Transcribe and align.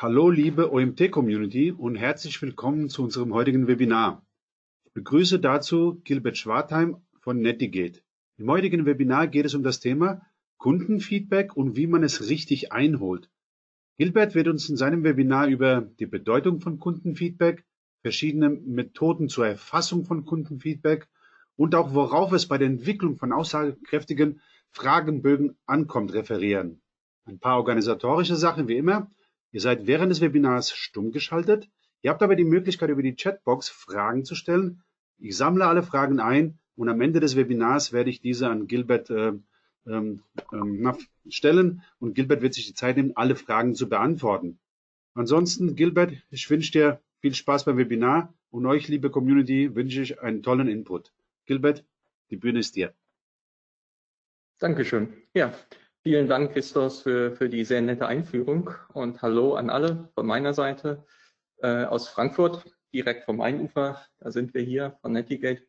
Hallo 0.00 0.30
liebe 0.30 0.72
OMT-Community 0.72 1.72
und 1.72 1.96
herzlich 1.96 2.40
willkommen 2.40 2.88
zu 2.88 3.02
unserem 3.02 3.34
heutigen 3.34 3.66
Webinar. 3.66 4.24
Ich 4.84 4.92
begrüße 4.92 5.40
dazu 5.40 6.00
Gilbert 6.04 6.36
Schwartheim 6.36 6.98
von 7.18 7.40
Netigate. 7.40 8.00
Im 8.36 8.48
heutigen 8.48 8.86
Webinar 8.86 9.26
geht 9.26 9.44
es 9.44 9.56
um 9.56 9.64
das 9.64 9.80
Thema 9.80 10.22
Kundenfeedback 10.58 11.56
und 11.56 11.74
wie 11.74 11.88
man 11.88 12.04
es 12.04 12.28
richtig 12.28 12.70
einholt. 12.70 13.28
Gilbert 13.96 14.36
wird 14.36 14.46
uns 14.46 14.68
in 14.68 14.76
seinem 14.76 15.02
Webinar 15.02 15.48
über 15.48 15.80
die 15.80 16.06
Bedeutung 16.06 16.60
von 16.60 16.78
Kundenfeedback, 16.78 17.64
verschiedene 18.02 18.50
Methoden 18.50 19.28
zur 19.28 19.48
Erfassung 19.48 20.04
von 20.04 20.24
Kundenfeedback 20.24 21.08
und 21.56 21.74
auch 21.74 21.92
worauf 21.92 22.30
es 22.30 22.46
bei 22.46 22.56
der 22.56 22.68
Entwicklung 22.68 23.16
von 23.16 23.32
aussagekräftigen 23.32 24.42
Fragenbögen 24.70 25.58
ankommt 25.66 26.12
referieren. 26.12 26.82
Ein 27.24 27.40
paar 27.40 27.56
organisatorische 27.56 28.36
Sachen 28.36 28.68
wie 28.68 28.76
immer. 28.76 29.10
Ihr 29.50 29.60
seid 29.60 29.86
während 29.86 30.10
des 30.10 30.20
Webinars 30.20 30.72
stumm 30.72 31.10
geschaltet. 31.12 31.68
Ihr 32.02 32.10
habt 32.10 32.22
aber 32.22 32.36
die 32.36 32.44
Möglichkeit, 32.44 32.90
über 32.90 33.02
die 33.02 33.16
Chatbox 33.16 33.68
Fragen 33.68 34.24
zu 34.24 34.34
stellen. 34.34 34.82
Ich 35.18 35.36
sammle 35.36 35.66
alle 35.66 35.82
Fragen 35.82 36.20
ein 36.20 36.58
und 36.76 36.88
am 36.88 37.00
Ende 37.00 37.20
des 37.20 37.34
Webinars 37.34 37.92
werde 37.92 38.10
ich 38.10 38.20
diese 38.20 38.48
an 38.48 38.66
Gilbert 38.66 39.10
äh, 39.10 39.32
ähm, 39.86 40.22
ähm, 40.52 40.96
stellen 41.28 41.82
und 41.98 42.14
Gilbert 42.14 42.42
wird 42.42 42.54
sich 42.54 42.66
die 42.66 42.74
Zeit 42.74 42.96
nehmen, 42.96 43.12
alle 43.16 43.36
Fragen 43.36 43.74
zu 43.74 43.88
beantworten. 43.88 44.58
Ansonsten, 45.14 45.74
Gilbert, 45.74 46.12
ich 46.30 46.48
wünsche 46.48 46.72
dir 46.72 47.00
viel 47.20 47.34
Spaß 47.34 47.64
beim 47.64 47.78
Webinar 47.78 48.34
und 48.50 48.66
euch, 48.66 48.86
liebe 48.88 49.10
Community, 49.10 49.74
wünsche 49.74 50.02
ich 50.02 50.20
einen 50.20 50.42
tollen 50.42 50.68
Input. 50.68 51.12
Gilbert, 51.46 51.84
die 52.30 52.36
Bühne 52.36 52.60
ist 52.60 52.76
dir. 52.76 52.94
Dankeschön. 54.58 55.12
Ja, 55.34 55.52
vielen 56.02 56.28
Dank, 56.28 56.52
Christos, 56.52 57.02
für, 57.02 57.32
für 57.32 57.48
die 57.48 57.64
sehr 57.64 57.80
nette 57.80 58.06
Einführung 58.06 58.70
und 58.92 59.20
hallo 59.22 59.54
an 59.54 59.70
alle 59.70 60.08
von 60.14 60.26
meiner 60.26 60.54
Seite 60.54 61.04
äh, 61.58 61.84
aus 61.84 62.08
Frankfurt, 62.08 62.64
direkt 62.92 63.24
vom 63.24 63.38
Mainufer. 63.38 64.02
Da 64.20 64.30
sind 64.30 64.54
wir 64.54 64.62
hier 64.62 64.96
von 65.00 65.12
Netigate. 65.12 65.62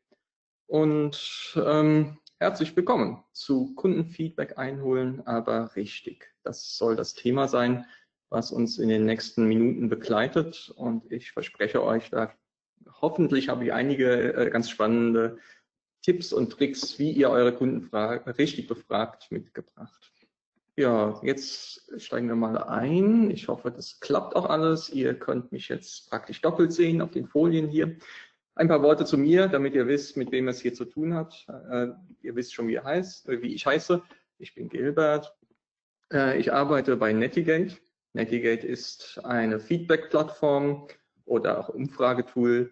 Und 0.67 1.55
ähm, 1.55 2.19
herzlich 2.39 2.75
willkommen 2.75 3.23
zu 3.33 3.73
Kundenfeedback 3.75 4.58
einholen, 4.58 5.25
aber 5.25 5.75
richtig. 5.75 6.33
Das 6.43 6.77
soll 6.77 6.95
das 6.95 7.16
Thema 7.16 7.47
sein, 7.47 7.86
was 8.30 8.52
uns 8.52 8.77
in 8.77 8.89
den 8.89 9.05
nächsten 9.05 9.47
Minuten 9.47 9.89
begleitet. 9.89 10.71
Und 10.75 11.11
ich 11.11 11.31
verspreche 11.31 11.83
euch, 11.83 12.11
da 12.11 12.33
hoffentlich 13.02 13.49
habe 13.49 13.66
ich 13.66 13.73
einige 13.73 14.33
äh, 14.33 14.49
ganz 14.49 14.69
spannende 14.69 15.38
Tipps 16.02 16.31
und 16.31 16.52
Tricks, 16.52 16.97
wie 16.97 17.11
ihr 17.11 17.30
eure 17.30 17.53
Kunden 17.53 17.93
richtig 17.93 18.67
befragt, 18.67 19.31
mitgebracht. 19.31 20.14
Ja, 20.80 21.19
jetzt 21.23 21.91
steigen 21.97 22.30
wir 22.30 22.38
mal 22.38 22.58
ein. 22.58 23.30
Ich 23.31 23.49
hoffe, 23.49 23.69
das 23.69 23.99
klappt 23.99 24.38
auch 24.38 24.45
alles. 24.45 24.89
Ihr 24.89 25.13
könnt 25.13 25.52
mich 25.52 25.67
jetzt 25.67 26.09
praktisch 26.09 26.39
doppelt 26.39 26.71
sehen 26.71 27.02
auf 27.02 27.11
den 27.11 27.27
Folien 27.27 27.67
hier. 27.67 27.97
Ein 28.55 28.69
paar 28.69 28.81
Worte 28.81 29.03
zu 29.03 29.17
mir, 29.17 29.49
damit 29.49 29.75
ihr 29.75 29.88
wisst, 29.88 30.16
mit 30.16 30.31
wem 30.31 30.47
es 30.47 30.61
hier 30.61 30.73
zu 30.73 30.86
tun 30.86 31.16
hat. 31.16 31.45
Äh, 31.49 31.88
ihr 32.21 32.33
wisst 32.38 32.53
schon, 32.53 32.69
wie, 32.69 32.80
heißt, 32.80 33.27
äh, 33.27 33.41
wie 33.41 33.53
ich 33.53 33.66
heiße. 33.66 34.02
Ich 34.38 34.55
bin 34.55 34.69
Gilbert. 34.69 35.36
Äh, 36.13 36.39
ich 36.39 36.53
arbeite 36.53 36.95
bei 36.95 37.11
Netigate. 37.11 37.75
Netigate 38.14 38.66
ist 38.66 39.19
eine 39.25 39.59
Feedback-Plattform 39.59 40.88
oder 41.25 41.59
auch 41.59 41.67
Umfragetool 41.67 42.71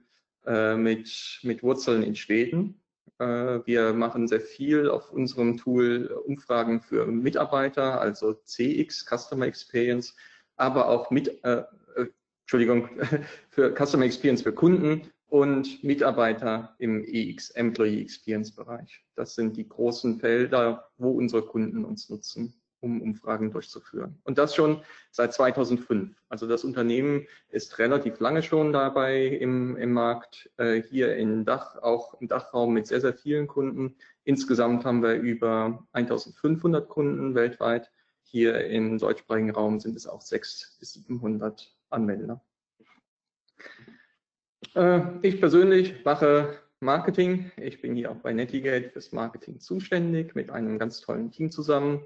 mit, 0.77 1.39
mit 1.43 1.61
Wurzeln 1.61 2.03
in 2.03 2.15
Schweden. 2.15 2.81
Äh, 3.19 3.65
wir 3.65 3.93
machen 3.93 4.27
sehr 4.27 4.41
viel 4.41 4.89
auf 4.89 5.11
unserem 5.11 5.57
Tool 5.57 6.07
Umfragen 6.25 6.81
für 6.81 7.05
Mitarbeiter, 7.05 7.99
also 7.99 8.33
CX, 8.33 9.05
Customer 9.05 9.45
Experience, 9.45 10.15
aber 10.55 10.87
auch 10.89 11.11
mit, 11.11 11.43
äh, 11.43 11.63
äh 11.95 12.07
Entschuldigung, 12.43 12.89
für 13.49 13.73
Customer 13.73 14.05
Experience 14.05 14.41
für 14.41 14.53
Kunden 14.53 15.11
und 15.27 15.83
Mitarbeiter 15.83 16.75
im 16.79 17.03
EX, 17.05 17.49
Employee 17.51 18.01
Experience 18.01 18.55
Bereich. 18.55 19.03
Das 19.15 19.35
sind 19.35 19.57
die 19.57 19.67
großen 19.67 20.19
Felder, 20.19 20.89
wo 20.97 21.11
unsere 21.11 21.43
Kunden 21.43 21.83
uns 21.83 22.09
nutzen 22.09 22.53
um 22.79 23.01
Umfragen 23.01 23.51
durchzuführen. 23.51 24.19
Und 24.23 24.37
das 24.37 24.55
schon 24.55 24.81
seit 25.11 25.33
2005. 25.33 26.15
Also 26.29 26.47
das 26.47 26.63
Unternehmen 26.63 27.25
ist 27.49 27.79
relativ 27.79 28.19
lange 28.19 28.43
schon 28.43 28.73
dabei 28.73 29.25
im, 29.25 29.75
im 29.77 29.93
Markt, 29.93 30.49
äh, 30.57 30.81
hier 30.81 31.15
in 31.15 31.45
Dach, 31.45 31.77
auch 31.77 32.19
im 32.21 32.27
Dachraum 32.27 32.73
mit 32.73 32.87
sehr, 32.87 33.01
sehr 33.01 33.13
vielen 33.13 33.47
Kunden. 33.47 33.95
Insgesamt 34.23 34.85
haben 34.85 35.01
wir 35.01 35.15
über 35.15 35.87
1500 35.93 36.87
Kunden 36.87 37.35
weltweit. 37.35 37.91
Hier 38.23 38.67
im 38.67 38.97
deutschsprachigen 38.97 39.51
Raum 39.51 39.79
sind 39.79 39.95
es 39.95 40.05
auch 40.05 40.21
600 40.21 40.79
bis 40.79 40.93
700 40.93 41.73
Anwender. 41.89 42.43
Äh, 44.75 45.01
ich 45.21 45.39
persönlich 45.39 46.03
mache 46.03 46.59
Marketing. 46.79 47.51
Ich 47.57 47.81
bin 47.81 47.95
hier 47.95 48.11
auch 48.11 48.17
bei 48.17 48.33
Netigate 48.33 48.89
fürs 48.89 49.11
Marketing 49.11 49.59
zuständig 49.59 50.35
mit 50.35 50.51
einem 50.51 50.77
ganz 50.77 51.01
tollen 51.01 51.31
Team 51.31 51.49
zusammen. 51.49 52.03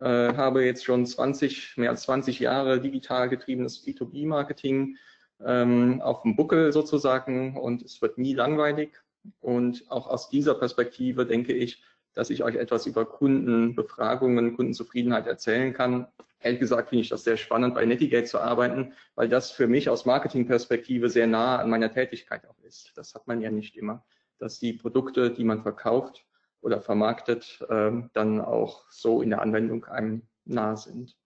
Äh, 0.00 0.34
habe 0.34 0.64
jetzt 0.64 0.84
schon 0.84 1.04
20, 1.06 1.76
mehr 1.76 1.90
als 1.90 2.02
20 2.02 2.38
Jahre 2.38 2.80
digital 2.80 3.28
getriebenes 3.28 3.84
B2B-Marketing 3.84 4.96
ähm, 5.44 6.00
auf 6.00 6.22
dem 6.22 6.36
Buckel 6.36 6.72
sozusagen 6.72 7.56
und 7.56 7.82
es 7.82 8.00
wird 8.00 8.16
nie 8.16 8.34
langweilig. 8.34 8.96
Und 9.40 9.84
auch 9.90 10.06
aus 10.06 10.28
dieser 10.28 10.54
Perspektive 10.54 11.26
denke 11.26 11.52
ich, 11.52 11.82
dass 12.14 12.30
ich 12.30 12.44
euch 12.44 12.54
etwas 12.54 12.86
über 12.86 13.04
Kundenbefragungen, 13.06 14.56
Kundenzufriedenheit 14.56 15.26
erzählen 15.26 15.72
kann. 15.72 16.06
Ehrlich 16.40 16.60
gesagt 16.60 16.90
finde 16.90 17.02
ich 17.02 17.08
das 17.08 17.24
sehr 17.24 17.36
spannend, 17.36 17.74
bei 17.74 17.84
Netigate 17.84 18.24
zu 18.24 18.38
arbeiten, 18.38 18.92
weil 19.16 19.28
das 19.28 19.50
für 19.50 19.66
mich 19.66 19.88
aus 19.88 20.06
Marketingperspektive 20.06 21.10
sehr 21.10 21.26
nah 21.26 21.58
an 21.58 21.70
meiner 21.70 21.92
Tätigkeit 21.92 22.46
auch 22.46 22.58
ist. 22.62 22.92
Das 22.94 23.14
hat 23.14 23.26
man 23.26 23.40
ja 23.40 23.50
nicht 23.50 23.76
immer, 23.76 24.04
dass 24.38 24.60
die 24.60 24.72
Produkte, 24.72 25.32
die 25.32 25.44
man 25.44 25.62
verkauft, 25.62 26.24
oder 26.60 26.80
vermarktet, 26.80 27.64
ähm, 27.70 28.10
dann 28.12 28.40
auch 28.40 28.90
so 28.90 29.22
in 29.22 29.30
der 29.30 29.42
Anwendung 29.42 29.84
einem 29.84 30.22
nah 30.44 30.76
sind. 30.76 31.16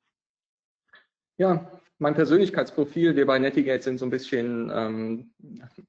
Ja, 1.38 1.80
mein 1.98 2.14
Persönlichkeitsprofil, 2.14 3.16
wir 3.16 3.26
bei 3.26 3.38
Netigate 3.38 3.82
sind 3.82 3.98
so 3.98 4.06
ein 4.06 4.10
bisschen 4.10 4.70
ähm, 4.74 5.32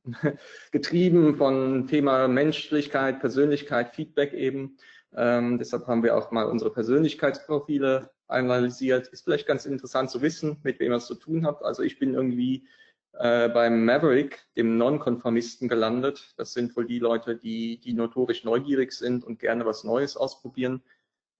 getrieben 0.71 1.35
von 1.35 1.87
Thema 1.87 2.27
Menschlichkeit, 2.27 3.19
Persönlichkeit, 3.19 3.95
Feedback 3.95 4.33
eben. 4.33 4.77
Ähm, 5.15 5.57
deshalb 5.57 5.87
haben 5.87 6.03
wir 6.03 6.15
auch 6.15 6.31
mal 6.31 6.45
unsere 6.45 6.71
Persönlichkeitsprofile 6.71 8.11
analysiert. 8.27 9.07
Ist 9.07 9.23
vielleicht 9.23 9.47
ganz 9.47 9.65
interessant 9.65 10.09
zu 10.11 10.21
wissen, 10.21 10.59
mit 10.63 10.79
wem 10.79 10.91
ihr 10.91 10.97
es 10.97 11.07
zu 11.07 11.15
tun 11.15 11.45
habt. 11.45 11.63
Also 11.63 11.83
ich 11.83 11.99
bin 11.99 12.13
irgendwie 12.13 12.67
äh, 13.13 13.49
beim 13.49 13.85
Maverick, 13.85 14.45
dem 14.57 14.77
Nonkonformisten, 14.77 15.69
gelandet. 15.69 16.33
Das 16.37 16.53
sind 16.53 16.75
wohl 16.75 16.85
die 16.85 16.99
Leute, 16.99 17.35
die, 17.35 17.79
die 17.79 17.93
notorisch 17.93 18.43
neugierig 18.43 18.91
sind 18.91 19.23
und 19.23 19.39
gerne 19.39 19.65
was 19.65 19.83
Neues 19.83 20.17
ausprobieren. 20.17 20.81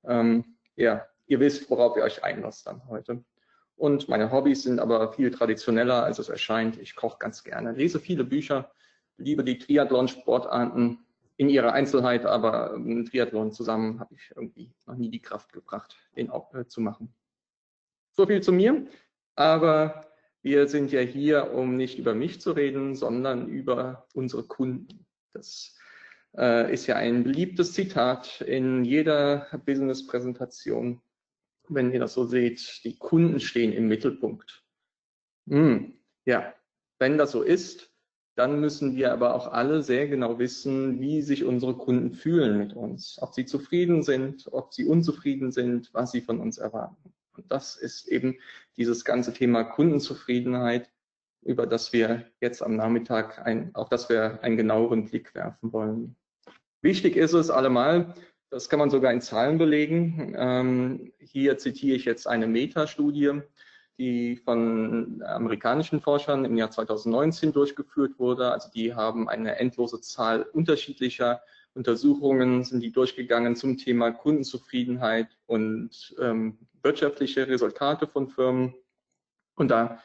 Ähm, 0.03 0.57
ja, 0.75 1.05
ihr 1.25 1.39
wisst, 1.39 1.69
worauf 1.69 1.97
ihr 1.97 2.03
euch 2.03 2.23
einlasst 2.23 2.67
dann 2.67 2.87
heute. 2.87 3.23
Und 3.75 4.07
meine 4.07 4.31
Hobbys 4.31 4.63
sind 4.63 4.79
aber 4.79 5.13
viel 5.13 5.31
traditioneller, 5.31 6.03
als 6.03 6.19
es 6.19 6.29
erscheint. 6.29 6.79
Ich 6.79 6.95
koche 6.95 7.17
ganz 7.19 7.43
gerne, 7.43 7.71
lese 7.71 7.99
viele 7.99 8.23
Bücher, 8.23 8.71
liebe 9.17 9.43
die 9.43 9.57
Triathlon-Sportarten 9.57 10.99
in 11.37 11.49
ihrer 11.49 11.73
Einzelheit, 11.73 12.25
aber 12.25 12.75
im 12.75 13.05
Triathlon 13.05 13.51
zusammen 13.51 13.99
habe 13.99 14.13
ich 14.13 14.31
irgendwie 14.35 14.71
noch 14.85 14.95
nie 14.95 15.09
die 15.09 15.21
Kraft 15.21 15.51
gebracht, 15.53 15.97
den 16.15 16.29
auch 16.29 16.53
äh, 16.53 16.67
zu 16.67 16.81
machen. 16.81 17.13
So 18.11 18.27
viel 18.27 18.41
zu 18.41 18.51
mir. 18.51 18.85
Aber 19.35 20.05
wir 20.43 20.67
sind 20.67 20.91
ja 20.91 20.99
hier, 20.99 21.53
um 21.53 21.77
nicht 21.77 21.97
über 21.97 22.13
mich 22.13 22.41
zu 22.41 22.51
reden, 22.51 22.95
sondern 22.95 23.47
über 23.47 24.07
unsere 24.13 24.43
Kunden. 24.43 25.05
Das 25.31 25.75
äh, 26.37 26.71
ist 26.71 26.85
ja 26.85 26.97
ein 26.97 27.23
beliebtes 27.23 27.71
Zitat 27.73 28.41
in 28.41 28.83
jeder 28.83 29.47
Business-Präsentation. 29.65 31.01
Wenn 31.69 31.93
ihr 31.93 31.99
das 32.01 32.13
so 32.13 32.25
seht, 32.25 32.81
die 32.83 32.97
Kunden 32.97 33.39
stehen 33.39 33.71
im 33.71 33.87
Mittelpunkt. 33.87 34.65
Hm, 35.47 35.97
ja, 36.25 36.53
wenn 36.99 37.17
das 37.17 37.31
so 37.31 37.41
ist, 37.41 37.89
dann 38.35 38.59
müssen 38.59 38.95
wir 38.95 39.13
aber 39.13 39.35
auch 39.35 39.47
alle 39.47 39.81
sehr 39.81 40.07
genau 40.07 40.39
wissen, 40.39 40.99
wie 40.99 41.21
sich 41.21 41.45
unsere 41.45 41.75
Kunden 41.77 42.13
fühlen 42.13 42.57
mit 42.57 42.73
uns. 42.73 43.17
Ob 43.21 43.33
sie 43.33 43.45
zufrieden 43.45 44.03
sind, 44.03 44.47
ob 44.51 44.73
sie 44.73 44.85
unzufrieden 44.85 45.51
sind, 45.51 45.93
was 45.93 46.11
sie 46.11 46.21
von 46.21 46.39
uns 46.39 46.57
erwarten. 46.57 47.13
Und 47.35 47.51
das 47.51 47.75
ist 47.75 48.07
eben 48.07 48.37
dieses 48.77 49.05
ganze 49.05 49.33
Thema 49.33 49.63
Kundenzufriedenheit, 49.63 50.89
über 51.41 51.67
das 51.67 51.93
wir 51.93 52.25
jetzt 52.39 52.61
am 52.61 52.75
Nachmittag 52.75 53.45
ein, 53.45 53.73
auf 53.75 53.89
das 53.89 54.09
wir 54.09 54.39
einen 54.43 54.57
genaueren 54.57 55.05
Blick 55.05 55.35
werfen 55.35 55.73
wollen. 55.73 56.15
Wichtig 56.81 57.15
ist 57.15 57.33
es 57.33 57.49
allemal, 57.49 58.13
das 58.49 58.69
kann 58.69 58.79
man 58.79 58.89
sogar 58.89 59.11
in 59.11 59.21
Zahlen 59.21 59.57
belegen. 59.57 60.35
Ähm, 60.37 61.11
hier 61.19 61.57
zitiere 61.57 61.95
ich 61.95 62.05
jetzt 62.05 62.27
eine 62.27 62.45
Metastudie, 62.45 63.41
die 63.97 64.35
von 64.37 65.23
amerikanischen 65.25 66.01
Forschern 66.01 66.45
im 66.45 66.57
Jahr 66.57 66.69
2019 66.69 67.51
durchgeführt 67.51 68.19
wurde. 68.19 68.51
Also 68.51 68.69
die 68.69 68.93
haben 68.93 69.27
eine 69.27 69.57
endlose 69.57 70.01
Zahl 70.01 70.43
unterschiedlicher 70.43 71.41
Untersuchungen, 71.73 72.63
sind 72.63 72.81
die 72.81 72.91
durchgegangen 72.91 73.55
zum 73.55 73.77
Thema 73.77 74.11
Kundenzufriedenheit 74.11 75.29
und 75.47 76.15
ähm, 76.21 76.59
wirtschaftliche 76.83 77.47
Resultate 77.47 78.07
von 78.07 78.29
Firmen. 78.29 78.75
Und 79.55 79.69
da 79.69 80.01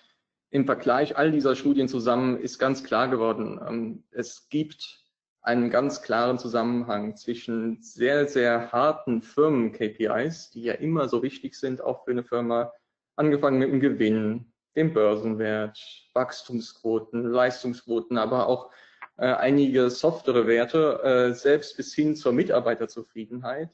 im 0.50 0.64
Vergleich 0.64 1.16
all 1.16 1.30
dieser 1.30 1.56
Studien 1.56 1.88
zusammen 1.88 2.38
ist 2.38 2.58
ganz 2.58 2.84
klar 2.84 3.08
geworden, 3.08 3.60
ähm, 3.66 4.04
es 4.10 4.48
gibt 4.48 5.04
einen 5.42 5.70
ganz 5.70 6.02
klaren 6.02 6.38
Zusammenhang 6.38 7.16
zwischen 7.16 7.80
sehr, 7.80 8.28
sehr 8.28 8.72
harten 8.72 9.22
Firmen-KPIs, 9.22 10.50
die 10.50 10.62
ja 10.62 10.74
immer 10.74 11.08
so 11.08 11.22
wichtig 11.22 11.54
sind, 11.54 11.80
auch 11.80 12.04
für 12.04 12.10
eine 12.10 12.24
Firma, 12.24 12.72
angefangen 13.16 13.58
mit 13.58 13.70
dem 13.70 13.80
Gewinn, 13.80 14.52
dem 14.76 14.92
Börsenwert, 14.92 15.78
Wachstumsquoten, 16.14 17.24
Leistungsquoten, 17.24 18.18
aber 18.18 18.46
auch 18.46 18.70
äh, 19.16 19.26
einige 19.26 19.90
softere 19.90 20.46
Werte, 20.46 21.00
äh, 21.02 21.34
selbst 21.34 21.76
bis 21.76 21.94
hin 21.94 22.14
zur 22.14 22.32
Mitarbeiterzufriedenheit. 22.32 23.70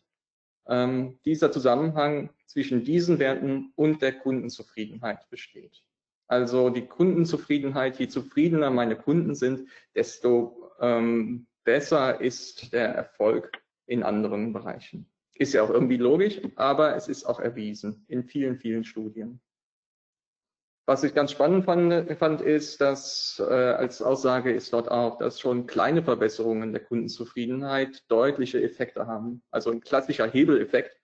Ähm, 0.66 1.18
dieser 1.24 1.52
Zusammenhang 1.52 2.30
zwischen 2.46 2.84
diesen 2.84 3.18
Werten 3.18 3.72
und 3.76 4.00
der 4.02 4.12
Kundenzufriedenheit 4.12 5.28
besteht. 5.30 5.82
Also 6.26 6.70
die 6.70 6.86
Kundenzufriedenheit, 6.86 7.98
je 7.98 8.08
zufriedener 8.08 8.70
meine 8.70 8.96
Kunden 8.96 9.34
sind, 9.34 9.68
desto 9.94 10.70
ähm, 10.80 11.46
besser 11.64 12.20
ist 12.20 12.72
der 12.72 12.88
Erfolg 12.88 13.52
in 13.86 14.02
anderen 14.02 14.52
Bereichen. 14.52 15.06
Ist 15.34 15.52
ja 15.52 15.62
auch 15.62 15.70
irgendwie 15.70 15.96
logisch, 15.96 16.40
aber 16.56 16.96
es 16.96 17.08
ist 17.08 17.24
auch 17.24 17.40
erwiesen 17.40 18.04
in 18.08 18.24
vielen, 18.24 18.56
vielen 18.56 18.84
Studien. 18.84 19.40
Was 20.86 21.02
ich 21.02 21.14
ganz 21.14 21.30
spannend 21.30 21.64
fand, 21.64 22.10
fand 22.18 22.42
ist, 22.42 22.80
dass 22.80 23.42
äh, 23.42 23.52
als 23.52 24.02
Aussage 24.02 24.52
ist 24.52 24.72
dort 24.74 24.90
auch, 24.90 25.16
dass 25.16 25.40
schon 25.40 25.66
kleine 25.66 26.02
Verbesserungen 26.02 26.72
der 26.72 26.84
Kundenzufriedenheit 26.84 28.02
deutliche 28.08 28.62
Effekte 28.62 29.06
haben. 29.06 29.42
Also 29.50 29.70
ein 29.70 29.80
klassischer 29.80 30.30
Hebeleffekt. 30.30 31.00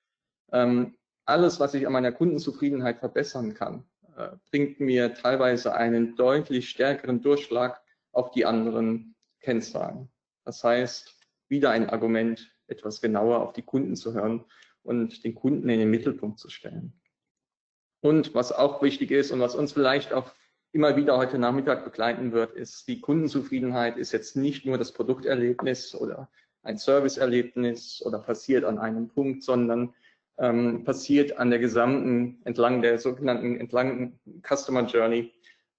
Ähm, 0.52 0.98
alles, 1.24 1.60
was 1.60 1.72
ich 1.72 1.86
an 1.86 1.94
meiner 1.94 2.12
Kundenzufriedenheit 2.12 2.98
verbessern 2.98 3.54
kann, 3.54 3.84
äh, 4.18 4.28
bringt 4.50 4.80
mir 4.80 5.14
teilweise 5.14 5.72
einen 5.74 6.14
deutlich 6.14 6.68
stärkeren 6.68 7.22
Durchschlag 7.22 7.80
auf 8.12 8.32
die 8.32 8.44
anderen 8.44 9.14
Kennzahlen. 9.40 10.10
Das 10.44 10.62
heißt, 10.62 11.16
wieder 11.48 11.70
ein 11.70 11.88
Argument, 11.88 12.52
etwas 12.66 13.00
genauer 13.00 13.40
auf 13.40 13.54
die 13.54 13.62
Kunden 13.62 13.96
zu 13.96 14.12
hören 14.12 14.44
und 14.82 15.24
den 15.24 15.34
Kunden 15.34 15.70
in 15.70 15.80
den 15.80 15.90
Mittelpunkt 15.90 16.38
zu 16.38 16.50
stellen. 16.50 16.99
Und 18.00 18.34
was 18.34 18.52
auch 18.52 18.82
wichtig 18.82 19.10
ist 19.10 19.30
und 19.30 19.40
was 19.40 19.54
uns 19.54 19.72
vielleicht 19.72 20.12
auch 20.12 20.32
immer 20.72 20.96
wieder 20.96 21.16
heute 21.16 21.38
Nachmittag 21.38 21.84
begleiten 21.84 22.32
wird, 22.32 22.52
ist 22.52 22.86
die 22.88 23.00
Kundenzufriedenheit 23.00 23.96
ist 23.96 24.12
jetzt 24.12 24.36
nicht 24.36 24.64
nur 24.64 24.78
das 24.78 24.92
Produkterlebnis 24.92 25.94
oder 25.94 26.30
ein 26.62 26.78
Serviceerlebnis 26.78 28.02
oder 28.04 28.18
passiert 28.18 28.64
an 28.64 28.78
einem 28.78 29.08
Punkt, 29.08 29.42
sondern 29.42 29.94
ähm, 30.38 30.84
passiert 30.84 31.38
an 31.38 31.50
der 31.50 31.58
gesamten, 31.58 32.40
entlang 32.44 32.82
der 32.82 32.98
sogenannten, 32.98 33.58
entlang 33.58 34.18
Customer 34.42 34.86
Journey, 34.86 35.32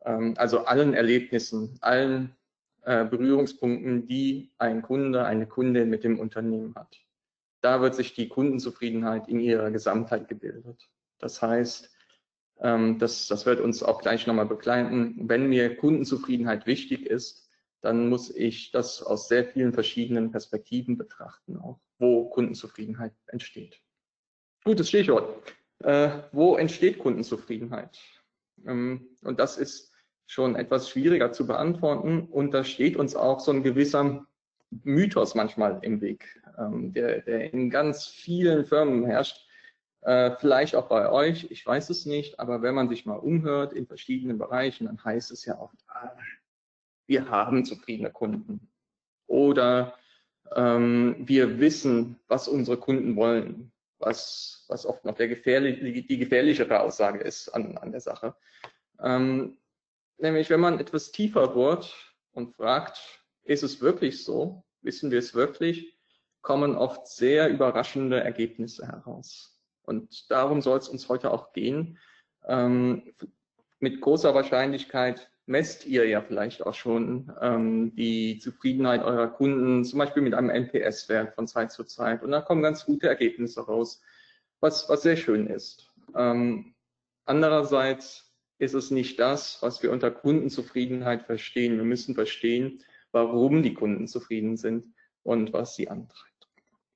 ähm, 0.06 0.34
also 0.38 0.66
allen 0.66 0.94
Erlebnissen, 0.94 1.78
allen 1.82 2.36
äh, 2.84 3.06
Berührungspunkten, 3.06 4.08
die 4.08 4.52
ein 4.58 4.82
Kunde, 4.82 5.26
eine 5.26 5.48
Kundin 5.48 5.90
mit 5.90 6.04
dem 6.04 6.20
Unternehmen 6.20 6.76
hat. 6.76 6.98
Da 7.62 7.82
wird 7.82 7.96
sich 7.96 8.14
die 8.14 8.28
Kundenzufriedenheit 8.28 9.28
in 9.28 9.40
ihrer 9.40 9.72
Gesamtheit 9.72 10.28
gebildet. 10.28 10.90
Das 11.20 11.42
heißt, 11.42 11.92
ähm, 12.62 13.00
das, 13.00 13.28
das 13.28 13.46
wird 13.46 13.60
uns 13.60 13.84
auch 13.84 14.02
gleich 14.02 14.28
nochmal 14.28 14.46
begleiten. 14.46 15.16
Wenn 15.28 15.50
mir 15.50 15.76
Kundenzufriedenheit 15.76 16.66
wichtig 16.66 17.06
ist, 17.06 17.50
dann 17.82 18.10
muss 18.10 18.34
ich 18.34 18.72
das 18.72 19.02
aus 19.02 19.28
sehr 19.28 19.46
vielen 19.46 19.74
verschiedenen 19.74 20.32
Perspektiven 20.32 20.98
betrachten, 20.98 21.58
auch 21.58 21.80
wo 21.98 22.30
Kundenzufriedenheit 22.30 23.14
entsteht. 23.28 23.82
Gutes 24.64 24.90
Stichwort. 24.90 25.54
Äh, 25.80 26.20
wo 26.32 26.58
entsteht 26.58 27.00
Kundenzufriedenheit? 27.00 27.98
Ähm, 28.68 29.08
und 29.22 29.40
das 29.40 29.58
ist 29.58 29.92
schon 30.28 30.56
etwas 30.56 30.90
schwieriger 30.90 31.32
zu 31.32 31.48
beantworten. 31.48 32.28
Und 32.28 32.54
da 32.54 32.64
steht 32.64 32.96
uns 32.96 33.16
auch 33.16 33.40
so 33.40 33.52
ein 33.52 33.64
gewisser 33.64 34.26
Mythos 34.70 35.36
manchmal 35.36 35.80
im 35.82 36.00
Weg, 36.02 36.42
ähm, 36.58 36.94
der, 36.94 37.22
der 37.22 37.52
in 37.52 37.70
ganz 37.70 38.08
vielen 38.08 38.66
Firmen 38.66 39.06
herrscht. 39.06 39.46
Äh, 40.02 40.36
vielleicht 40.40 40.76
auch 40.76 40.88
bei 40.88 41.10
euch, 41.10 41.50
ich 41.52 41.66
weiß 41.66 41.90
es 41.90 42.06
nicht, 42.06 42.40
aber 42.40 42.62
wenn 42.62 42.76
man 42.76 42.90
sich 42.90 43.06
mal 43.06 43.20
umhört 43.20 43.74
in 43.74 43.88
verschiedenen 43.88 44.38
Bereichen, 44.38 44.86
dann 44.86 45.04
heißt 45.04 45.32
es 45.32 45.46
ja 45.46 45.60
oft, 45.60 45.78
ah, 45.88 46.12
wir 47.08 47.30
haben 47.30 47.66
zufriedene 47.66 48.12
Kunden. 48.12 48.72
Oder 49.28 49.94
ähm, 50.56 51.16
wir 51.20 51.60
wissen, 51.60 52.20
was 52.28 52.48
unsere 52.48 52.78
Kunden 52.78 53.16
wollen, 53.16 53.72
was, 54.00 54.66
was 54.68 54.86
oft 54.86 55.06
noch 55.06 55.16
der 55.16 55.28
gefährlich, 55.28 56.08
die 56.08 56.18
gefährlichere 56.18 56.80
Aussage 56.80 57.20
ist 57.20 57.50
an, 57.50 57.78
an 57.78 57.92
der 57.92 58.02
Sache. 58.02 58.36
Ähm, 59.00 59.58
nämlich 60.18 60.50
wenn 60.50 60.60
man 60.60 60.80
etwas 60.80 61.12
tiefer 61.12 61.50
bohrt 61.50 61.96
und 62.32 62.56
fragt, 62.56 63.00
ist 63.44 63.64
es 63.64 63.82
wirklich 63.82 64.24
so? 64.24 64.64
Wissen 64.82 65.12
wir 65.12 65.20
es 65.20 65.36
wirklich? 65.36 65.98
kommen 66.42 66.76
oft 66.76 67.08
sehr 67.08 67.50
überraschende 67.50 68.22
Ergebnisse 68.22 68.88
heraus. 68.88 69.51
Und 69.84 70.30
darum 70.32 70.62
soll 70.62 70.78
es 70.78 70.90
uns 70.90 71.10
heute 71.10 71.32
auch 71.32 71.54
gehen. 71.54 71.98
Ähm, 72.48 73.14
mit 73.80 74.02
großer 74.02 74.34
Wahrscheinlichkeit 74.34 75.32
messt 75.46 75.86
ihr 75.86 76.08
ja 76.08 76.22
vielleicht 76.22 76.66
auch 76.66 76.74
schon 76.74 77.32
ähm, 77.42 77.96
die 77.96 78.40
Zufriedenheit 78.40 79.04
eurer 79.04 79.28
Kunden, 79.28 79.84
zum 79.84 80.00
Beispiel 80.00 80.24
mit 80.24 80.34
einem 80.34 80.50
NPS-Wert 80.50 81.36
von 81.36 81.48
Zeit 81.48 81.72
zu 81.72 81.84
Zeit. 81.84 82.24
Und 82.24 82.32
da 82.32 82.42
kommen 82.42 82.62
ganz 82.62 82.86
gute 82.86 83.08
Ergebnisse 83.08 83.62
raus, 83.66 84.02
was, 84.60 84.88
was 84.88 85.02
sehr 85.02 85.18
schön 85.18 85.48
ist. 85.48 85.88
Ähm, 86.16 86.76
andererseits 87.26 88.32
ist 88.60 88.76
es 88.76 88.92
nicht 88.92 89.20
das, 89.20 89.58
was 89.62 89.82
wir 89.82 89.92
unter 89.92 90.12
Kundenzufriedenheit 90.12 91.24
verstehen. 91.24 91.78
Wir 91.78 91.84
müssen 91.84 92.14
verstehen, 92.14 92.84
warum 93.12 93.64
die 93.64 93.74
Kunden 93.74 94.08
zufrieden 94.08 94.56
sind 94.56 94.94
und 95.24 95.52
was 95.54 95.76
sie 95.76 95.90
antreibt. 95.90 96.48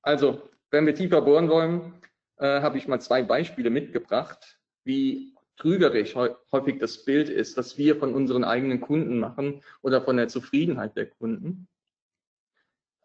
Also, 0.02 0.50
wenn 0.70 0.86
wir 0.86 0.94
tiefer 0.94 1.22
bohren 1.22 1.50
wollen, 1.50 1.94
äh, 2.38 2.62
habe 2.62 2.78
ich 2.78 2.88
mal 2.88 3.00
zwei 3.00 3.24
Beispiele 3.24 3.70
mitgebracht, 3.70 4.60
wie 4.84 5.36
trügerisch 5.58 6.16
häufig 6.16 6.80
das 6.80 7.06
Bild 7.06 7.30
ist, 7.30 7.58
das 7.58 7.78
wir 7.78 7.98
von 7.98 8.14
unseren 8.14 8.44
eigenen 8.44 8.82
Kunden 8.82 9.20
machen 9.20 9.62
oder 9.82 10.02
von 10.02 10.18
der 10.18 10.28
Zufriedenheit 10.28 10.98
der 10.98 11.08
Kunden. 11.08 11.68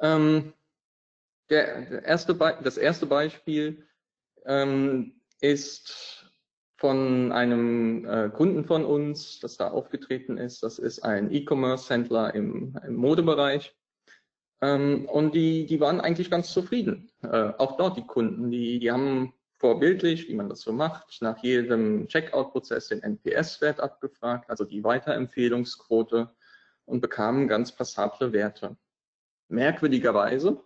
Ähm, 0.01 0.53
der, 1.49 1.83
der 1.83 2.05
erste 2.05 2.35
das 2.35 2.77
erste 2.77 3.07
Beispiel 3.07 3.87
ähm, 4.47 5.21
ist 5.41 6.31
von 6.77 7.31
einem 7.31 8.07
äh, 8.07 8.31
Kunden 8.31 8.65
von 8.65 8.87
uns, 8.87 9.39
das 9.41 9.59
da 9.59 9.69
aufgetreten 9.69 10.39
ist. 10.39 10.63
Das 10.63 10.79
ist 10.79 11.01
ein 11.01 11.31
E-Commerce-Händler 11.31 12.35
im, 12.35 12.75
im, 12.87 12.95
Modebereich. 12.95 13.77
Ähm, 14.63 15.07
und 15.07 15.35
die, 15.35 15.67
die 15.67 15.81
waren 15.81 16.01
eigentlich 16.01 16.31
ganz 16.31 16.53
zufrieden. 16.53 17.11
Äh, 17.23 17.53
auch 17.59 17.77
dort 17.77 17.97
die 17.97 18.07
Kunden, 18.07 18.51
die, 18.51 18.79
die 18.79 18.91
haben 18.91 19.33
vorbildlich, 19.57 20.29
wie 20.29 20.35
man 20.35 20.49
das 20.49 20.63
so 20.63 20.73
macht, 20.73 21.21
nach 21.21 21.39
jedem 21.43 22.09
Checkout-Prozess 22.09 22.89
den 22.89 23.03
NPS-Wert 23.03 23.81
abgefragt, 23.81 24.49
also 24.49 24.65
die 24.65 24.83
Weiterempfehlungsquote 24.83 26.31
und 26.87 27.01
bekamen 27.01 27.47
ganz 27.47 27.73
passable 27.73 28.33
Werte. 28.33 28.77
Merkwürdigerweise 29.49 30.63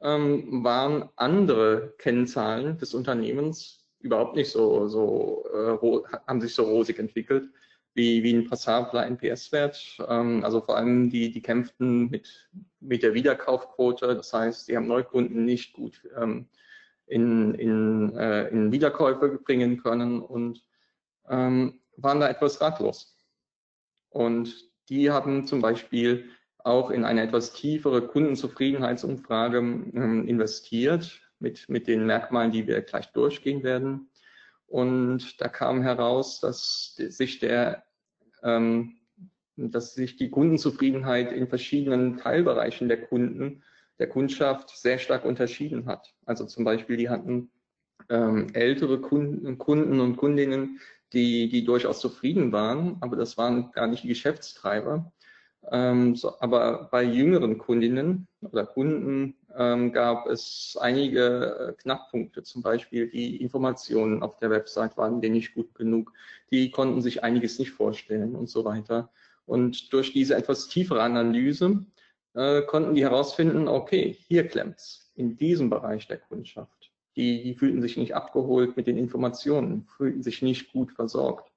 ähm, 0.00 0.62
waren 0.64 1.08
andere 1.16 1.94
Kennzahlen 1.98 2.78
des 2.78 2.94
Unternehmens 2.94 3.86
überhaupt 4.00 4.36
nicht 4.36 4.50
so, 4.50 4.88
so 4.88 5.44
äh, 5.52 6.18
haben 6.26 6.40
sich 6.40 6.54
so 6.54 6.64
rosig 6.64 6.98
entwickelt 6.98 7.50
wie, 7.98 8.22
wie 8.22 8.32
ein 8.32 8.48
passabler 8.48 9.04
NPS-Wert. 9.06 9.98
Ähm, 10.08 10.42
also 10.42 10.62
vor 10.62 10.78
allem 10.78 11.10
die, 11.10 11.30
die 11.30 11.42
kämpften 11.42 12.08
mit, 12.08 12.48
mit 12.80 13.02
der 13.02 13.12
Wiederkaufquote. 13.12 14.14
Das 14.14 14.32
heißt, 14.32 14.68
die 14.68 14.76
haben 14.76 14.86
Neukunden 14.86 15.44
nicht 15.44 15.74
gut 15.74 16.00
ähm, 16.16 16.48
in, 17.06 17.54
in, 17.54 18.16
äh, 18.16 18.48
in 18.48 18.72
Wiederkäufe 18.72 19.38
bringen 19.44 19.82
können 19.82 20.22
und 20.22 20.62
ähm, 21.28 21.80
waren 21.96 22.20
da 22.20 22.28
etwas 22.28 22.60
ratlos. 22.62 23.16
Und 24.08 24.70
die 24.88 25.10
haben 25.10 25.46
zum 25.46 25.60
Beispiel 25.60 26.30
auch 26.58 26.90
in 26.90 27.04
eine 27.04 27.22
etwas 27.22 27.52
tiefere 27.52 28.06
Kundenzufriedenheitsumfrage 28.06 29.58
ähm, 29.58 30.26
investiert, 30.26 31.20
mit, 31.40 31.68
mit 31.68 31.86
den 31.86 32.06
Merkmalen, 32.06 32.50
die 32.50 32.66
wir 32.66 32.80
gleich 32.82 33.12
durchgehen 33.12 33.62
werden. 33.62 34.10
Und 34.66 35.40
da 35.40 35.48
kam 35.48 35.82
heraus, 35.82 36.40
dass 36.40 36.94
sich 36.96 37.38
der, 37.38 37.84
dass 38.42 39.94
sich 39.94 40.16
die 40.16 40.30
Kundenzufriedenheit 40.30 41.32
in 41.32 41.48
verschiedenen 41.48 42.16
Teilbereichen 42.16 42.88
der 42.88 43.02
Kunden, 43.02 43.62
der 43.98 44.08
Kundschaft 44.08 44.70
sehr 44.76 44.98
stark 44.98 45.24
unterschieden 45.24 45.86
hat. 45.86 46.14
Also 46.24 46.46
zum 46.46 46.64
Beispiel, 46.64 46.96
die 46.96 47.08
hatten 47.08 47.50
ähm, 48.08 48.48
ältere 48.52 49.00
Kunden, 49.00 49.58
Kunden 49.58 50.00
und 50.00 50.16
Kundinnen, 50.16 50.80
die, 51.12 51.48
die 51.48 51.64
durchaus 51.64 52.00
zufrieden 52.00 52.52
waren, 52.52 52.98
aber 53.00 53.16
das 53.16 53.36
waren 53.36 53.72
gar 53.72 53.86
nicht 53.86 54.04
die 54.04 54.08
Geschäftstreiber. 54.08 55.10
Ähm, 55.70 56.14
so, 56.14 56.38
aber 56.40 56.88
bei 56.90 57.02
jüngeren 57.02 57.58
Kundinnen 57.58 58.28
oder 58.40 58.64
Kunden 58.66 59.34
ähm, 59.56 59.92
gab 59.92 60.26
es 60.26 60.76
einige 60.80 61.74
äh, 61.78 61.82
Knackpunkte, 61.82 62.42
zum 62.42 62.62
Beispiel 62.62 63.08
die 63.08 63.36
Informationen 63.42 64.22
auf 64.22 64.36
der 64.38 64.50
Website 64.50 64.96
waren 64.96 65.20
denen 65.20 65.34
nicht 65.34 65.54
gut 65.54 65.74
genug, 65.74 66.12
die 66.50 66.70
konnten 66.70 67.00
sich 67.00 67.24
einiges 67.24 67.58
nicht 67.58 67.70
vorstellen 67.70 68.34
und 68.34 68.48
so 68.48 68.64
weiter. 68.64 69.10
Und 69.46 69.92
durch 69.92 70.12
diese 70.12 70.36
etwas 70.36 70.68
tiefere 70.68 71.02
Analyse 71.02 71.86
äh, 72.34 72.62
konnten 72.62 72.94
die 72.94 73.02
herausfinden, 73.02 73.68
okay, 73.68 74.16
hier 74.28 74.46
klemmt's 74.46 75.10
in 75.14 75.36
diesem 75.36 75.70
Bereich 75.70 76.06
der 76.06 76.18
Kundschaft. 76.18 76.92
Die, 77.16 77.42
die 77.42 77.54
fühlten 77.54 77.82
sich 77.82 77.96
nicht 77.96 78.14
abgeholt 78.14 78.76
mit 78.76 78.86
den 78.86 78.98
Informationen, 78.98 79.86
fühlten 79.96 80.22
sich 80.22 80.42
nicht 80.42 80.72
gut 80.72 80.92
versorgt. 80.92 81.50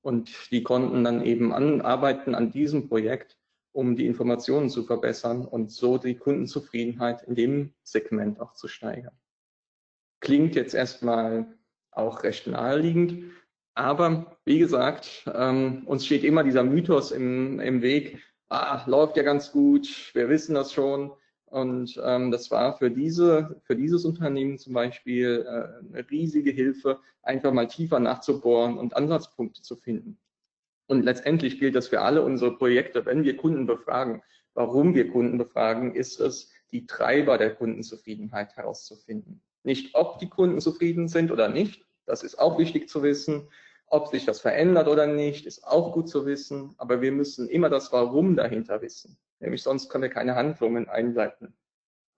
Und 0.00 0.32
die 0.50 0.62
konnten 0.62 1.04
dann 1.04 1.24
eben 1.24 1.52
anarbeiten 1.52 2.34
an 2.34 2.50
diesem 2.50 2.88
Projekt, 2.88 3.36
um 3.72 3.96
die 3.96 4.06
Informationen 4.06 4.68
zu 4.68 4.84
verbessern 4.84 5.46
und 5.46 5.72
so 5.72 5.98
die 5.98 6.16
Kundenzufriedenheit 6.16 7.22
in 7.22 7.34
dem 7.34 7.74
Segment 7.82 8.40
auch 8.40 8.54
zu 8.54 8.68
steigern. 8.68 9.16
Klingt 10.20 10.54
jetzt 10.54 10.74
erstmal 10.74 11.58
auch 11.90 12.22
recht 12.22 12.46
naheliegend, 12.46 13.32
aber 13.74 14.36
wie 14.44 14.58
gesagt, 14.58 15.24
ähm, 15.34 15.82
uns 15.86 16.06
steht 16.06 16.24
immer 16.24 16.44
dieser 16.44 16.62
Mythos 16.62 17.10
im, 17.10 17.58
im 17.60 17.82
Weg, 17.82 18.22
ah, 18.48 18.84
läuft 18.86 19.16
ja 19.16 19.22
ganz 19.22 19.52
gut, 19.52 20.10
wir 20.14 20.28
wissen 20.28 20.54
das 20.54 20.72
schon. 20.72 21.12
Und 21.46 22.00
ähm, 22.02 22.30
das 22.30 22.50
war 22.50 22.78
für, 22.78 22.90
diese, 22.90 23.60
für 23.64 23.76
dieses 23.76 24.06
Unternehmen 24.06 24.56
zum 24.58 24.72
Beispiel 24.72 25.44
äh, 25.46 25.86
eine 25.86 26.10
riesige 26.10 26.50
Hilfe, 26.50 27.00
einfach 27.22 27.52
mal 27.52 27.68
tiefer 27.68 28.00
nachzubohren 28.00 28.78
und 28.78 28.96
Ansatzpunkte 28.96 29.60
zu 29.60 29.76
finden. 29.76 30.18
Und 30.86 31.04
letztendlich 31.04 31.58
gilt 31.58 31.74
das 31.74 31.88
für 31.88 32.00
alle 32.00 32.22
unsere 32.22 32.56
Projekte. 32.56 33.06
Wenn 33.06 33.24
wir 33.24 33.36
Kunden 33.36 33.66
befragen, 33.66 34.22
warum 34.54 34.94
wir 34.94 35.10
Kunden 35.10 35.38
befragen, 35.38 35.94
ist 35.94 36.20
es, 36.20 36.50
die 36.70 36.86
Treiber 36.86 37.38
der 37.38 37.54
Kundenzufriedenheit 37.54 38.56
herauszufinden. 38.56 39.42
Nicht, 39.62 39.94
ob 39.94 40.18
die 40.18 40.28
Kunden 40.28 40.60
zufrieden 40.60 41.08
sind 41.08 41.30
oder 41.30 41.48
nicht, 41.48 41.84
das 42.06 42.22
ist 42.22 42.38
auch 42.38 42.58
wichtig 42.58 42.88
zu 42.88 43.02
wissen. 43.02 43.48
Ob 43.86 44.08
sich 44.08 44.24
das 44.24 44.40
verändert 44.40 44.88
oder 44.88 45.06
nicht, 45.06 45.44
ist 45.46 45.64
auch 45.66 45.92
gut 45.92 46.08
zu 46.08 46.24
wissen. 46.24 46.74
Aber 46.78 47.02
wir 47.02 47.12
müssen 47.12 47.48
immer 47.48 47.68
das 47.68 47.92
Warum 47.92 48.36
dahinter 48.36 48.80
wissen. 48.80 49.18
Nämlich 49.38 49.62
sonst 49.62 49.88
können 49.90 50.02
wir 50.02 50.10
keine 50.10 50.34
Handlungen 50.34 50.88
einleiten. 50.88 51.54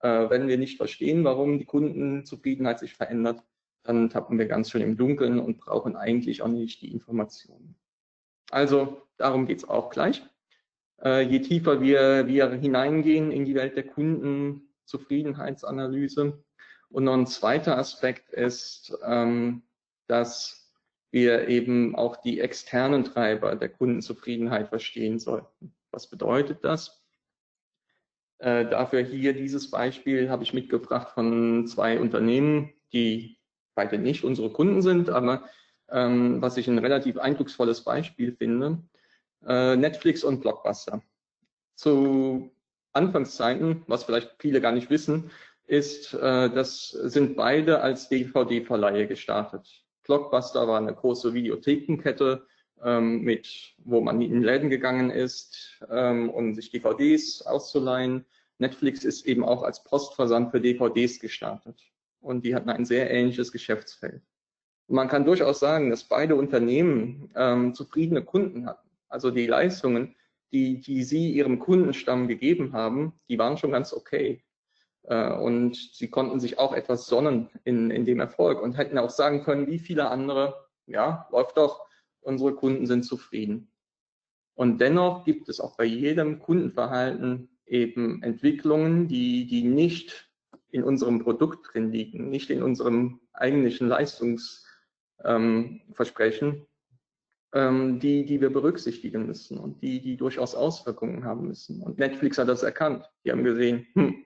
Äh, 0.01 0.31
wenn 0.31 0.47
wir 0.47 0.57
nicht 0.57 0.77
verstehen, 0.77 1.25
warum 1.25 1.59
die 1.59 1.65
Kundenzufriedenheit 1.65 2.79
sich 2.79 2.95
verändert, 2.95 3.43
dann 3.83 4.09
tappen 4.09 4.39
wir 4.39 4.47
ganz 4.47 4.71
schön 4.71 4.83
im 4.83 4.97
Dunkeln 4.97 5.39
und 5.39 5.59
brauchen 5.59 5.97
eigentlich 5.97 6.43
auch 6.43 6.49
nicht 6.49 6.81
die 6.81 6.93
Informationen. 6.93 7.77
Also 8.51 9.03
darum 9.17 9.47
geht 9.47 9.59
es 9.59 9.69
auch 9.69 9.91
gleich. 9.91 10.23
Äh, 11.03 11.23
je 11.23 11.41
tiefer 11.41 11.81
wir, 11.81 12.27
wir 12.27 12.51
hineingehen 12.51 13.31
in 13.31 13.45
die 13.45 13.55
Welt 13.55 13.77
der 13.77 13.87
Kundenzufriedenheitsanalyse. 13.87 16.43
Und 16.89 17.05
noch 17.05 17.15
ein 17.15 17.27
zweiter 17.27 17.79
Aspekt 17.79 18.33
ist, 18.33 18.97
ähm, 19.05 19.63
dass 20.07 20.73
wir 21.11 21.49
eben 21.49 21.95
auch 21.95 22.17
die 22.17 22.41
externen 22.41 23.05
Treiber 23.05 23.55
der 23.57 23.69
Kundenzufriedenheit 23.69 24.69
verstehen 24.69 25.19
sollten. 25.19 25.75
Was 25.91 26.11
bedeutet 26.11 26.65
das? 26.65 27.05
Äh, 28.39 28.69
dafür 28.69 29.01
hier 29.01 29.33
dieses 29.33 29.71
Beispiel 29.71 30.29
habe 30.29 30.43
ich 30.43 30.55
mitgebracht 30.55 31.13
von 31.15 31.67
zwei 31.67 32.01
Unternehmen, 32.01 32.73
die 32.93 33.39
beide 33.75 33.99
nicht 33.99 34.25
unsere 34.25 34.51
Kunden 34.51 34.83
sind, 34.83 35.09
aber 35.09 35.49
ähm, 35.91 36.41
was 36.43 36.57
ich 36.57 36.69
ein 36.69 36.79
relativ 36.79 37.19
eindrucksvolles 37.19 37.83
Beispiel 37.83 38.33
finde, 38.33 38.79
äh, 39.47 39.77
Netflix 39.77 40.25
und 40.25 40.41
Blockbuster. 40.41 41.03
Zu 41.75 42.51
Anfangszeiten, 42.93 43.83
was 43.87 44.05
vielleicht 44.05 44.37
viele 44.39 44.61
gar 44.61 44.73
nicht 44.73 44.91
wissen, 44.91 45.31
ist, 45.67 46.15
äh, 46.15 46.51
das 46.51 46.89
sind 46.91 47.37
beide 47.37 47.81
als 47.81 48.09
DVD-Verleihe 48.09 49.07
gestartet. 49.07 49.85
Blockbuster 50.05 50.69
war 50.69 50.79
eine 50.79 50.95
große 50.95 51.35
Videothekenkette, 51.35 52.47
ähm, 52.83 53.23
mit, 53.23 53.75
wo 53.79 54.01
man 54.01 54.21
in 54.21 54.43
Läden 54.43 54.69
gegangen 54.69 55.11
ist, 55.11 55.81
ähm, 55.91 56.29
um 56.31 56.55
sich 56.55 56.71
DVDs 56.71 57.43
auszuleihen. 57.43 58.27
Netflix 58.59 59.05
ist 59.05 59.27
eben 59.27 59.45
auch 59.45 59.63
als 59.63 59.83
Postversand 59.83 60.51
für 60.51 60.61
DVDs 60.61 61.19
gestartet. 61.19 61.81
Und 62.21 62.45
die 62.45 62.55
hatten 62.55 62.71
ein 62.71 62.85
sehr 62.85 63.11
ähnliches 63.11 63.53
Geschäftsfeld. 63.53 64.23
Man 64.87 65.09
kann 65.09 65.25
durchaus 65.25 65.61
sagen, 65.61 65.91
dass 65.91 66.05
beide 66.05 66.37
Unternehmen 66.37 67.31
ähm, 67.35 67.75
zufriedene 67.75 68.23
Kunden 68.23 68.67
hatten. 68.67 68.89
Also 69.09 69.31
die 69.31 69.47
Leistungen, 69.47 70.15
die, 70.53 70.81
die 70.81 71.05
sie 71.05 71.33
ihrem 71.33 71.59
Kundenstamm 71.59 72.29
gegeben 72.29 72.73
haben, 72.73 73.15
die 73.29 73.39
waren 73.39 73.57
schon 73.57 73.73
ganz 73.73 73.93
okay. 73.93 74.45
Äh, 75.05 75.33
und 75.33 75.77
sie 75.77 76.09
konnten 76.09 76.41
sich 76.41 76.59
auch 76.59 76.73
etwas 76.73 77.07
sonnen 77.07 77.49
in, 77.65 77.91
in 77.91 78.05
dem 78.05 78.21
Erfolg 78.21 78.63
und 78.63 78.77
hätten 78.77 78.99
auch 78.99 79.11
sagen 79.11 79.43
können, 79.43 79.67
wie 79.67 79.79
viele 79.79 80.11
andere, 80.11 80.67
ja, 80.87 81.27
läuft 81.31 81.57
doch, 81.57 81.87
unsere 82.21 82.55
Kunden 82.55 82.87
sind 82.87 83.05
zufrieden. 83.05 83.71
Und 84.55 84.81
dennoch 84.81 85.25
gibt 85.25 85.49
es 85.49 85.61
auch 85.61 85.77
bei 85.77 85.85
jedem 85.85 86.39
Kundenverhalten 86.39 87.49
eben 87.67 88.23
Entwicklungen, 88.23 89.09
die, 89.09 89.47
die 89.47 89.65
nicht 89.65 90.31
in 90.71 90.85
unserem 90.85 91.21
Produkt 91.21 91.73
drin 91.73 91.91
liegen, 91.91 92.31
nicht 92.31 92.51
in 92.51 92.63
unserem 92.63 93.21
eigentlichen 93.33 93.89
Leistungsversprechen, 93.89 94.64
ähm, 95.23 95.81
die, 98.01 98.25
die 98.25 98.41
wir 98.41 98.51
berücksichtigen 98.51 99.27
müssen 99.27 99.59
und 99.59 99.81
die, 99.81 100.01
die 100.01 100.17
durchaus 100.17 100.55
Auswirkungen 100.55 101.25
haben 101.25 101.49
müssen. 101.49 101.83
Und 101.83 101.99
Netflix 101.99 102.39
hat 102.39 102.49
das 102.49 102.63
erkannt. 102.63 103.09
Die 103.25 103.31
haben 103.31 103.45
gesehen, 103.45 103.87
hm, 103.95 104.25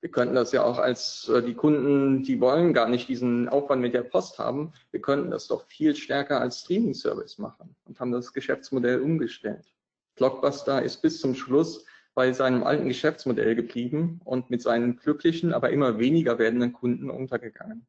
wir 0.00 0.10
könnten 0.10 0.34
das 0.34 0.52
ja 0.52 0.62
auch 0.62 0.78
als 0.78 1.28
äh, 1.28 1.42
die 1.42 1.54
Kunden, 1.54 2.22
die 2.22 2.40
wollen 2.40 2.72
gar 2.72 2.88
nicht 2.88 3.08
diesen 3.08 3.48
Aufwand 3.48 3.82
mit 3.82 3.94
der 3.94 4.02
Post 4.02 4.38
haben. 4.38 4.72
Wir 4.90 5.00
könnten 5.00 5.30
das 5.30 5.48
doch 5.48 5.66
viel 5.66 5.96
stärker 5.96 6.40
als 6.40 6.60
Streaming-Service 6.60 7.38
machen 7.38 7.74
und 7.84 7.98
haben 7.98 8.12
das 8.12 8.32
Geschäftsmodell 8.32 9.00
umgestellt. 9.00 9.74
Blockbuster 10.14 10.82
ist 10.82 11.02
bis 11.02 11.20
zum 11.20 11.34
Schluss 11.34 11.84
bei 12.14 12.32
seinem 12.32 12.64
alten 12.64 12.88
Geschäftsmodell 12.88 13.54
geblieben 13.54 14.20
und 14.24 14.50
mit 14.50 14.60
seinen 14.60 14.96
glücklichen, 14.96 15.52
aber 15.52 15.70
immer 15.70 15.98
weniger 15.98 16.38
werdenden 16.38 16.72
Kunden 16.72 17.10
untergegangen. 17.10 17.86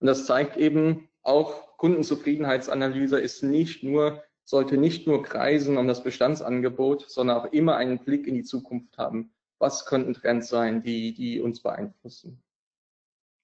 Und 0.00 0.06
das 0.06 0.26
zeigt 0.26 0.56
eben 0.56 1.08
auch, 1.28 1.76
Kundenzufriedenheitsanalyse 1.76 3.20
ist 3.20 3.42
nicht 3.44 3.84
nur, 3.84 4.24
sollte 4.44 4.76
nicht 4.76 5.06
nur 5.06 5.22
kreisen 5.22 5.76
um 5.78 5.86
das 5.86 6.02
Bestandsangebot, 6.02 7.08
sondern 7.08 7.36
auch 7.36 7.52
immer 7.52 7.76
einen 7.76 8.00
Blick 8.04 8.26
in 8.26 8.34
die 8.34 8.42
Zukunft 8.42 8.98
haben 8.98 9.32
was 9.58 9.86
könnten 9.86 10.14
Trends 10.14 10.48
sein, 10.48 10.82
die, 10.82 11.12
die 11.12 11.40
uns 11.40 11.60
beeinflussen. 11.60 12.42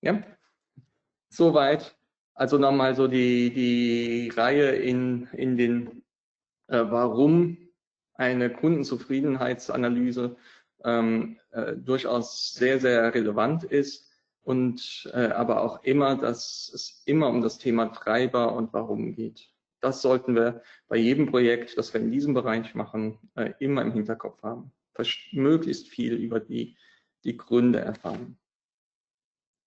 Ja, 0.01 0.23
soweit. 1.29 1.97
Also 2.37 2.59
nochmal 2.59 2.97
so 2.97 3.07
die, 3.07 3.53
die 3.53 4.29
Reihe 4.35 4.71
in, 4.75 5.29
in 5.33 5.57
den, 5.57 6.03
äh, 6.67 6.83
warum 6.85 7.59
eine 8.15 8.51
Kundenzufriedenheitsanalyse 8.51 10.37
ähm, 10.85 11.39
äh, 11.53 11.77
durchaus 11.77 12.53
sehr, 12.53 12.81
sehr 12.81 13.15
relevant 13.15 13.63
ist 13.63 14.11
und 14.45 15.11
äh, 15.13 15.29
aber 15.29 15.63
auch 15.63 15.83
immer, 15.83 16.17
dass 16.17 16.71
es 16.73 17.03
immer 17.07 17.29
um 17.29 17.43
das 17.43 17.59
Thema 17.59 17.87
Treiber 17.87 18.55
und 18.55 18.73
Warum 18.73 19.15
geht. 19.15 19.51
Das 19.81 20.01
sollten 20.01 20.35
wir 20.35 20.63
bei 20.89 20.97
jedem 20.97 21.27
Projekt, 21.27 21.77
das 21.77 21.93
wir 21.93 22.01
in 22.01 22.11
diesem 22.11 22.35
Bereich 22.35 22.75
machen, 22.75 23.19
äh, 23.35 23.53
immer 23.59 23.83
im 23.83 23.93
Hinterkopf 23.93 24.43
haben 24.43 24.73
möglichst 25.33 25.89
viel 25.89 26.15
über 26.15 26.41
die, 26.41 26.77
die 27.25 27.37
Gründe 27.37 27.81
erfahren. 27.81 28.39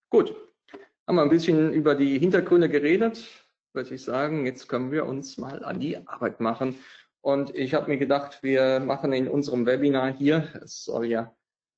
Gut, 0.10 0.36
haben 1.06 1.16
wir 1.16 1.24
ein 1.24 1.30
bisschen 1.30 1.74
über 1.74 1.96
die 1.96 2.18
Hintergründe 2.20 2.70
geredet, 2.70 3.28
würde 3.74 3.94
ich 3.94 4.04
sagen, 4.04 4.46
jetzt 4.46 4.68
können 4.68 4.92
wir 4.92 5.06
uns 5.06 5.38
mal 5.38 5.64
an 5.64 5.80
die 5.80 5.98
Arbeit 6.08 6.40
machen. 6.40 6.76
Und 7.22 7.54
ich 7.56 7.74
habe 7.74 7.90
mir 7.90 7.98
gedacht, 7.98 8.42
wir 8.42 8.80
machen 8.80 9.12
in 9.12 9.28
unserem 9.28 9.66
Webinar 9.66 10.14
hier, 10.14 10.50
es 10.64 10.86
soll 10.86 11.08
ja 11.08 11.36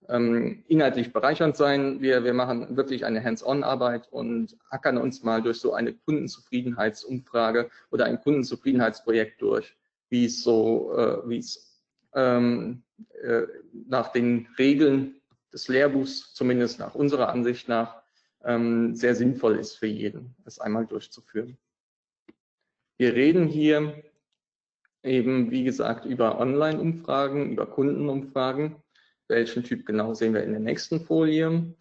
ähm, 0.07 0.63
inhaltlich 0.67 1.13
bereichernd 1.13 1.55
sein, 1.57 2.01
wir, 2.01 2.23
wir 2.23 2.33
machen 2.33 2.75
wirklich 2.77 3.05
eine 3.05 3.23
Hands-on-Arbeit 3.23 4.07
und 4.11 4.57
ackern 4.69 4.97
uns 4.97 5.23
mal 5.23 5.41
durch 5.41 5.59
so 5.59 5.73
eine 5.73 5.93
Kundenzufriedenheitsumfrage 5.93 7.69
oder 7.91 8.05
ein 8.05 8.19
Kundenzufriedenheitsprojekt 8.21 9.41
durch, 9.41 9.75
wie 10.09 10.25
es 10.25 10.41
so, 10.41 10.93
äh, 10.95 11.29
wie 11.29 11.37
es 11.37 11.69
ähm, 12.13 12.83
äh, 13.21 13.43
nach 13.87 14.11
den 14.11 14.47
Regeln 14.57 15.15
des 15.53 15.67
Lehrbuchs, 15.67 16.33
zumindest 16.33 16.79
nach 16.79 16.95
unserer 16.95 17.29
Ansicht 17.29 17.67
nach, 17.67 18.01
ähm, 18.43 18.95
sehr 18.95 19.15
sinnvoll 19.15 19.57
ist 19.57 19.75
für 19.75 19.87
jeden, 19.87 20.35
es 20.45 20.59
einmal 20.59 20.85
durchzuführen. 20.85 21.57
Wir 22.97 23.13
reden 23.13 23.47
hier 23.47 24.03
eben, 25.03 25.51
wie 25.51 25.63
gesagt, 25.63 26.05
über 26.05 26.39
Online-Umfragen, 26.39 27.51
über 27.51 27.65
Kundenumfragen. 27.65 28.75
Welchen 29.29 29.63
Typ 29.63 29.85
genau 29.85 30.13
sehen 30.13 30.33
wir 30.33 30.43
in 30.43 30.51
der 30.51 30.59
nächsten 30.59 31.01
Folie. 31.01 31.73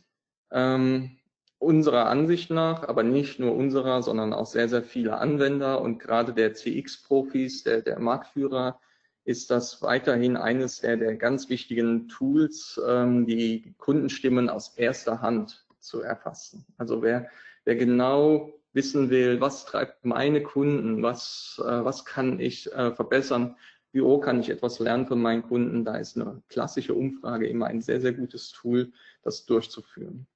Ähm, 0.52 1.18
unserer 1.58 2.06
Ansicht 2.06 2.50
nach, 2.50 2.84
aber 2.84 3.02
nicht 3.02 3.40
nur 3.40 3.54
unserer, 3.54 4.02
sondern 4.02 4.32
auch 4.32 4.46
sehr, 4.46 4.68
sehr 4.68 4.82
viele 4.82 5.18
Anwender 5.18 5.80
und 5.80 5.98
gerade 5.98 6.32
der 6.32 6.54
CX-Profis, 6.54 7.64
der, 7.64 7.82
der 7.82 7.98
Marktführer 7.98 8.78
ist 9.24 9.50
das 9.50 9.82
weiterhin 9.82 10.36
eines 10.36 10.80
der, 10.80 10.96
der 10.96 11.16
ganz 11.16 11.48
wichtigen 11.48 12.08
Tools, 12.08 12.80
ähm, 12.86 13.26
die 13.26 13.74
Kundenstimmen 13.76 14.48
aus 14.48 14.76
erster 14.76 15.20
Hand 15.20 15.66
zu 15.80 16.00
erfassen. 16.00 16.64
Also 16.78 17.02
wer, 17.02 17.28
wer 17.64 17.76
genau 17.76 18.52
wissen 18.72 19.10
will, 19.10 19.40
was 19.40 19.66
treibt 19.66 20.04
meine 20.04 20.42
Kunden, 20.42 21.02
was, 21.02 21.60
äh, 21.62 21.84
was 21.84 22.04
kann 22.04 22.40
ich 22.40 22.72
äh, 22.72 22.92
verbessern, 22.94 23.56
hoch 23.94 24.20
kann 24.20 24.40
ich 24.40 24.50
etwas 24.50 24.78
lernen 24.78 25.06
von 25.06 25.20
meinen 25.20 25.42
Kunden, 25.42 25.84
da 25.84 25.96
ist 25.96 26.16
eine 26.16 26.42
klassische 26.48 26.94
Umfrage 26.94 27.48
immer 27.48 27.66
ein 27.66 27.80
sehr, 27.80 28.00
sehr 28.00 28.12
gutes 28.12 28.52
Tool, 28.52 28.92
das 29.22 29.46
durchzuführen. 29.46 30.26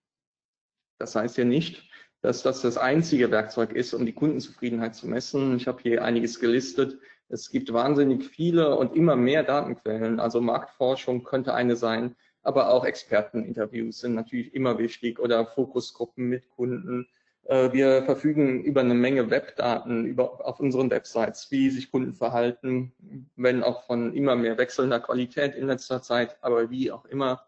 Das 0.99 1.15
heißt 1.15 1.37
ja 1.37 1.45
nicht, 1.45 1.83
dass 2.23 2.43
das 2.43 2.63
das 2.63 2.79
einzige 2.79 3.31
Werkzeug 3.31 3.73
ist, 3.73 3.93
um 3.95 4.07
die 4.07 4.13
Kundenzufriedenheit 4.13 4.95
zu 4.95 5.09
messen. 5.09 5.57
Ich 5.57 5.67
habe 5.67 5.83
hier 5.83 6.05
einiges 6.05 6.39
gelistet. 6.39 6.99
Es 7.29 7.51
gibt 7.51 7.73
wahnsinnig 7.73 8.25
viele 8.25 8.77
und 8.77 8.95
immer 8.95 9.17
mehr 9.17 9.43
Datenquellen. 9.43 10.21
Also 10.21 10.41
Marktforschung 10.41 11.25
könnte 11.25 11.55
eine 11.55 11.77
sein, 11.77 12.15
aber 12.43 12.71
auch 12.71 12.85
Experteninterviews 12.85 13.99
sind 13.99 14.15
natürlich 14.15 14.55
immer 14.55 14.79
wichtig 14.79 15.19
oder 15.19 15.47
Fokusgruppen 15.47 16.29
mit 16.29 16.49
Kunden. 16.51 17.09
Äh, 17.45 17.73
wir 17.73 18.03
verfügen 18.05 18.63
über 18.63 18.81
eine 18.81 18.95
Menge 18.95 19.31
Webdaten 19.31 20.07
über, 20.07 20.47
auf 20.47 20.61
unseren 20.61 20.91
Websites, 20.91 21.51
wie 21.51 21.71
sich 21.71 21.91
Kunden 21.91 22.15
verhalten, 22.15 22.93
wenn 23.37 23.63
auch 23.63 23.85
von 23.85 24.15
immer 24.15 24.37
mehr 24.37 24.59
wechselnder 24.59 25.01
Qualität 25.01 25.55
in 25.55 25.67
letzter 25.67 26.03
Zeit, 26.03 26.37
aber 26.41 26.71
wie 26.71 26.93
auch 26.93 27.05
immer. 27.07 27.45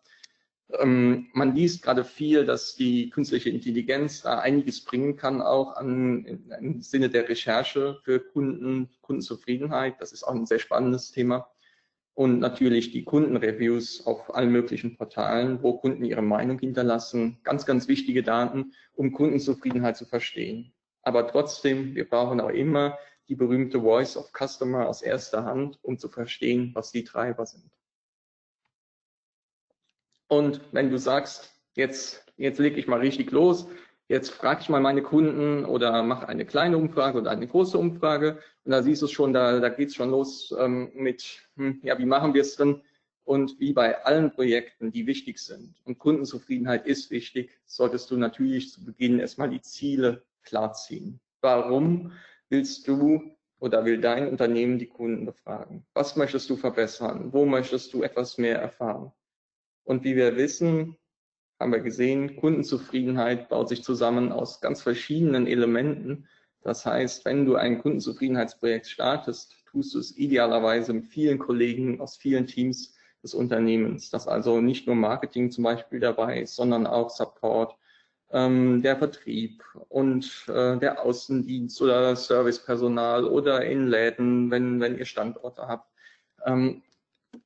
Ähm, 0.81 1.29
man 1.35 1.55
liest 1.55 1.83
gerade 1.83 2.05
viel, 2.05 2.47
dass 2.47 2.75
die 2.75 3.11
künstliche 3.11 3.51
Intelligenz 3.51 4.23
da 4.23 4.39
einiges 4.41 4.85
bringen 4.85 5.17
kann, 5.17 5.43
auch 5.43 5.77
an, 5.77 6.25
im 6.61 6.81
Sinne 6.83 7.11
der 7.11 7.29
Recherche 7.29 8.01
für 8.03 8.19
Kunden, 8.21 8.89
Kundenzufriedenheit. 9.03 10.01
Das 10.01 10.13
ist 10.13 10.25
auch 10.25 10.35
ein 10.35 10.47
sehr 10.47 10.59
spannendes 10.59 11.13
Thema. 11.13 11.54
Und 12.15 12.39
natürlich 12.39 12.93
die 12.93 13.05
Kundenreviews 13.05 14.07
auf 14.07 14.35
allen 14.35 14.53
möglichen 14.53 14.97
Portalen, 14.97 15.63
wo 15.63 15.79
Kunden 15.79 16.05
ihre 16.05 16.23
Meinung 16.23 16.61
hinterlassen. 16.61 17.39
Ganz, 17.43 17.67
ganz 17.67 17.89
wichtige 17.89 18.23
Daten, 18.23 18.73
um 18.95 19.13
Kundenzufriedenheit 19.13 19.97
zu 19.97 20.07
verstehen. 20.07 20.73
Aber 21.03 21.27
trotzdem, 21.27 21.95
wir 21.97 22.09
brauchen 22.09 22.41
auch 22.41 22.51
immer 22.51 22.97
die 23.29 23.35
berühmte 23.35 23.81
Voice 23.81 24.17
of 24.17 24.31
Customer 24.33 24.89
aus 24.89 25.03
erster 25.03 25.45
Hand, 25.45 25.79
um 25.83 25.99
zu 25.99 26.09
verstehen, 26.09 26.71
was 26.75 26.93
die 26.93 27.05
Treiber 27.05 27.47
sind. 27.47 27.71
Und 30.29 30.61
wenn 30.73 30.91
du 30.91 30.99
sagst, 30.99 31.53
jetzt, 31.75 32.25
jetzt 32.37 32.59
lege 32.59 32.79
ich 32.79 32.87
mal 32.87 33.01
richtig 33.01 33.31
los, 33.31 33.69
jetzt 34.09 34.31
frage 34.31 34.61
ich 34.63 34.69
mal 34.69 34.81
meine 34.81 35.03
Kunden 35.03 35.65
oder 35.65 36.03
mache 36.03 36.29
eine 36.29 36.45
kleine 36.45 36.77
Umfrage 36.77 37.19
oder 37.19 37.31
eine 37.31 37.47
große 37.47 37.79
Umfrage 37.79 38.39
und 38.65 38.73
da 38.73 38.83
siehst 38.83 39.03
du 39.03 39.07
es 39.07 39.13
schon, 39.13 39.33
da, 39.33 39.61
da 39.61 39.69
geht 39.69 39.89
es 39.89 39.95
schon 39.95 40.11
los 40.11 40.55
ähm, 40.59 40.91
mit, 40.95 41.43
hm, 41.57 41.81
ja, 41.83 41.99
wie 41.99 42.07
machen 42.07 42.35
wir 42.35 42.43
es 42.43 42.57
denn? 42.57 42.83
Und 43.25 43.59
wie 43.59 43.73
bei 43.73 44.05
allen 44.05 44.33
Projekten, 44.33 44.93
die 44.93 45.07
wichtig 45.07 45.39
sind 45.39 45.81
und 45.85 45.99
Kundenzufriedenheit 45.99 46.87
ist 46.87 47.11
wichtig, 47.11 47.59
solltest 47.65 48.11
du 48.11 48.19
natürlich 48.19 48.71
zu 48.71 48.85
Beginn 48.85 49.19
erstmal 49.19 49.49
die 49.49 49.63
Ziele 49.63 50.23
klarziehen. 50.43 51.21
Warum 51.41 52.13
willst 52.51 52.87
du 52.87 53.35
oder 53.61 53.87
will 53.87 53.99
dein 53.99 54.29
Unternehmen 54.29 54.79
die 54.79 54.89
Kunden 54.89 55.25
befragen? 55.25 55.87
Was 55.95 56.17
möchtest 56.17 56.51
du 56.51 56.57
verbessern? 56.57 57.33
Wo 57.33 57.47
möchtest 57.47 57.95
du 57.95 58.03
etwas 58.03 58.37
mehr 58.37 58.59
erfahren? 58.59 59.11
Und 59.85 60.05
wie 60.05 60.17
wir 60.17 60.37
wissen, 60.37 60.99
haben 61.65 61.73
wir 61.73 61.81
gesehen, 61.81 62.37
Kundenzufriedenheit 62.37 63.49
baut 63.49 63.71
sich 63.71 63.83
zusammen 63.83 64.33
aus 64.33 64.61
ganz 64.61 64.83
verschiedenen 64.83 65.47
Elementen. 65.47 66.29
Das 66.61 66.85
heißt, 66.85 67.25
wenn 67.25 67.47
du 67.47 67.57
ein 67.57 67.81
Kundenzufriedenheitsprojekt 67.81 68.87
startest, 68.87 69.57
tust 69.71 69.95
du 69.95 69.99
es 69.99 70.15
idealerweise 70.19 70.93
mit 70.93 71.07
vielen 71.07 71.39
Kollegen 71.39 72.03
aus 72.03 72.19
vielen 72.19 72.47
Teams 72.47 72.95
des 73.23 73.33
Unternehmens, 73.33 74.11
dass 74.11 74.29
also 74.29 74.61
nicht 74.61 74.87
nur 74.87 74.95
Marketing 74.95 75.51
zum 75.51 75.65
Beispiel 75.65 76.01
dabei 76.01 76.43
ist, 76.43 76.55
sondern 76.55 76.87
auch 76.87 77.09
Support, 77.09 77.75
ähm, 78.31 78.83
der 78.83 78.99
Vertrieb 78.99 79.65
und 79.89 80.45
äh, 80.49 80.77
der 80.77 81.03
Außendienst 81.03 81.81
oder 81.81 82.15
Servicepersonal 82.15 83.25
oder 83.25 83.65
in 83.65 83.87
Läden, 83.87 84.51
wenn, 84.51 84.81
wenn 84.81 84.99
ihr 84.99 85.07
Standorte 85.07 85.67
habt. 85.67 85.91
Ähm, 86.45 86.83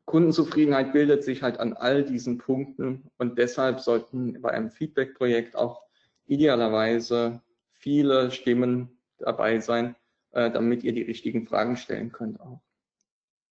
Kundenzufriedenheit 0.04 0.92
bildet 0.92 1.24
sich 1.24 1.42
halt 1.42 1.60
an 1.60 1.72
all 1.72 2.04
diesen 2.04 2.38
Punkten 2.38 3.10
und 3.18 3.38
deshalb 3.38 3.80
sollten 3.80 4.40
bei 4.40 4.50
einem 4.50 4.70
Feedback-Projekt 4.70 5.56
auch 5.56 5.82
idealerweise 6.26 7.42
viele 7.72 8.30
Stimmen 8.30 8.98
dabei 9.18 9.60
sein, 9.60 9.96
äh, 10.32 10.50
damit 10.50 10.84
ihr 10.84 10.92
die 10.92 11.02
richtigen 11.02 11.46
Fragen 11.46 11.76
stellen 11.76 12.12
könnt 12.12 12.40
auch. 12.40 12.60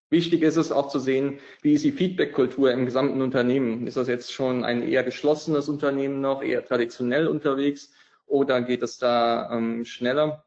Wichtig 0.09 0.41
ist 0.41 0.55
es 0.55 0.71
auch 0.71 0.87
zu 0.87 0.99
sehen, 0.99 1.39
wie 1.61 1.73
ist 1.73 1.83
die 1.83 1.91
Feedback-Kultur 1.91 2.71
im 2.71 2.85
gesamten 2.85 3.21
Unternehmen? 3.21 3.87
Ist 3.87 3.97
das 3.97 4.07
jetzt 4.07 4.31
schon 4.31 4.63
ein 4.63 4.81
eher 4.81 5.03
geschlossenes 5.03 5.67
Unternehmen 5.67 6.21
noch, 6.21 6.41
eher 6.41 6.65
traditionell 6.65 7.27
unterwegs 7.27 7.91
oder 8.25 8.61
geht 8.61 8.83
es 8.83 8.97
da 8.97 9.51
ähm, 9.51 9.83
schneller? 9.83 10.45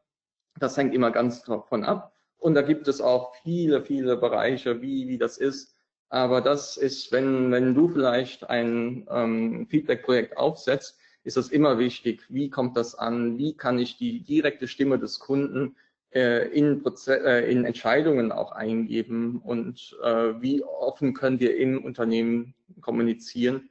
Das 0.59 0.77
hängt 0.77 0.95
immer 0.95 1.11
ganz 1.11 1.43
davon 1.43 1.83
ab. 1.83 2.13
Und 2.37 2.55
da 2.55 2.63
gibt 2.63 2.87
es 2.87 3.01
auch 3.01 3.35
viele, 3.43 3.83
viele 3.83 4.17
Bereiche, 4.17 4.81
wie, 4.81 5.07
wie 5.07 5.19
das 5.19 5.37
ist. 5.37 5.75
Aber 6.11 6.41
das 6.41 6.75
ist, 6.75 7.13
wenn, 7.13 7.51
wenn 7.51 7.73
du 7.73 7.87
vielleicht 7.87 8.49
ein 8.49 9.07
ähm, 9.09 9.65
Feedback-Projekt 9.69 10.35
aufsetzt, 10.35 10.99
ist 11.23 11.37
es 11.37 11.49
immer 11.49 11.79
wichtig, 11.79 12.25
wie 12.27 12.49
kommt 12.49 12.75
das 12.75 12.95
an, 12.95 13.37
wie 13.37 13.55
kann 13.55 13.79
ich 13.79 13.97
die 13.97 14.21
direkte 14.21 14.67
Stimme 14.67 14.99
des 14.99 15.19
Kunden 15.19 15.77
äh, 16.13 16.49
in, 16.49 16.83
Proze 16.83 17.23
äh, 17.23 17.49
in 17.49 17.63
Entscheidungen 17.63 18.33
auch 18.33 18.51
eingeben? 18.51 19.39
Und 19.41 19.97
äh, 20.03 20.33
wie 20.41 20.61
offen 20.63 21.13
können 21.13 21.39
wir 21.39 21.55
im 21.55 21.81
Unternehmen 21.81 22.55
kommunizieren. 22.81 23.69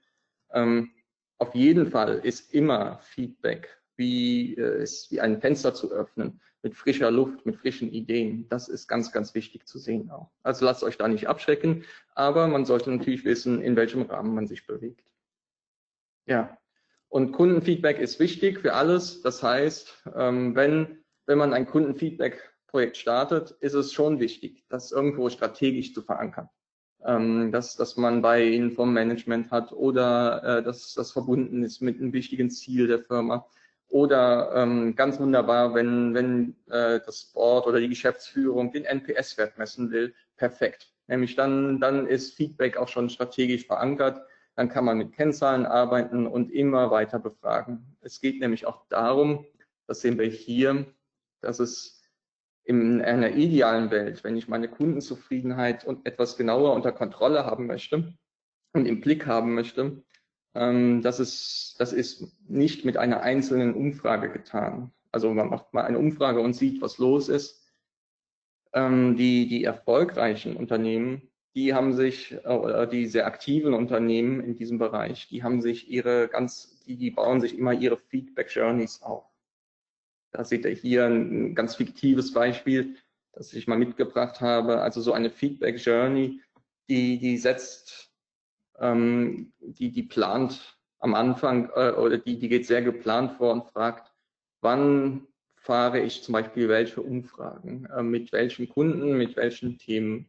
Ähm, 0.55 0.93
auf 1.37 1.55
jeden 1.55 1.91
Fall 1.91 2.21
ist 2.23 2.55
immer 2.55 3.01
Feedback, 3.03 3.80
wie, 4.01 4.57
äh, 4.57 4.85
wie 5.11 5.21
ein 5.21 5.41
Fenster 5.41 5.73
zu 5.73 5.93
öffnen 5.93 6.41
mit 6.63 6.75
frischer 6.75 7.11
Luft, 7.11 7.47
mit 7.47 7.57
frischen 7.57 7.91
Ideen. 7.91 8.49
Das 8.49 8.69
ist 8.69 8.89
ganz, 8.89 9.13
ganz 9.13 9.35
wichtig 9.35 9.67
zu 9.67 9.79
sehen 9.79 10.11
auch. 10.11 10.31
Also 10.43 10.65
lasst 10.65 10.83
euch 10.83 10.99
da 10.99 11.07
nicht 11.07 11.29
abschrecken, 11.29 11.85
aber 12.15 12.49
man 12.49 12.65
sollte 12.65 12.91
natürlich 12.91 13.25
wissen, 13.25 13.63
in 13.63 13.77
welchem 13.77 14.03
Rahmen 14.03 14.35
man 14.35 14.47
sich 14.47 14.67
bewegt. 14.67 15.05
Ja, 16.27 16.59
und 17.09 17.33
Kundenfeedback 17.33 17.99
ist 17.99 18.21
wichtig 18.21 18.61
für 18.61 18.75
alles. 18.75 19.23
Das 19.23 19.43
heißt, 19.43 20.09
ähm, 20.15 20.55
wenn, 20.55 20.99
wenn 21.27 21.39
man 21.39 21.53
ein 21.53 21.67
Kundenfeedback-Projekt 21.67 22.97
startet, 22.97 23.53
ist 23.61 23.75
es 23.75 23.93
schon 23.93 24.21
wichtig, 24.21 24.65
das 24.69 24.93
irgendwo 24.93 25.29
strategisch 25.29 25.93
zu 25.93 26.03
verankern. 26.03 26.49
Ähm, 27.03 27.51
dass, 27.51 27.77
dass 27.77 27.97
man 27.97 28.21
bei 28.21 28.45
Ihnen 28.45 28.73
vom 28.73 28.93
Management 28.93 29.51
hat 29.51 29.73
oder 29.73 30.59
äh, 30.59 30.63
dass 30.63 30.93
das 30.93 31.13
verbunden 31.13 31.63
ist 31.63 31.81
mit 31.81 31.99
einem 31.99 32.13
wichtigen 32.13 32.51
Ziel 32.51 32.87
der 32.87 33.01
Firma 33.01 33.47
oder 33.91 34.53
ähm, 34.55 34.95
ganz 34.95 35.19
wunderbar, 35.19 35.75
wenn, 35.75 36.15
wenn 36.15 36.57
äh, 36.71 37.01
das 37.05 37.25
Board 37.35 37.67
oder 37.67 37.81
die 37.81 37.89
Geschäftsführung 37.89 38.73
den 38.73 38.85
NPS-Wert 38.85 39.59
messen 39.59 39.91
will, 39.91 40.15
perfekt. 40.37 40.93
Nämlich 41.09 41.35
dann, 41.35 41.81
dann 41.81 42.07
ist 42.07 42.35
Feedback 42.35 42.77
auch 42.77 42.89
schon 42.89 43.11
strategisch 43.11 43.67
verankert. 43.67 44.23
Dann 44.55 44.69
kann 44.69 44.85
man 44.85 44.99
mit 44.99 45.13
Kennzahlen 45.13 45.67
arbeiten 45.67 46.27
und 46.27 46.53
immer 46.53 46.91
weiter 46.91 47.19
befragen. 47.19 47.97
Es 48.01 48.21
geht 48.21 48.41
nämlich 48.41 48.65
auch 48.67 48.87
darum, 48.89 49.45
das 49.89 50.03
sehen 50.03 50.19
wir 50.19 50.29
hier, 50.29 50.87
dass 51.41 51.59
es 51.59 52.01
in 52.63 53.03
einer 53.03 53.31
idealen 53.31 53.91
Welt, 53.91 54.23
wenn 54.23 54.37
ich 54.37 54.47
meine 54.47 54.69
Kundenzufriedenheit 54.69 55.85
und 55.85 56.07
etwas 56.07 56.37
genauer 56.37 56.75
unter 56.75 56.93
Kontrolle 56.93 57.45
haben 57.45 57.67
möchte 57.67 58.15
und 58.73 58.87
im 58.87 59.01
Blick 59.01 59.27
haben 59.27 59.55
möchte, 59.55 60.05
ähm, 60.55 61.03
das, 61.03 61.21
ist, 61.21 61.77
das 61.79 61.93
ist 61.93 62.27
nicht 62.49 62.85
mit 62.85 62.97
einer 62.97 63.23
einzelnen 63.23 63.75
Umfrage 63.75 64.31
getan. 64.31 64.93
Also 65.13 65.33
man 65.33 65.49
macht 65.49 65.73
mal 65.73 65.85
eine 65.85 65.99
Umfrage 65.99 66.41
und 66.41 66.55
sieht, 66.55 66.81
was 66.81 66.99
los 66.99 67.29
ist. 67.29 67.61
Ähm, 68.73 69.17
die, 69.17 69.49
die 69.49 69.65
erfolgreichen 69.65 70.57
Unternehmen, 70.57 71.31
die 71.55 71.75
haben 71.75 71.93
sich, 71.93 72.33
äh, 72.45 72.49
oder 72.49 72.87
die 72.87 73.07
sehr 73.07 73.27
aktiven 73.27 73.75
Unternehmen 73.75 74.41
in 74.41 74.57
diesem 74.57 74.79
Bereich, 74.79 75.29
die 75.29 75.43
haben 75.43 75.61
sich 75.61 75.91
ihre 75.91 76.29
ganz, 76.29 76.81
die, 76.87 76.97
die 76.97 77.11
bauen 77.11 77.41
sich 77.41 77.59
immer 77.59 77.73
ihre 77.73 77.99
Feedback 77.99 78.55
Journeys 78.55 79.03
auf. 79.03 79.25
Da 80.33 80.45
seht 80.45 80.65
ihr 80.65 80.71
hier 80.71 81.07
ein 81.07 81.57
ganz 81.57 81.75
fiktives 81.75 82.33
Beispiel, 82.33 82.97
das 83.33 83.53
ich 83.53 83.67
mal 83.67 83.79
mitgebracht 83.79 84.41
habe. 84.41 84.81
Also 84.81 85.01
so 85.01 85.13
eine 85.13 85.31
Feedback 85.31 85.85
Journey, 85.85 86.41
die, 86.89 87.19
die 87.19 87.37
setzt 87.37 88.10
ähm, 88.81 89.53
die, 89.61 89.91
die 89.93 90.03
plant 90.03 90.79
am 90.99 91.15
Anfang 91.15 91.71
äh, 91.75 91.93
oder 91.93 92.19
die, 92.19 92.39
die 92.39 92.49
geht 92.49 92.67
sehr 92.67 92.83
geplant 92.83 93.33
vor 93.33 93.53
und 93.53 93.67
fragt, 93.67 94.13
wann 94.61 95.27
fahre 95.57 96.01
ich 96.01 96.23
zum 96.23 96.33
Beispiel 96.33 96.69
welche 96.69 97.03
Umfragen, 97.03 97.87
äh, 97.87 98.03
mit 98.03 98.33
welchen 98.33 98.69
Kunden, 98.69 99.17
mit 99.17 99.37
welchen 99.37 99.79
Themen. 99.79 100.29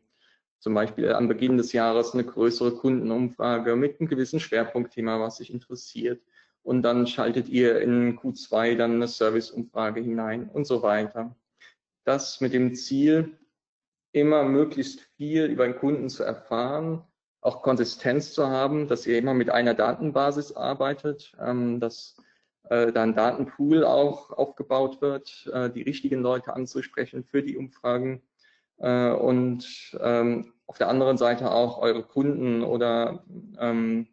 Zum 0.59 0.75
Beispiel 0.75 1.11
am 1.11 1.27
Beginn 1.27 1.57
des 1.57 1.73
Jahres 1.73 2.13
eine 2.13 2.23
größere 2.23 2.75
Kundenumfrage 2.75 3.75
mit 3.75 3.99
einem 3.99 4.09
gewissen 4.09 4.39
Schwerpunktthema, 4.39 5.19
was 5.19 5.37
sich 5.37 5.51
interessiert. 5.51 6.21
Und 6.61 6.83
dann 6.83 7.07
schaltet 7.07 7.49
ihr 7.49 7.81
in 7.81 8.19
Q2 8.19 8.75
dann 8.75 8.95
eine 8.95 9.07
Serviceumfrage 9.07 10.01
hinein 10.01 10.47
und 10.49 10.65
so 10.65 10.83
weiter. 10.83 11.35
Das 12.03 12.41
mit 12.41 12.53
dem 12.53 12.75
Ziel, 12.75 13.37
immer 14.11 14.43
möglichst 14.43 15.01
viel 15.17 15.45
über 15.45 15.65
den 15.65 15.77
Kunden 15.77 16.09
zu 16.09 16.23
erfahren, 16.23 17.03
auch 17.41 17.63
Konsistenz 17.63 18.33
zu 18.33 18.47
haben, 18.47 18.87
dass 18.87 19.07
ihr 19.07 19.17
immer 19.17 19.33
mit 19.33 19.49
einer 19.49 19.73
Datenbasis 19.73 20.55
arbeitet, 20.55 21.35
ähm, 21.39 21.79
dass 21.79 22.15
äh, 22.69 22.91
da 22.91 23.03
ein 23.03 23.15
Datenpool 23.15 23.83
auch 23.83 24.29
aufgebaut 24.29 25.01
wird, 25.01 25.49
äh, 25.51 25.69
die 25.69 25.81
richtigen 25.81 26.21
Leute 26.21 26.53
anzusprechen 26.53 27.23
für 27.23 27.41
die 27.41 27.57
Umfragen 27.57 28.21
äh, 28.77 29.09
und 29.09 29.97
ähm, 29.99 30.53
auf 30.67 30.77
der 30.77 30.87
anderen 30.87 31.17
Seite 31.17 31.51
auch 31.51 31.79
eure 31.79 32.03
Kunden 32.03 32.63
oder 32.63 33.25
ähm, 33.59 34.07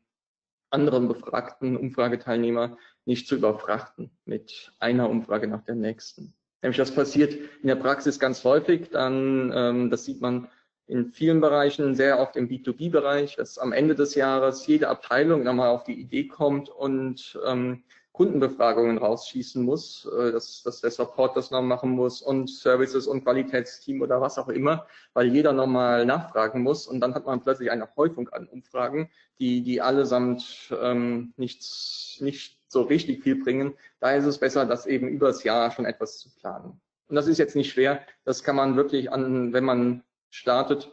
anderen 0.71 1.07
befragten 1.07 1.77
Umfrageteilnehmer 1.77 2.77
nicht 3.05 3.29
zu 3.29 3.37
überfrachten 3.37 4.11
mit 4.25 4.73
einer 4.79 5.09
Umfrage 5.09 5.47
nach 5.47 5.63
der 5.65 5.77
nächsten. 5.77 6.35
Nämlich 6.63 6.79
das 6.79 6.95
passiert 6.95 7.35
in 7.63 7.69
der 7.69 7.77
Praxis 7.77 8.19
ganz 8.19 8.43
häufig, 8.45 8.91
dann, 8.91 9.53
ähm, 9.55 9.91
das 9.91 10.05
sieht 10.05 10.21
man 10.21 10.49
in 10.89 11.13
vielen 11.13 11.41
Bereichen, 11.41 11.95
sehr 11.95 12.19
oft 12.19 12.35
im 12.37 12.49
B2B-Bereich, 12.49 13.37
dass 13.37 13.59
am 13.59 13.73
Ende 13.73 13.95
des 13.95 14.15
Jahres 14.15 14.67
jede 14.67 14.89
Abteilung 14.89 15.45
nochmal 15.45 15.69
auf 15.69 15.85
die 15.85 16.01
Idee 16.01 16.27
kommt 16.27 16.71
und 16.71 17.39
ähm, 17.47 17.85
Kundenbefragungen 18.13 18.99
rausschießen 18.99 19.63
muss, 19.63 20.07
äh, 20.07 20.33
dass, 20.33 20.63
dass 20.65 20.81
der 20.81 20.91
Support 20.91 21.37
das 21.37 21.51
noch 21.51 21.63
machen 21.63 21.91
muss 21.91 22.23
und 22.23 22.51
Services 22.51 23.07
und 23.07 23.23
Qualitätsteam 23.23 24.01
oder 24.01 24.21
was 24.21 24.39
auch 24.39 24.49
immer, 24.49 24.87
weil 25.13 25.29
jeder 25.29 25.53
nochmal 25.53 26.07
nachfragen 26.07 26.63
muss 26.63 26.87
und 26.87 27.01
dann 27.01 27.15
hat 27.15 27.27
man 27.27 27.43
plötzlich 27.43 27.71
eine 27.71 27.89
Häufung 27.97 28.31
an 28.31 28.49
Umfragen, 28.49 29.11
die, 29.39 29.63
die 29.63 29.83
allesamt 29.83 30.75
ähm, 30.83 31.35
nichts, 31.37 32.17
nicht 32.21 32.59
so 32.67 32.83
richtig 32.83 33.23
viel 33.23 33.37
bringen. 33.37 33.75
Da 34.01 34.13
ist 34.13 34.25
es 34.25 34.39
besser, 34.39 34.65
das 34.65 34.87
eben 34.87 35.07
übers 35.07 35.45
Jahr 35.45 35.71
schon 35.71 35.85
etwas 35.85 36.19
zu 36.19 36.31
planen. 36.41 36.81
Und 37.09 37.15
das 37.15 37.27
ist 37.27 37.39
jetzt 37.39 37.57
nicht 37.57 37.71
schwer. 37.71 38.01
Das 38.25 38.43
kann 38.43 38.57
man 38.57 38.77
wirklich 38.77 39.13
an, 39.13 39.53
wenn 39.53 39.65
man 39.65 40.03
startet, 40.31 40.91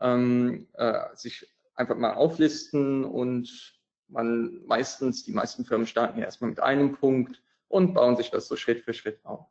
ähm, 0.00 0.68
äh, 0.74 1.00
sich 1.14 1.48
einfach 1.74 1.96
mal 1.96 2.14
auflisten 2.14 3.04
und 3.04 3.74
man 4.08 4.60
meistens, 4.66 5.24
die 5.24 5.32
meisten 5.32 5.64
Firmen 5.64 5.86
starten 5.86 6.18
ja 6.18 6.26
erstmal 6.26 6.50
mit 6.50 6.60
einem 6.60 6.92
Punkt 6.92 7.42
und 7.68 7.94
bauen 7.94 8.16
sich 8.16 8.30
das 8.30 8.48
so 8.48 8.56
Schritt 8.56 8.84
für 8.84 8.92
Schritt 8.92 9.24
auf. 9.24 9.46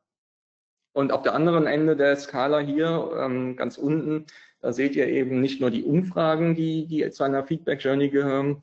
Und 0.93 1.11
auf 1.11 1.23
der 1.23 1.33
anderen 1.33 1.67
Ende 1.67 1.95
der 1.95 2.15
Skala 2.17 2.59
hier, 2.59 3.11
ähm, 3.17 3.55
ganz 3.55 3.77
unten, 3.77 4.25
da 4.59 4.73
seht 4.73 4.95
ihr 4.95 5.07
eben 5.07 5.41
nicht 5.41 5.61
nur 5.61 5.71
die 5.71 5.83
Umfragen, 5.83 6.53
die, 6.53 6.85
die 6.85 7.09
zu 7.09 7.23
einer 7.23 7.43
Feedback 7.45 7.83
Journey 7.83 8.09
gehören, 8.09 8.61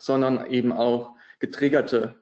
sondern 0.00 0.46
eben 0.46 0.72
auch 0.72 1.14
getriggerte 1.40 2.14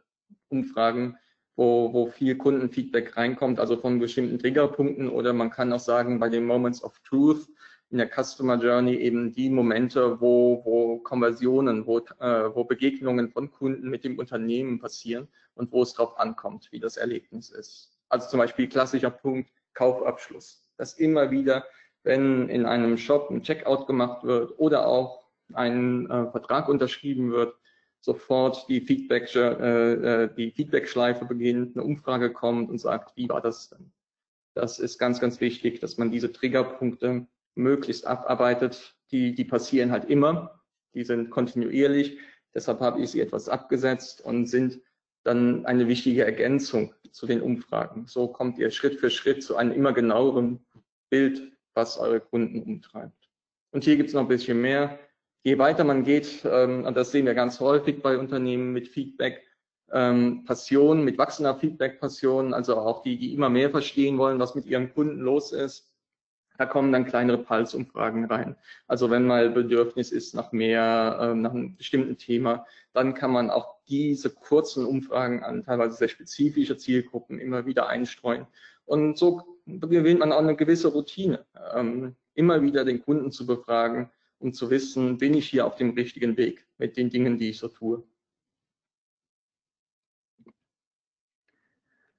Umfragen, 0.48 1.16
wo, 1.56 1.92
wo 1.92 2.06
viel 2.10 2.36
Kundenfeedback 2.36 3.16
reinkommt, 3.16 3.60
also 3.60 3.76
von 3.76 4.00
bestimmten 4.00 4.38
Triggerpunkten 4.38 5.08
oder 5.08 5.32
man 5.32 5.50
kann 5.50 5.72
auch 5.72 5.80
sagen, 5.80 6.18
bei 6.18 6.28
den 6.28 6.44
Moments 6.44 6.82
of 6.82 6.98
Truth, 7.00 7.46
in 7.94 7.98
der 7.98 8.10
Customer 8.10 8.56
Journey 8.56 8.96
eben 8.96 9.32
die 9.32 9.48
Momente, 9.48 10.20
wo, 10.20 10.64
wo 10.64 10.98
Konversionen, 10.98 11.86
wo, 11.86 11.98
äh, 11.98 12.52
wo 12.52 12.64
Begegnungen 12.64 13.30
von 13.30 13.52
Kunden 13.52 13.88
mit 13.88 14.02
dem 14.02 14.18
Unternehmen 14.18 14.80
passieren 14.80 15.28
und 15.54 15.70
wo 15.70 15.82
es 15.82 15.94
darauf 15.94 16.18
ankommt, 16.18 16.72
wie 16.72 16.80
das 16.80 16.96
Erlebnis 16.96 17.50
ist. 17.50 17.96
Also 18.08 18.28
zum 18.28 18.40
Beispiel 18.40 18.68
klassischer 18.68 19.10
Punkt 19.10 19.48
Kaufabschluss. 19.74 20.66
Dass 20.76 20.94
immer 20.94 21.30
wieder, 21.30 21.66
wenn 22.02 22.48
in 22.48 22.66
einem 22.66 22.98
Shop 22.98 23.30
ein 23.30 23.44
Checkout 23.44 23.86
gemacht 23.86 24.24
wird 24.24 24.58
oder 24.58 24.88
auch 24.88 25.28
ein 25.52 26.10
äh, 26.10 26.32
Vertrag 26.32 26.68
unterschrieben 26.68 27.30
wird, 27.30 27.54
sofort 28.00 28.68
die 28.68 28.80
Feedback, 28.80 29.32
äh, 29.36 29.92
äh, 30.24 30.34
die 30.34 30.50
Feedback-Schleife 30.50 31.26
beginnt, 31.26 31.76
eine 31.76 31.84
Umfrage 31.84 32.32
kommt 32.32 32.70
und 32.70 32.78
sagt, 32.78 33.16
wie 33.16 33.28
war 33.28 33.40
das 33.40 33.68
denn? 33.68 33.92
Das 34.54 34.80
ist 34.80 34.98
ganz, 34.98 35.20
ganz 35.20 35.40
wichtig, 35.40 35.78
dass 35.78 35.96
man 35.96 36.10
diese 36.10 36.32
Triggerpunkte 36.32 37.28
möglichst 37.54 38.06
abarbeitet, 38.06 38.96
die, 39.10 39.34
die 39.34 39.44
passieren 39.44 39.92
halt 39.92 40.06
immer, 40.06 40.60
die 40.94 41.04
sind 41.04 41.30
kontinuierlich, 41.30 42.18
deshalb 42.54 42.80
habe 42.80 43.00
ich 43.00 43.10
sie 43.10 43.20
etwas 43.20 43.48
abgesetzt 43.48 44.20
und 44.20 44.46
sind 44.46 44.80
dann 45.24 45.64
eine 45.66 45.88
wichtige 45.88 46.24
Ergänzung 46.24 46.94
zu 47.10 47.26
den 47.26 47.40
Umfragen. 47.40 48.06
So 48.06 48.28
kommt 48.28 48.58
ihr 48.58 48.70
Schritt 48.70 49.00
für 49.00 49.10
Schritt 49.10 49.42
zu 49.42 49.56
einem 49.56 49.72
immer 49.72 49.92
genaueren 49.92 50.64
Bild, 51.10 51.52
was 51.74 51.98
eure 51.98 52.20
Kunden 52.20 52.62
umtreibt. 52.62 53.30
Und 53.72 53.84
hier 53.84 53.96
gibt 53.96 54.08
es 54.08 54.14
noch 54.14 54.22
ein 54.22 54.28
bisschen 54.28 54.60
mehr. 54.60 54.98
Je 55.42 55.58
weiter 55.58 55.84
man 55.84 56.04
geht, 56.04 56.44
ähm, 56.44 56.84
und 56.84 56.96
das 56.96 57.10
sehen 57.10 57.26
wir 57.26 57.34
ganz 57.34 57.60
häufig 57.60 58.02
bei 58.02 58.18
Unternehmen 58.18 58.72
mit 58.72 58.88
Feedback, 58.88 59.42
ähm, 59.92 60.44
Passion, 60.44 61.04
mit 61.04 61.18
wachsender 61.18 61.56
Feedback-Passion, 61.56 62.54
also 62.54 62.76
auch 62.76 63.02
die, 63.02 63.18
die 63.18 63.34
immer 63.34 63.48
mehr 63.48 63.70
verstehen 63.70 64.18
wollen, 64.18 64.38
was 64.38 64.54
mit 64.54 64.66
ihren 64.66 64.92
Kunden 64.94 65.20
los 65.20 65.52
ist, 65.52 65.93
da 66.56 66.66
kommen 66.66 66.92
dann 66.92 67.04
kleinere 67.04 67.38
Pulsumfragen 67.38 68.26
rein. 68.26 68.56
Also 68.86 69.10
wenn 69.10 69.26
mal 69.26 69.50
Bedürfnis 69.50 70.12
ist 70.12 70.34
nach 70.34 70.52
mehr, 70.52 71.18
äh, 71.20 71.34
nach 71.34 71.50
einem 71.50 71.76
bestimmten 71.76 72.16
Thema, 72.16 72.66
dann 72.92 73.14
kann 73.14 73.32
man 73.32 73.50
auch 73.50 73.74
diese 73.88 74.30
kurzen 74.30 74.86
Umfragen 74.86 75.42
an 75.42 75.64
teilweise 75.64 75.96
sehr 75.96 76.08
spezifische 76.08 76.76
Zielgruppen 76.76 77.38
immer 77.38 77.66
wieder 77.66 77.88
einstreuen. 77.88 78.46
Und 78.84 79.18
so 79.18 79.58
gewinnt 79.66 80.20
man 80.20 80.32
auch 80.32 80.38
eine 80.38 80.56
gewisse 80.56 80.88
Routine, 80.88 81.44
ähm, 81.74 82.14
immer 82.34 82.62
wieder 82.62 82.84
den 82.84 83.02
Kunden 83.02 83.32
zu 83.32 83.46
befragen, 83.46 84.10
um 84.38 84.52
zu 84.52 84.70
wissen, 84.70 85.18
bin 85.18 85.34
ich 85.34 85.48
hier 85.48 85.66
auf 85.66 85.76
dem 85.76 85.90
richtigen 85.90 86.36
Weg 86.36 86.66
mit 86.78 86.96
den 86.96 87.10
Dingen, 87.10 87.38
die 87.38 87.50
ich 87.50 87.58
so 87.58 87.68
tue. 87.68 88.04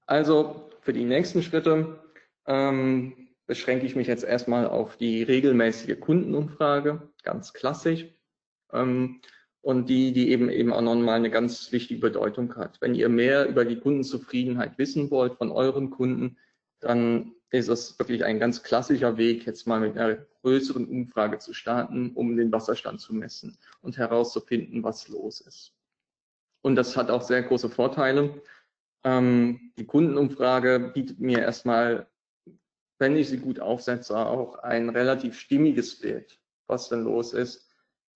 Also 0.08 0.70
für 0.82 0.94
die 0.94 1.06
nächsten 1.06 1.42
Schritte 1.42 2.00
ähm, 2.46 3.25
beschränke 3.48 3.86
ich 3.86 3.96
mich 3.96 4.08
jetzt 4.08 4.24
erstmal 4.24 4.68
auf 4.68 4.98
die 4.98 5.24
regelmäßige 5.24 6.00
Kundenumfrage, 6.00 7.10
ganz 7.24 7.54
klassisch. 7.54 8.06
Ähm, 8.72 9.22
und 9.62 9.90
die, 9.90 10.14
die 10.14 10.30
eben 10.30 10.52
eben 10.52 10.72
auch 10.72 10.82
nochmal 10.82 11.16
eine 11.16 11.32
ganz 11.32 11.72
wichtige 11.72 12.00
Bedeutung 12.00 12.56
hat. 12.56 12.80
Wenn 12.82 12.94
ihr 12.94 13.10
mehr 13.10 13.48
über 13.48 13.66
die 13.66 13.80
Kundenzufriedenheit 13.80 14.78
wissen 14.78 15.10
wollt 15.10 15.40
von 15.40 15.50
euren 15.50 15.90
Kunden, 15.90 16.38
dann 16.82 17.34
ist 17.50 17.70
es 17.70 17.98
wirklich 17.98 18.24
ein 18.24 18.40
ganz 18.40 18.62
klassischer 18.62 19.18
Weg, 19.18 19.48
jetzt 19.48 19.66
mal 19.66 19.80
mit 19.80 19.98
einer 19.98 20.18
größeren 20.44 20.86
Umfrage 20.88 21.40
zu 21.40 21.54
starten, 21.54 22.12
um 22.14 22.38
den 22.38 22.52
Wasserstand 22.52 23.02
zu 23.02 23.16
messen 23.16 23.58
und 23.82 23.98
herauszufinden, 23.98 24.84
was 24.84 25.08
los 25.08 25.42
ist. 25.42 25.74
Und 26.62 26.76
das 26.76 26.96
hat 26.96 27.10
auch 27.10 27.24
sehr 27.24 27.42
große 27.42 27.70
Vorteile. 27.70 28.42
Ähm, 29.04 29.72
die 29.78 29.86
Kundenumfrage 29.86 30.92
bietet 30.94 31.20
mir 31.20 31.40
erstmal 31.40 32.06
wenn 32.98 33.16
ich 33.16 33.30
sie 33.30 33.38
gut 33.38 33.60
aufsetze, 33.60 34.18
auch 34.18 34.60
ein 34.60 34.90
relativ 34.90 35.40
stimmiges 35.40 36.00
Bild, 36.00 36.40
was 36.68 36.90
denn 36.90 37.04
los 37.04 37.34
ist. 37.34 37.70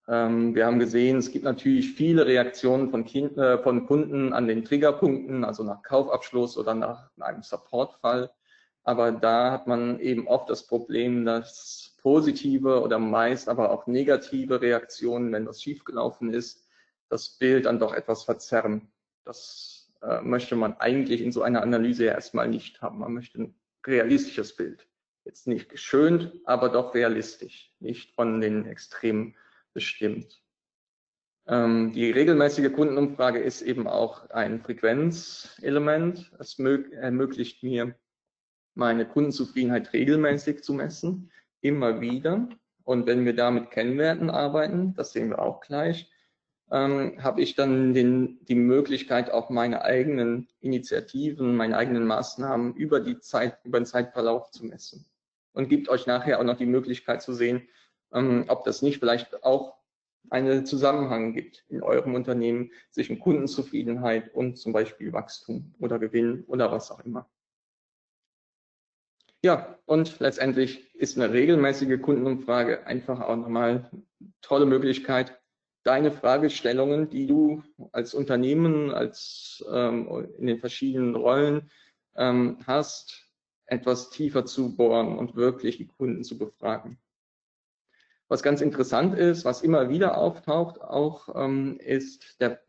Ähm, 0.07 0.55
wir 0.55 0.65
haben 0.65 0.79
gesehen, 0.79 1.17
es 1.17 1.31
gibt 1.31 1.45
natürlich 1.45 1.93
viele 1.93 2.25
Reaktionen 2.25 2.89
von, 2.89 3.05
kind, 3.05 3.37
äh, 3.37 3.61
von 3.61 3.85
Kunden 3.85 4.33
an 4.33 4.47
den 4.47 4.65
Triggerpunkten, 4.65 5.43
also 5.43 5.63
nach 5.63 5.83
Kaufabschluss 5.83 6.57
oder 6.57 6.73
nach 6.73 7.11
einem 7.19 7.43
Supportfall. 7.43 8.31
Aber 8.83 9.11
da 9.11 9.51
hat 9.51 9.67
man 9.67 9.99
eben 9.99 10.27
oft 10.27 10.49
das 10.49 10.65
Problem, 10.65 11.25
dass 11.25 11.95
positive 12.01 12.81
oder 12.81 12.97
meist 12.97 13.49
aber 13.49 13.71
auch 13.71 13.85
negative 13.85 14.61
Reaktionen, 14.61 15.31
wenn 15.31 15.45
was 15.45 15.61
schiefgelaufen 15.61 16.33
ist, 16.33 16.67
das 17.09 17.37
Bild 17.37 17.65
dann 17.65 17.79
doch 17.79 17.93
etwas 17.93 18.23
verzerren. 18.23 18.91
Das 19.25 19.91
äh, 20.01 20.21
möchte 20.21 20.55
man 20.55 20.73
eigentlich 20.77 21.21
in 21.21 21.31
so 21.31 21.41
einer 21.41 21.61
Analyse 21.61 22.05
ja 22.05 22.13
erstmal 22.13 22.47
nicht 22.47 22.81
haben. 22.81 22.99
Man 22.99 23.13
möchte 23.13 23.53
realistisches 23.85 24.55
Bild. 24.55 24.87
Jetzt 25.25 25.47
nicht 25.47 25.69
geschönt, 25.69 26.33
aber 26.45 26.69
doch 26.69 26.93
realistisch, 26.93 27.73
nicht 27.79 28.15
von 28.15 28.41
den 28.41 28.65
Extremen 28.65 29.35
bestimmt. 29.73 30.41
Ähm, 31.47 31.91
die 31.93 32.11
regelmäßige 32.11 32.71
Kundenumfrage 32.71 33.39
ist 33.39 33.61
eben 33.61 33.87
auch 33.87 34.29
ein 34.29 34.61
Frequenzelement. 34.61 36.31
Es 36.39 36.59
ermöglicht 36.59 37.63
mir, 37.63 37.95
meine 38.75 39.07
Kundenzufriedenheit 39.07 39.93
regelmäßig 39.93 40.63
zu 40.63 40.73
messen, 40.73 41.31
immer 41.61 42.01
wieder. 42.01 42.47
Und 42.83 43.07
wenn 43.07 43.25
wir 43.25 43.35
da 43.35 43.51
mit 43.51 43.71
Kennwerten 43.71 44.29
arbeiten, 44.29 44.93
das 44.95 45.11
sehen 45.11 45.29
wir 45.29 45.39
auch 45.39 45.59
gleich, 45.61 46.09
ähm, 46.71 47.23
habe 47.23 47.41
ich 47.41 47.55
dann 47.55 47.93
den, 47.93 48.43
die 48.45 48.55
Möglichkeit, 48.55 49.31
auch 49.31 49.49
meine 49.49 49.83
eigenen 49.83 50.47
Initiativen, 50.61 51.55
meine 51.55 51.77
eigenen 51.77 52.05
Maßnahmen 52.05 52.75
über 52.75 52.99
die 52.99 53.19
Zeit, 53.19 53.57
über 53.63 53.79
den 53.79 53.85
Zeitverlauf 53.85 54.51
zu 54.51 54.65
messen. 54.65 55.05
Und 55.53 55.69
gibt 55.69 55.89
euch 55.89 56.05
nachher 56.05 56.39
auch 56.39 56.43
noch 56.43 56.57
die 56.57 56.65
Möglichkeit 56.65 57.21
zu 57.21 57.33
sehen, 57.33 57.67
ähm, 58.13 58.45
ob 58.47 58.63
das 58.63 58.81
nicht 58.81 58.99
vielleicht 58.99 59.43
auch 59.43 59.79
einen 60.29 60.65
Zusammenhang 60.65 61.33
gibt 61.33 61.65
in 61.69 61.81
eurem 61.81 62.13
Unternehmen 62.13 62.71
zwischen 62.91 63.19
Kundenzufriedenheit 63.19 64.33
und 64.33 64.57
zum 64.57 64.73
Beispiel 64.73 65.11
Wachstum 65.11 65.73
oder 65.79 65.97
Gewinn 65.97 66.43
oder 66.47 66.71
was 66.71 66.91
auch 66.91 66.99
immer. 66.99 67.27
Ja, 69.41 69.79
und 69.85 70.19
letztendlich 70.19 70.93
ist 70.95 71.17
eine 71.17 71.31
regelmäßige 71.33 72.01
Kundenumfrage 72.01 72.85
einfach 72.85 73.21
auch 73.21 73.37
nochmal 73.37 73.89
tolle 74.41 74.65
Möglichkeit, 74.65 75.38
deine 75.89 76.11
Fragestellungen, 76.11 77.09
die 77.09 77.25
du 77.25 77.63
als 77.91 78.13
Unternehmen, 78.13 78.91
als 78.91 79.65
ähm, 79.73 80.27
in 80.37 80.45
den 80.45 80.59
verschiedenen 80.59 81.15
Rollen 81.15 81.71
ähm, 82.15 82.59
hast, 82.67 83.25
etwas 83.65 84.11
tiefer 84.11 84.45
zu 84.45 84.75
bohren 84.75 85.17
und 85.17 85.35
wirklich 85.35 85.77
die 85.77 85.87
Kunden 85.87 86.23
zu 86.23 86.37
befragen. 86.37 86.99
Was 88.27 88.43
ganz 88.43 88.61
interessant 88.61 89.15
ist, 89.15 89.45
was 89.45 89.63
immer 89.63 89.89
wieder 89.89 90.19
auftaucht, 90.19 90.79
auch 90.79 91.27
ähm, 91.33 91.79
ist 91.79 92.39
der, 92.39 92.61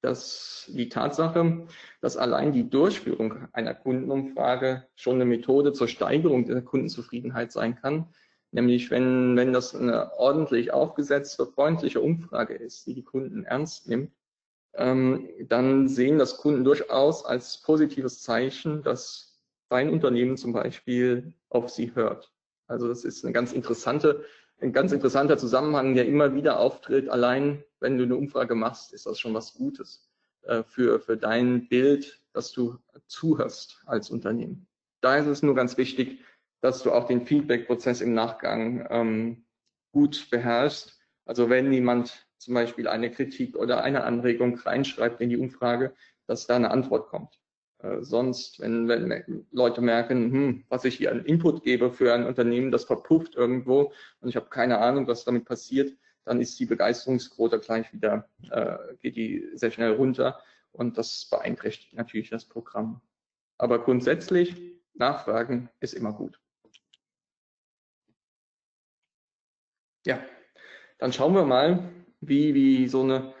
dass 0.00 0.70
die 0.72 0.88
Tatsache, 0.88 1.66
dass 2.00 2.16
allein 2.16 2.52
die 2.52 2.70
Durchführung 2.70 3.48
einer 3.52 3.74
Kundenumfrage 3.74 4.86
schon 4.94 5.16
eine 5.16 5.24
Methode 5.24 5.72
zur 5.72 5.88
Steigerung 5.88 6.46
der 6.46 6.62
Kundenzufriedenheit 6.62 7.50
sein 7.50 7.74
kann. 7.74 8.14
Nämlich 8.52 8.90
wenn, 8.90 9.36
wenn 9.36 9.52
das 9.52 9.74
eine 9.74 10.12
ordentlich 10.18 10.72
aufgesetzte, 10.72 11.46
freundliche 11.46 12.00
Umfrage 12.00 12.54
ist, 12.54 12.86
die 12.86 12.94
die 12.94 13.02
Kunden 13.02 13.44
ernst 13.44 13.88
nimmt, 13.88 14.12
ähm, 14.74 15.28
dann 15.48 15.88
sehen 15.88 16.18
das 16.18 16.36
Kunden 16.36 16.62
durchaus 16.62 17.24
als 17.24 17.62
positives 17.62 18.22
Zeichen, 18.22 18.82
dass 18.82 19.42
dein 19.70 19.90
Unternehmen 19.90 20.36
zum 20.36 20.52
Beispiel 20.52 21.32
auf 21.48 21.70
sie 21.70 21.94
hört. 21.94 22.30
Also 22.66 22.88
das 22.88 23.04
ist 23.04 23.24
eine 23.24 23.32
ganz 23.32 23.52
interessante, 23.52 24.24
ein 24.60 24.72
ganz 24.72 24.92
interessanter 24.92 25.38
Zusammenhang, 25.38 25.94
der 25.94 26.06
immer 26.06 26.34
wieder 26.34 26.58
auftritt. 26.58 27.08
Allein 27.08 27.64
wenn 27.80 27.96
du 27.96 28.04
eine 28.04 28.16
Umfrage 28.16 28.54
machst, 28.54 28.92
ist 28.92 29.06
das 29.06 29.18
schon 29.18 29.34
was 29.34 29.54
Gutes 29.54 30.08
äh, 30.42 30.62
für, 30.62 31.00
für 31.00 31.16
dein 31.16 31.68
Bild, 31.68 32.20
dass 32.34 32.52
du 32.52 32.78
zuhörst 33.06 33.82
als 33.86 34.10
Unternehmen. 34.10 34.66
Da 35.00 35.16
ist 35.16 35.26
es 35.26 35.42
nur 35.42 35.54
ganz 35.54 35.76
wichtig, 35.78 36.20
dass 36.62 36.82
du 36.82 36.92
auch 36.92 37.06
den 37.06 37.26
Feedback-Prozess 37.26 38.00
im 38.00 38.14
Nachgang 38.14 38.86
ähm, 38.88 39.44
gut 39.92 40.30
beherrschst. 40.30 40.98
Also 41.26 41.50
wenn 41.50 41.72
jemand 41.72 42.26
zum 42.38 42.54
Beispiel 42.54 42.88
eine 42.88 43.10
Kritik 43.10 43.56
oder 43.56 43.84
eine 43.84 44.04
Anregung 44.04 44.58
reinschreibt 44.58 45.20
in 45.20 45.28
die 45.28 45.36
Umfrage, 45.36 45.94
dass 46.26 46.46
da 46.46 46.56
eine 46.56 46.70
Antwort 46.70 47.08
kommt. 47.08 47.40
Äh, 47.78 48.02
sonst, 48.02 48.60
wenn, 48.60 48.88
wenn 48.88 49.46
Leute 49.50 49.80
merken, 49.80 50.32
hm, 50.32 50.64
was 50.68 50.84
ich 50.84 50.96
hier 50.96 51.10
an 51.10 51.24
Input 51.24 51.64
gebe 51.64 51.92
für 51.92 52.14
ein 52.14 52.26
Unternehmen, 52.26 52.70
das 52.70 52.84
verpufft 52.84 53.34
irgendwo 53.34 53.92
und 54.20 54.28
ich 54.28 54.36
habe 54.36 54.48
keine 54.48 54.78
Ahnung, 54.78 55.06
was 55.08 55.24
damit 55.24 55.44
passiert, 55.44 55.92
dann 56.24 56.40
ist 56.40 56.58
die 56.60 56.66
Begeisterungsquote 56.66 57.58
gleich 57.58 57.92
wieder, 57.92 58.28
äh, 58.50 58.76
geht 59.00 59.16
die 59.16 59.48
sehr 59.54 59.72
schnell 59.72 59.92
runter 59.92 60.40
und 60.70 60.96
das 60.96 61.26
beeinträchtigt 61.28 61.94
natürlich 61.94 62.30
das 62.30 62.44
Programm. 62.44 63.00
Aber 63.58 63.82
grundsätzlich, 63.82 64.54
Nachfragen 64.94 65.68
ist 65.80 65.94
immer 65.94 66.12
gut. 66.12 66.38
Ja, 70.04 70.20
dann 70.98 71.12
schauen 71.12 71.34
wir 71.34 71.44
mal, 71.44 71.92
wie, 72.20 72.54
wie 72.54 72.88
so 72.88 73.02
eine, 73.02 73.34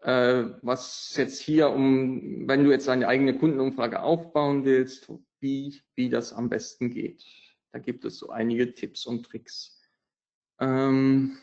äh, 0.00 0.44
was 0.62 1.14
jetzt 1.16 1.40
hier 1.40 1.70
um, 1.70 2.48
wenn 2.48 2.64
du 2.64 2.70
jetzt 2.70 2.88
deine 2.88 3.06
eigene 3.08 3.38
Kundenumfrage 3.38 4.02
aufbauen 4.02 4.64
willst, 4.64 5.12
wie, 5.40 5.80
wie 5.94 6.08
das 6.08 6.32
am 6.32 6.48
besten 6.48 6.90
geht. 6.90 7.24
Da 7.72 7.78
gibt 7.78 8.04
es 8.04 8.18
so 8.18 8.30
einige 8.30 8.74
Tipps 8.74 9.06
und 9.06 9.24
Tricks. 9.24 9.80
Ähm, 10.60 11.38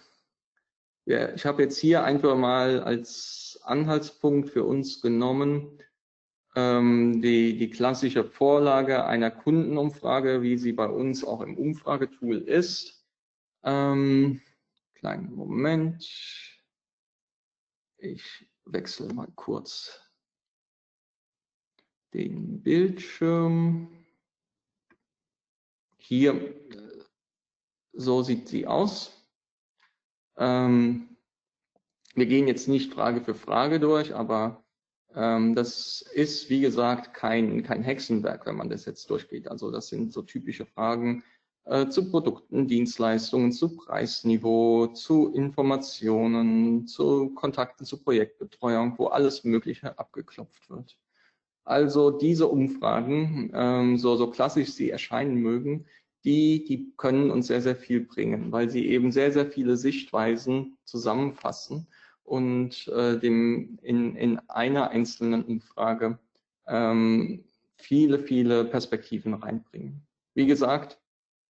ja, 1.06 1.34
ich 1.34 1.46
habe 1.46 1.64
jetzt 1.64 1.78
hier 1.78 2.04
einfach 2.04 2.38
mal 2.38 2.82
als 2.82 3.60
Anhaltspunkt 3.64 4.50
für 4.50 4.64
uns 4.64 5.02
genommen, 5.02 5.82
ähm, 6.56 7.22
die, 7.22 7.58
die 7.58 7.70
klassische 7.70 8.24
Vorlage 8.24 9.06
einer 9.06 9.32
Kundenumfrage, 9.32 10.42
wie 10.42 10.58
sie 10.58 10.74
bei 10.74 10.88
uns 10.88 11.24
auch 11.24 11.42
im 11.42 11.58
Umfragetool 11.58 12.38
ist. 12.38 13.06
Ähm, 13.64 14.42
kleinen 15.00 15.34
Moment. 15.34 16.04
Ich 17.98 18.50
wechsle 18.66 19.14
mal 19.14 19.32
kurz 19.36 20.00
den 22.14 22.62
Bildschirm. 22.62 24.06
Hier, 25.98 26.34
äh, 26.34 27.04
so 27.94 28.24
sieht 28.24 28.50
sie 28.50 28.68
aus. 28.68 29.14
Ähm, 30.38 31.18
wir 32.16 32.26
gehen 32.26 32.48
jetzt 32.48 32.68
nicht 32.68 32.94
Frage 32.94 33.22
für 33.22 33.36
Frage 33.36 33.80
durch, 33.80 34.14
aber 34.14 34.66
ähm, 35.16 35.56
das 35.56 36.02
ist, 36.14 36.50
wie 36.50 36.60
gesagt, 36.60 37.14
kein, 37.14 37.64
kein 37.64 37.84
Hexenwerk, 37.84 38.46
wenn 38.46 38.56
man 38.56 38.70
das 38.70 38.86
jetzt 38.86 39.10
durchgeht. 39.10 39.48
Also 39.48 39.72
das 39.72 39.88
sind 39.88 40.12
so 40.12 40.24
typische 40.24 40.66
Fragen, 40.66 41.24
zu 41.90 42.10
Produkten, 42.10 42.68
Dienstleistungen, 42.68 43.52
zu 43.52 43.76
Preisniveau, 43.76 44.88
zu 44.88 45.32
Informationen, 45.34 46.88
zu 46.88 47.30
Kontakten 47.36 47.86
zu 47.86 48.02
Projektbetreuung, 48.02 48.98
wo 48.98 49.08
alles 49.08 49.44
Mögliche 49.44 49.98
abgeklopft 50.00 50.70
wird. 50.70 50.98
Also 51.70 52.10
diese 52.10 52.48
Umfragen, 52.48 53.52
ähm, 53.54 53.98
so, 54.00 54.16
so 54.16 54.32
klassisch 54.32 54.70
sie 54.70 54.90
erscheinen 54.90 55.36
mögen, 55.36 55.86
die, 56.24 56.66
die 56.66 56.92
können 56.98 57.32
uns 57.32 57.48
sehr, 57.48 57.62
sehr 57.62 57.76
viel 57.76 58.02
bringen, 58.02 58.52
weil 58.52 58.70
sie 58.70 58.88
eben 58.88 59.12
sehr, 59.12 59.32
sehr 59.32 59.46
viele 59.46 59.78
Sichtweisen 59.78 60.78
zusammenfassen 60.84 61.88
und 62.24 62.88
äh, 62.88 63.20
dem 63.20 63.78
in, 63.84 64.16
in 64.16 64.40
einer 64.50 64.90
einzelnen 64.90 65.44
Umfrage 65.44 66.20
ähm, 66.68 67.44
viele, 67.76 68.20
viele 68.20 68.66
Perspektiven 68.66 69.34
reinbringen. 69.34 70.02
Wie 70.34 70.46
gesagt, 70.46 70.99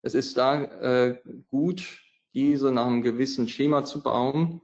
es 0.02 0.14
ist 0.14 0.38
da 0.38 0.64
äh, 0.64 1.22
gut, 1.48 2.02
diese 2.34 2.72
nach 2.72 2.88
einem 2.88 3.02
gewissen 3.02 3.48
Schema 3.48 3.84
zu 3.84 4.02
bauen. 4.02 4.62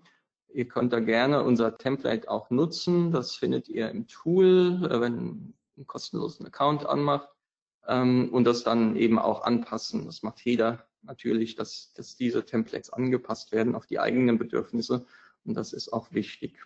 Ihr 0.53 0.67
könnt 0.67 0.93
da 0.93 0.99
gerne 0.99 1.43
unser 1.43 1.77
Template 1.77 2.29
auch 2.29 2.49
nutzen. 2.49 3.11
Das 3.11 3.35
findet 3.35 3.67
ihr 3.67 3.89
im 3.89 4.07
Tool, 4.07 4.87
äh, 4.89 5.01
wenn 5.01 5.55
einen 5.75 5.87
kostenlosen 5.87 6.45
Account 6.45 6.85
anmacht 6.85 7.29
ähm, 7.87 8.29
und 8.31 8.45
das 8.45 8.63
dann 8.63 8.95
eben 8.95 9.19
auch 9.19 9.43
anpassen. 9.43 10.05
Das 10.05 10.23
macht 10.23 10.41
jeder 10.41 10.87
natürlich, 11.01 11.55
dass, 11.55 11.93
dass 11.93 12.15
diese 12.15 12.45
Templates 12.45 12.89
angepasst 12.91 13.51
werden 13.51 13.75
auf 13.75 13.85
die 13.85 13.99
eigenen 13.99 14.37
Bedürfnisse 14.37 15.05
und 15.43 15.55
das 15.55 15.73
ist 15.73 15.93
auch 15.93 16.11
wichtig. 16.11 16.65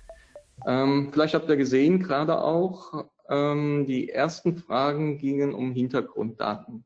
Ähm, 0.71 1.09
vielleicht 1.11 1.33
habt 1.33 1.49
ihr 1.49 1.57
gesehen, 1.57 2.01
gerade 2.01 2.41
auch, 2.41 3.05
ähm, 3.27 3.85
die 3.87 4.09
ersten 4.09 4.55
Fragen 4.55 5.17
gingen 5.17 5.53
um 5.53 5.73
Hintergrunddaten. 5.73 6.85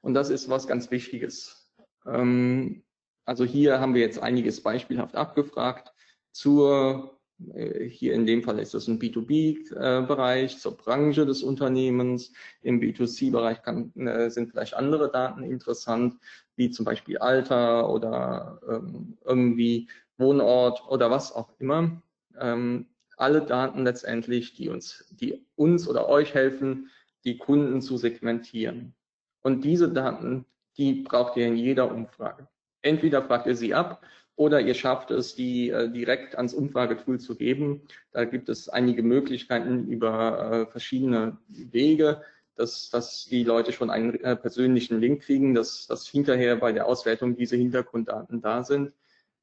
Und 0.00 0.14
das 0.14 0.30
ist 0.30 0.48
was 0.48 0.66
ganz 0.66 0.90
Wichtiges. 0.90 1.70
Ähm, 2.06 2.84
also 3.26 3.44
hier 3.44 3.78
haben 3.78 3.92
wir 3.92 4.00
jetzt 4.00 4.20
einiges 4.20 4.62
beispielhaft 4.62 5.16
abgefragt 5.16 5.92
zur, 6.32 7.20
äh, 7.52 7.84
hier 7.84 8.14
in 8.14 8.24
dem 8.24 8.42
Fall 8.42 8.58
ist 8.58 8.72
das 8.72 8.88
ein 8.88 8.98
B2B-Bereich, 8.98 10.54
äh, 10.54 10.58
zur 10.58 10.78
Branche 10.78 11.26
des 11.26 11.42
Unternehmens. 11.42 12.32
Im 12.62 12.80
B2C-Bereich 12.80 13.58
äh, 13.96 14.30
sind 14.30 14.50
vielleicht 14.50 14.72
andere 14.72 15.10
Daten 15.10 15.42
interessant, 15.42 16.14
wie 16.56 16.70
zum 16.70 16.86
Beispiel 16.86 17.18
Alter 17.18 17.90
oder 17.90 18.60
ähm, 18.66 19.18
irgendwie 19.26 19.90
Wohnort 20.16 20.88
oder 20.88 21.10
was 21.10 21.32
auch 21.32 21.50
immer 21.58 22.02
ähm, 22.40 22.86
alle 23.16 23.42
Daten 23.42 23.84
letztendlich, 23.84 24.54
die 24.54 24.68
uns, 24.68 25.04
die 25.10 25.44
uns 25.56 25.88
oder 25.88 26.08
euch 26.08 26.34
helfen, 26.34 26.90
die 27.24 27.36
Kunden 27.36 27.82
zu 27.82 27.96
segmentieren. 27.96 28.94
Und 29.42 29.64
diese 29.64 29.92
Daten, 29.92 30.44
die 30.76 31.02
braucht 31.02 31.36
ihr 31.36 31.46
in 31.46 31.56
jeder 31.56 31.90
Umfrage. 31.90 32.48
Entweder 32.82 33.22
fragt 33.22 33.46
ihr 33.46 33.56
sie 33.56 33.74
ab 33.74 34.02
oder 34.36 34.60
ihr 34.60 34.74
schafft 34.74 35.10
es, 35.10 35.34
die 35.34 35.70
äh, 35.70 35.90
direkt 35.90 36.36
ans 36.36 36.54
Umfragetool 36.54 37.18
zu 37.18 37.34
geben. 37.34 37.82
Da 38.12 38.24
gibt 38.24 38.48
es 38.48 38.68
einige 38.68 39.02
Möglichkeiten 39.02 39.88
über 39.88 40.52
äh, 40.52 40.66
verschiedene 40.70 41.38
Wege, 41.48 42.22
dass, 42.54 42.90
dass 42.90 43.24
die 43.24 43.42
Leute 43.42 43.72
schon 43.72 43.90
einen 43.90 44.14
äh, 44.20 44.36
persönlichen 44.36 45.00
Link 45.00 45.22
kriegen, 45.22 45.54
dass, 45.54 45.86
dass 45.88 46.06
hinterher 46.06 46.56
bei 46.56 46.72
der 46.72 46.86
Auswertung 46.86 47.36
diese 47.36 47.56
Hintergrunddaten 47.56 48.40
da 48.40 48.62
sind. 48.62 48.92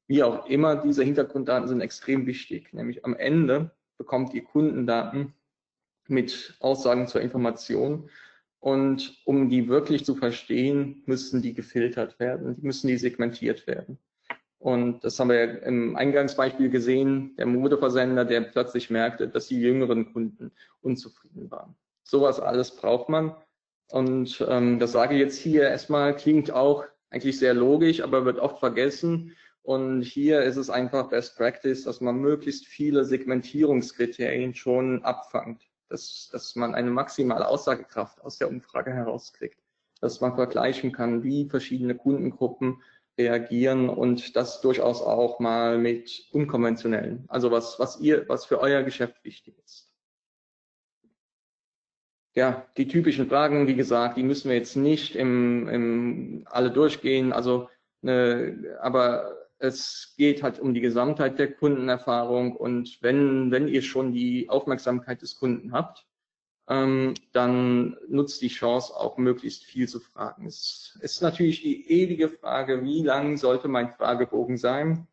Wie 0.06 0.22
auch 0.22 0.46
immer, 0.46 0.76
diese 0.76 1.02
Hintergrunddaten 1.02 1.68
sind 1.68 1.80
extrem 1.80 2.26
wichtig. 2.26 2.72
Nämlich 2.72 3.04
am 3.04 3.16
Ende 3.16 3.70
bekommt 3.98 4.34
ihr 4.34 4.44
Kundendaten 4.44 5.34
mit 6.08 6.56
Aussagen 6.60 7.08
zur 7.08 7.20
Information. 7.20 8.08
Und 8.60 9.20
um 9.24 9.48
die 9.48 9.68
wirklich 9.68 10.04
zu 10.04 10.14
verstehen, 10.14 11.02
müssen 11.06 11.42
die 11.42 11.54
gefiltert 11.54 12.18
werden, 12.18 12.56
müssen 12.60 12.88
die 12.88 12.98
segmentiert 12.98 13.66
werden. 13.66 13.98
Und 14.58 15.04
das 15.04 15.20
haben 15.20 15.28
wir 15.28 15.62
im 15.62 15.96
Eingangsbeispiel 15.96 16.70
gesehen, 16.70 17.36
der 17.36 17.46
Modeversender, 17.46 18.24
der 18.24 18.40
plötzlich 18.40 18.90
merkte, 18.90 19.28
dass 19.28 19.48
die 19.48 19.60
jüngeren 19.60 20.12
Kunden 20.12 20.50
unzufrieden 20.80 21.50
waren. 21.50 21.76
Sowas 22.02 22.40
alles 22.40 22.74
braucht 22.74 23.08
man. 23.08 23.36
Und 23.90 24.44
ähm, 24.48 24.78
das 24.80 24.92
sage 24.92 25.14
ich 25.14 25.20
jetzt 25.20 25.38
hier 25.38 25.62
erstmal, 25.68 26.16
klingt 26.16 26.50
auch 26.50 26.84
eigentlich 27.10 27.38
sehr 27.38 27.54
logisch, 27.54 28.00
aber 28.00 28.24
wird 28.24 28.38
oft 28.38 28.58
vergessen. 28.58 29.36
Und 29.66 30.02
hier 30.02 30.42
ist 30.42 30.56
es 30.56 30.70
einfach 30.70 31.08
Best 31.08 31.36
Practice, 31.36 31.82
dass 31.82 32.00
man 32.00 32.20
möglichst 32.20 32.68
viele 32.68 33.04
Segmentierungskriterien 33.04 34.54
schon 34.54 35.04
abfangt, 35.04 35.60
dass, 35.88 36.28
dass 36.30 36.54
man 36.54 36.76
eine 36.76 36.92
maximale 36.92 37.48
Aussagekraft 37.48 38.20
aus 38.20 38.38
der 38.38 38.48
Umfrage 38.48 38.92
herauskriegt, 38.92 39.58
dass 40.00 40.20
man 40.20 40.36
vergleichen 40.36 40.92
kann, 40.92 41.24
wie 41.24 41.48
verschiedene 41.48 41.96
Kundengruppen 41.96 42.80
reagieren 43.18 43.88
und 43.88 44.36
das 44.36 44.60
durchaus 44.60 45.02
auch 45.02 45.40
mal 45.40 45.78
mit 45.78 46.28
unkonventionellen, 46.30 47.24
also 47.26 47.50
was, 47.50 47.80
was 47.80 47.98
ihr, 47.98 48.28
was 48.28 48.44
für 48.44 48.60
euer 48.60 48.84
Geschäft 48.84 49.24
wichtig 49.24 49.58
ist. 49.64 49.92
Ja, 52.36 52.68
die 52.76 52.86
typischen 52.86 53.28
Fragen, 53.28 53.66
wie 53.66 53.74
gesagt, 53.74 54.16
die 54.16 54.22
müssen 54.22 54.48
wir 54.48 54.56
jetzt 54.56 54.76
nicht 54.76 55.16
im, 55.16 55.66
im 55.68 56.46
alle 56.48 56.70
durchgehen, 56.70 57.32
also 57.32 57.68
ne, 58.02 58.78
aber 58.80 59.45
es 59.58 60.14
geht 60.16 60.42
halt 60.42 60.58
um 60.60 60.74
die 60.74 60.80
Gesamtheit 60.80 61.38
der 61.38 61.52
Kundenerfahrung 61.52 62.56
und 62.56 62.98
wenn, 63.02 63.50
wenn 63.50 63.68
ihr 63.68 63.82
schon 63.82 64.12
die 64.12 64.48
Aufmerksamkeit 64.48 65.22
des 65.22 65.36
Kunden 65.36 65.72
habt, 65.72 66.06
ähm, 66.68 67.14
dann 67.32 67.96
nutzt 68.08 68.42
die 68.42 68.48
Chance 68.48 68.94
auch 68.94 69.18
möglichst 69.18 69.64
viel 69.64 69.88
zu 69.88 70.00
fragen. 70.00 70.46
Es 70.46 70.98
ist 71.00 71.22
natürlich 71.22 71.62
die 71.62 71.88
ewige 71.90 72.28
Frage, 72.28 72.82
wie 72.82 73.02
lang 73.02 73.36
sollte 73.36 73.68
mein 73.68 73.92
Fragebogen 73.92 74.58
sein? 74.58 75.06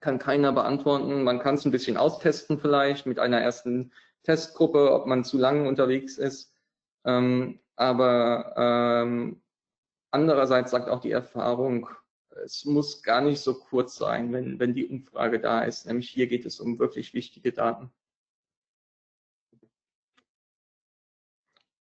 Kann 0.00 0.18
keiner 0.18 0.52
beantworten. 0.52 1.24
Man 1.24 1.40
kann 1.40 1.56
es 1.56 1.64
ein 1.64 1.72
bisschen 1.72 1.96
austesten 1.96 2.58
vielleicht 2.58 3.06
mit 3.06 3.18
einer 3.18 3.40
ersten 3.40 3.92
Testgruppe, 4.22 4.92
ob 4.92 5.06
man 5.06 5.24
zu 5.24 5.38
lang 5.38 5.66
unterwegs 5.66 6.18
ist. 6.18 6.54
Ähm, 7.04 7.60
aber 7.76 8.54
ähm, 8.56 9.42
andererseits 10.12 10.70
sagt 10.70 10.88
auch 10.88 11.00
die 11.00 11.10
Erfahrung, 11.10 11.88
es 12.44 12.64
muss 12.64 13.02
gar 13.02 13.20
nicht 13.20 13.40
so 13.40 13.54
kurz 13.54 13.96
sein, 13.96 14.32
wenn, 14.32 14.58
wenn 14.58 14.74
die 14.74 14.86
Umfrage 14.86 15.40
da 15.40 15.62
ist. 15.62 15.86
Nämlich 15.86 16.08
hier 16.10 16.26
geht 16.26 16.46
es 16.46 16.60
um 16.60 16.78
wirklich 16.78 17.14
wichtige 17.14 17.52
Daten. 17.52 17.90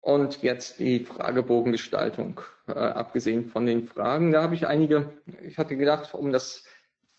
Und 0.00 0.42
jetzt 0.42 0.80
die 0.80 1.04
Fragebogengestaltung. 1.04 2.40
Äh, 2.66 2.72
abgesehen 2.72 3.48
von 3.48 3.66
den 3.66 3.88
Fragen, 3.88 4.32
da 4.32 4.42
habe 4.42 4.54
ich 4.54 4.66
einige, 4.66 5.22
ich 5.42 5.58
hatte 5.58 5.76
gedacht, 5.76 6.14
um 6.14 6.30
das 6.30 6.64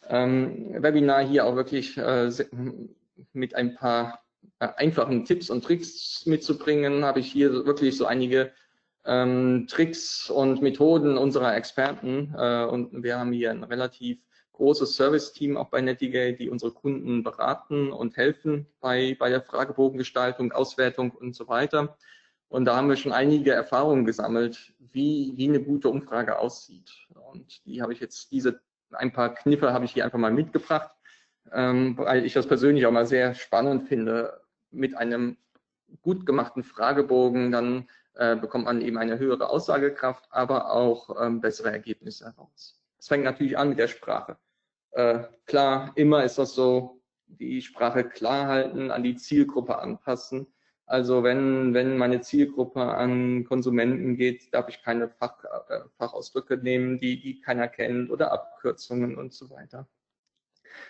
ähm, 0.07 0.71
Webinar 0.81 1.25
hier 1.25 1.45
auch 1.45 1.55
wirklich 1.55 1.97
äh, 1.97 2.31
mit 3.33 3.55
ein 3.55 3.75
paar 3.75 4.23
äh, 4.59 4.67
einfachen 4.75 5.25
Tipps 5.25 5.49
und 5.49 5.63
Tricks 5.63 6.25
mitzubringen, 6.25 7.03
habe 7.05 7.19
ich 7.19 7.31
hier 7.31 7.65
wirklich 7.65 7.97
so 7.97 8.05
einige 8.05 8.51
ähm, 9.05 9.67
Tricks 9.67 10.29
und 10.29 10.61
Methoden 10.61 11.17
unserer 11.17 11.55
Experten. 11.55 12.33
Äh, 12.37 12.65
und 12.65 13.03
wir 13.03 13.19
haben 13.19 13.31
hier 13.31 13.51
ein 13.51 13.63
relativ 13.63 14.19
großes 14.53 14.95
Service-Team 14.95 15.57
auch 15.57 15.69
bei 15.69 15.81
Netigate, 15.81 16.37
die 16.37 16.49
unsere 16.49 16.71
Kunden 16.71 17.23
beraten 17.23 17.91
und 17.91 18.15
helfen 18.17 18.67
bei, 18.79 19.15
bei 19.19 19.29
der 19.29 19.41
Fragebogengestaltung, 19.41 20.51
Auswertung 20.51 21.11
und 21.11 21.35
so 21.35 21.47
weiter. 21.47 21.97
Und 22.47 22.65
da 22.65 22.75
haben 22.75 22.89
wir 22.89 22.95
schon 22.95 23.11
einige 23.11 23.51
Erfahrungen 23.51 24.05
gesammelt, 24.05 24.73
wie, 24.79 25.33
wie 25.35 25.49
eine 25.49 25.61
gute 25.61 25.89
Umfrage 25.89 26.39
aussieht. 26.39 26.89
Und 27.31 27.65
die 27.65 27.81
habe 27.81 27.93
ich 27.93 27.99
jetzt, 27.99 28.31
diese 28.31 28.61
ein 28.91 29.11
paar 29.11 29.33
Kniffe 29.33 29.73
habe 29.73 29.85
ich 29.85 29.91
hier 29.91 30.05
einfach 30.05 30.19
mal 30.19 30.31
mitgebracht, 30.31 30.91
ähm, 31.51 31.97
weil 31.97 32.25
ich 32.25 32.33
das 32.33 32.47
persönlich 32.47 32.85
auch 32.85 32.91
mal 32.91 33.05
sehr 33.05 33.35
spannend 33.35 33.89
finde. 33.89 34.41
Mit 34.71 34.95
einem 34.95 35.37
gut 36.01 36.25
gemachten 36.25 36.63
Fragebogen, 36.63 37.51
dann 37.51 37.87
äh, 38.15 38.35
bekommt 38.35 38.65
man 38.65 38.81
eben 38.81 38.97
eine 38.97 39.19
höhere 39.19 39.49
Aussagekraft, 39.49 40.25
aber 40.29 40.71
auch 40.71 41.21
ähm, 41.21 41.41
bessere 41.41 41.71
Ergebnisse 41.71 42.25
heraus. 42.25 42.81
Es 42.97 43.07
fängt 43.07 43.23
natürlich 43.23 43.57
an 43.57 43.69
mit 43.69 43.79
der 43.79 43.87
Sprache. 43.87 44.37
Äh, 44.91 45.23
klar, 45.45 45.91
immer 45.95 46.23
ist 46.23 46.37
das 46.37 46.55
so, 46.55 47.01
die 47.27 47.61
Sprache 47.61 48.03
klar 48.03 48.47
halten, 48.47 48.91
an 48.91 49.03
die 49.03 49.15
Zielgruppe 49.15 49.79
anpassen 49.79 50.47
also 50.87 51.23
wenn, 51.23 51.73
wenn 51.73 51.97
meine 51.97 52.21
Zielgruppe 52.21 52.81
an 52.81 53.43
Konsumenten 53.45 54.17
geht, 54.17 54.53
darf 54.53 54.69
ich 54.69 54.83
keine 54.83 55.09
Fach, 55.09 55.43
äh, 55.67 55.81
Fachausdrücke 55.97 56.57
nehmen, 56.57 56.99
die, 56.99 57.19
die 57.19 57.41
keiner 57.41 57.67
kennt 57.67 58.11
oder 58.11 58.31
Abkürzungen 58.31 59.17
und 59.17 59.33
so 59.33 59.49
weiter. 59.49 59.87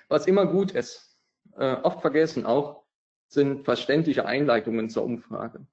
Was 0.09 0.27
immer 0.27 0.47
gut 0.47 0.71
ist, 0.71 1.17
äh, 1.57 1.75
oft 1.75 2.01
vergessen 2.01 2.45
auch, 2.45 2.83
sind 3.27 3.63
verständliche 3.63 4.25
Einleitungen 4.25 4.89
zur 4.89 5.03
Umfrage. 5.03 5.65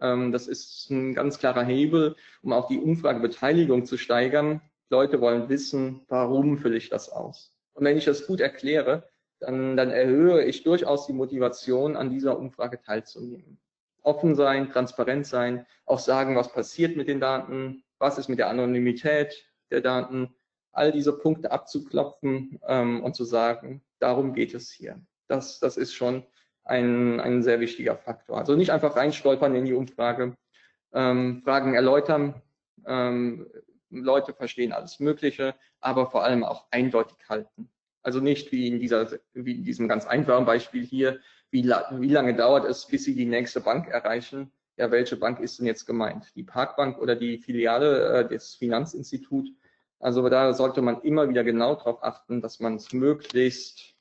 Ähm, 0.00 0.32
das 0.32 0.46
ist 0.46 0.90
ein 0.90 1.14
ganz 1.14 1.38
klarer 1.38 1.64
Hebel, 1.64 2.16
um 2.42 2.52
auch 2.52 2.68
die 2.68 2.78
Umfragebeteiligung 2.78 3.86
zu 3.86 3.96
steigern. 3.96 4.60
Leute 4.90 5.20
wollen 5.20 5.48
wissen, 5.48 6.02
warum 6.08 6.58
fülle 6.58 6.76
ich 6.76 6.88
das 6.88 7.08
aus? 7.08 7.54
Und 7.74 7.84
wenn 7.84 7.96
ich 7.96 8.04
das 8.04 8.26
gut 8.26 8.40
erkläre, 8.40 9.08
dann, 9.40 9.76
dann 9.76 9.90
erhöhe 9.90 10.44
ich 10.44 10.62
durchaus 10.62 11.06
die 11.06 11.12
Motivation, 11.12 11.96
an 11.96 12.10
dieser 12.10 12.38
Umfrage 12.38 12.80
teilzunehmen. 12.80 13.58
Offen 14.02 14.34
sein, 14.34 14.70
transparent 14.70 15.26
sein, 15.26 15.66
auch 15.84 15.98
sagen, 15.98 16.36
was 16.36 16.52
passiert 16.52 16.96
mit 16.96 17.08
den 17.08 17.20
Daten, 17.20 17.82
was 17.98 18.18
ist 18.18 18.28
mit 18.28 18.38
der 18.38 18.48
Anonymität 18.48 19.46
der 19.70 19.80
Daten, 19.80 20.34
all 20.72 20.92
diese 20.92 21.16
Punkte 21.18 21.50
abzuklopfen 21.50 22.60
ähm, 22.66 23.02
und 23.02 23.16
zu 23.16 23.24
sagen, 23.24 23.82
darum 23.98 24.34
geht 24.34 24.54
es 24.54 24.70
hier. 24.70 25.00
Das, 25.26 25.58
das 25.58 25.76
ist 25.76 25.94
schon 25.94 26.24
ein, 26.66 27.20
ein 27.20 27.42
sehr 27.42 27.60
wichtiger 27.60 27.96
Faktor. 27.96 28.38
Also 28.38 28.54
nicht 28.54 28.70
einfach 28.70 28.96
reinstolpern 28.96 29.54
in 29.54 29.64
die 29.64 29.72
Umfrage, 29.72 30.36
ähm, 30.92 31.42
Fragen 31.44 31.74
erläutern, 31.74 32.42
ähm, 32.86 33.46
Leute 33.90 34.34
verstehen 34.34 34.72
alles 34.72 35.00
Mögliche, 35.00 35.54
aber 35.80 36.10
vor 36.10 36.24
allem 36.24 36.44
auch 36.44 36.66
eindeutig 36.70 37.16
halten. 37.28 37.70
Also 38.02 38.20
nicht 38.20 38.52
wie 38.52 38.68
in, 38.68 38.78
dieser, 38.78 39.18
wie 39.32 39.56
in 39.56 39.64
diesem 39.64 39.88
ganz 39.88 40.06
einfachen 40.06 40.44
Beispiel 40.44 40.84
hier, 40.84 41.20
wie, 41.50 41.62
la 41.62 41.88
wie 41.92 42.10
lange 42.10 42.34
dauert 42.34 42.64
es, 42.64 42.86
bis 42.86 43.04
Sie 43.04 43.14
die 43.14 43.26
nächste 43.26 43.60
Bank 43.60 43.88
erreichen. 43.88 44.52
Ja, 44.76 44.90
welche 44.90 45.16
Bank 45.16 45.40
ist 45.40 45.58
denn 45.58 45.66
jetzt 45.66 45.86
gemeint? 45.86 46.26
Die 46.34 46.42
Parkbank 46.42 46.98
oder 46.98 47.16
die 47.16 47.38
Filiale 47.38 48.20
äh, 48.20 48.28
des 48.28 48.54
Finanzinstituts? 48.54 49.50
Also 49.98 50.28
da 50.28 50.52
sollte 50.52 50.82
man 50.82 51.00
immer 51.02 51.28
wieder 51.28 51.44
genau 51.44 51.74
darauf 51.74 52.02
achten, 52.02 52.42
dass 52.42 52.60
man 52.60 52.76
es 52.76 52.92
möglichst, 52.92 53.94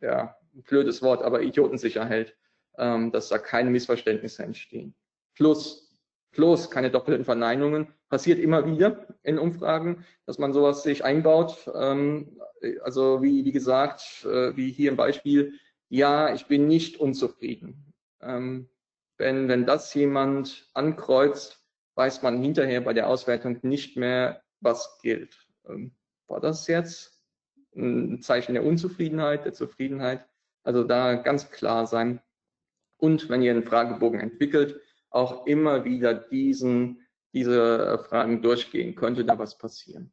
ja, 0.00 0.36
blödes 0.64 1.02
Wort, 1.02 1.22
aber 1.22 1.42
idiotensicher 1.42 2.04
hält, 2.04 2.36
ähm, 2.78 3.12
dass 3.12 3.28
da 3.28 3.38
keine 3.38 3.70
Missverständnisse 3.70 4.42
entstehen. 4.42 4.94
Plus, 5.34 5.96
plus 6.32 6.70
keine 6.70 6.90
doppelten 6.90 7.24
Verneinungen. 7.24 7.88
Passiert 8.08 8.38
immer 8.38 8.66
wieder 8.66 9.06
in 9.22 9.38
Umfragen, 9.38 10.04
dass 10.26 10.38
man 10.38 10.52
sowas 10.52 10.82
sich 10.82 11.04
einbaut. 11.04 11.70
Ähm, 11.74 12.40
also 12.82 13.22
wie, 13.22 13.44
wie 13.44 13.52
gesagt, 13.52 14.24
äh, 14.24 14.56
wie 14.56 14.70
hier 14.70 14.90
im 14.90 14.96
Beispiel, 14.96 15.54
ja, 15.88 16.34
ich 16.34 16.46
bin 16.46 16.66
nicht 16.66 16.98
unzufrieden. 16.98 17.92
Ähm, 18.20 18.68
wenn, 19.16 19.48
wenn 19.48 19.66
das 19.66 19.92
jemand 19.94 20.68
ankreuzt, 20.74 21.62
weiß 21.96 22.22
man 22.22 22.42
hinterher 22.42 22.80
bei 22.80 22.92
der 22.92 23.08
Auswertung 23.08 23.58
nicht 23.62 23.96
mehr, 23.96 24.42
was 24.60 25.00
gilt. 25.02 25.36
Ähm, 25.68 25.92
war 26.28 26.40
das 26.40 26.66
jetzt 26.66 27.20
ein 27.74 28.22
Zeichen 28.22 28.54
der 28.54 28.64
Unzufriedenheit, 28.64 29.44
der 29.44 29.52
Zufriedenheit? 29.52 30.27
Also 30.68 30.84
da 30.84 31.14
ganz 31.14 31.50
klar 31.50 31.86
sein. 31.86 32.20
Und 32.98 33.30
wenn 33.30 33.40
ihr 33.40 33.52
einen 33.52 33.62
Fragebogen 33.62 34.20
entwickelt, 34.20 34.78
auch 35.08 35.46
immer 35.46 35.86
wieder 35.86 36.12
diesen, 36.12 37.06
diese 37.32 38.04
Fragen 38.06 38.42
durchgehen. 38.42 38.94
Könnte 38.94 39.24
da 39.24 39.38
was 39.38 39.56
passieren? 39.56 40.12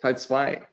Teil 0.00 0.18
2. 0.18 0.68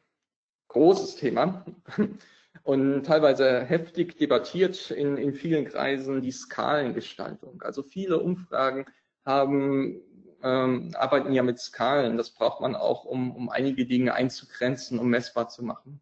Großes 0.68 1.16
Thema 1.16 1.64
und 2.64 3.04
teilweise 3.06 3.64
heftig 3.64 4.18
debattiert 4.18 4.92
in, 4.92 5.16
in 5.16 5.34
vielen 5.34 5.64
Kreisen 5.64 6.22
die 6.22 6.34
Skalengestaltung. 6.34 7.62
Also 7.62 7.82
viele 7.82 8.20
Umfragen 8.20 8.88
haben, 9.24 10.02
ähm, 10.44 10.94
arbeiten 10.96 11.32
ja 11.32 11.44
mit 11.44 11.60
Skalen. 11.60 12.18
Das 12.18 12.32
braucht 12.32 12.60
man 12.60 12.76
auch, 12.76 13.06
um, 13.06 13.34
um 13.34 13.48
einige 13.50 13.86
Dinge 13.86 14.16
einzugrenzen, 14.16 15.00
um 15.00 15.08
messbar 15.08 15.48
zu 15.48 15.64
machen. 15.64 16.02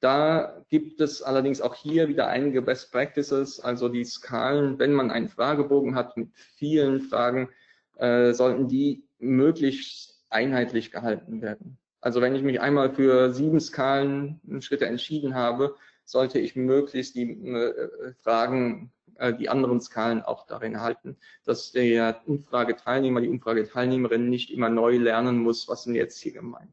Da 0.00 0.64
gibt 0.70 1.00
es 1.00 1.20
allerdings 1.20 1.60
auch 1.60 1.74
hier 1.74 2.08
wieder 2.08 2.26
einige 2.28 2.62
Best 2.62 2.90
Practices, 2.90 3.60
also 3.60 3.88
die 3.88 4.04
Skalen, 4.04 4.78
wenn 4.78 4.94
man 4.94 5.10
einen 5.10 5.28
Fragebogen 5.28 5.94
hat 5.94 6.16
mit 6.16 6.30
vielen 6.34 7.02
Fragen, 7.02 7.50
äh, 7.96 8.32
sollten 8.32 8.66
die 8.66 9.04
möglichst 9.18 10.24
einheitlich 10.30 10.90
gehalten 10.90 11.42
werden. 11.42 11.78
Also 12.00 12.22
wenn 12.22 12.34
ich 12.34 12.42
mich 12.42 12.62
einmal 12.62 12.94
für 12.94 13.34
sieben 13.34 13.60
Skalenschritte 13.60 14.86
entschieden 14.86 15.34
habe, 15.34 15.76
sollte 16.06 16.38
ich 16.38 16.56
möglichst 16.56 17.14
die 17.14 17.32
äh, 17.32 18.14
Fragen, 18.22 18.90
äh, 19.16 19.34
die 19.34 19.50
anderen 19.50 19.82
Skalen 19.82 20.22
auch 20.22 20.46
darin 20.46 20.80
halten, 20.80 21.18
dass 21.44 21.72
der 21.72 22.22
Umfrageteilnehmer, 22.24 23.20
die 23.20 23.28
Umfrageteilnehmerin 23.28 24.30
nicht 24.30 24.50
immer 24.50 24.70
neu 24.70 24.96
lernen 24.96 25.38
muss, 25.38 25.68
was 25.68 25.84
denn 25.84 25.94
jetzt 25.94 26.18
hier 26.22 26.32
gemeint. 26.32 26.72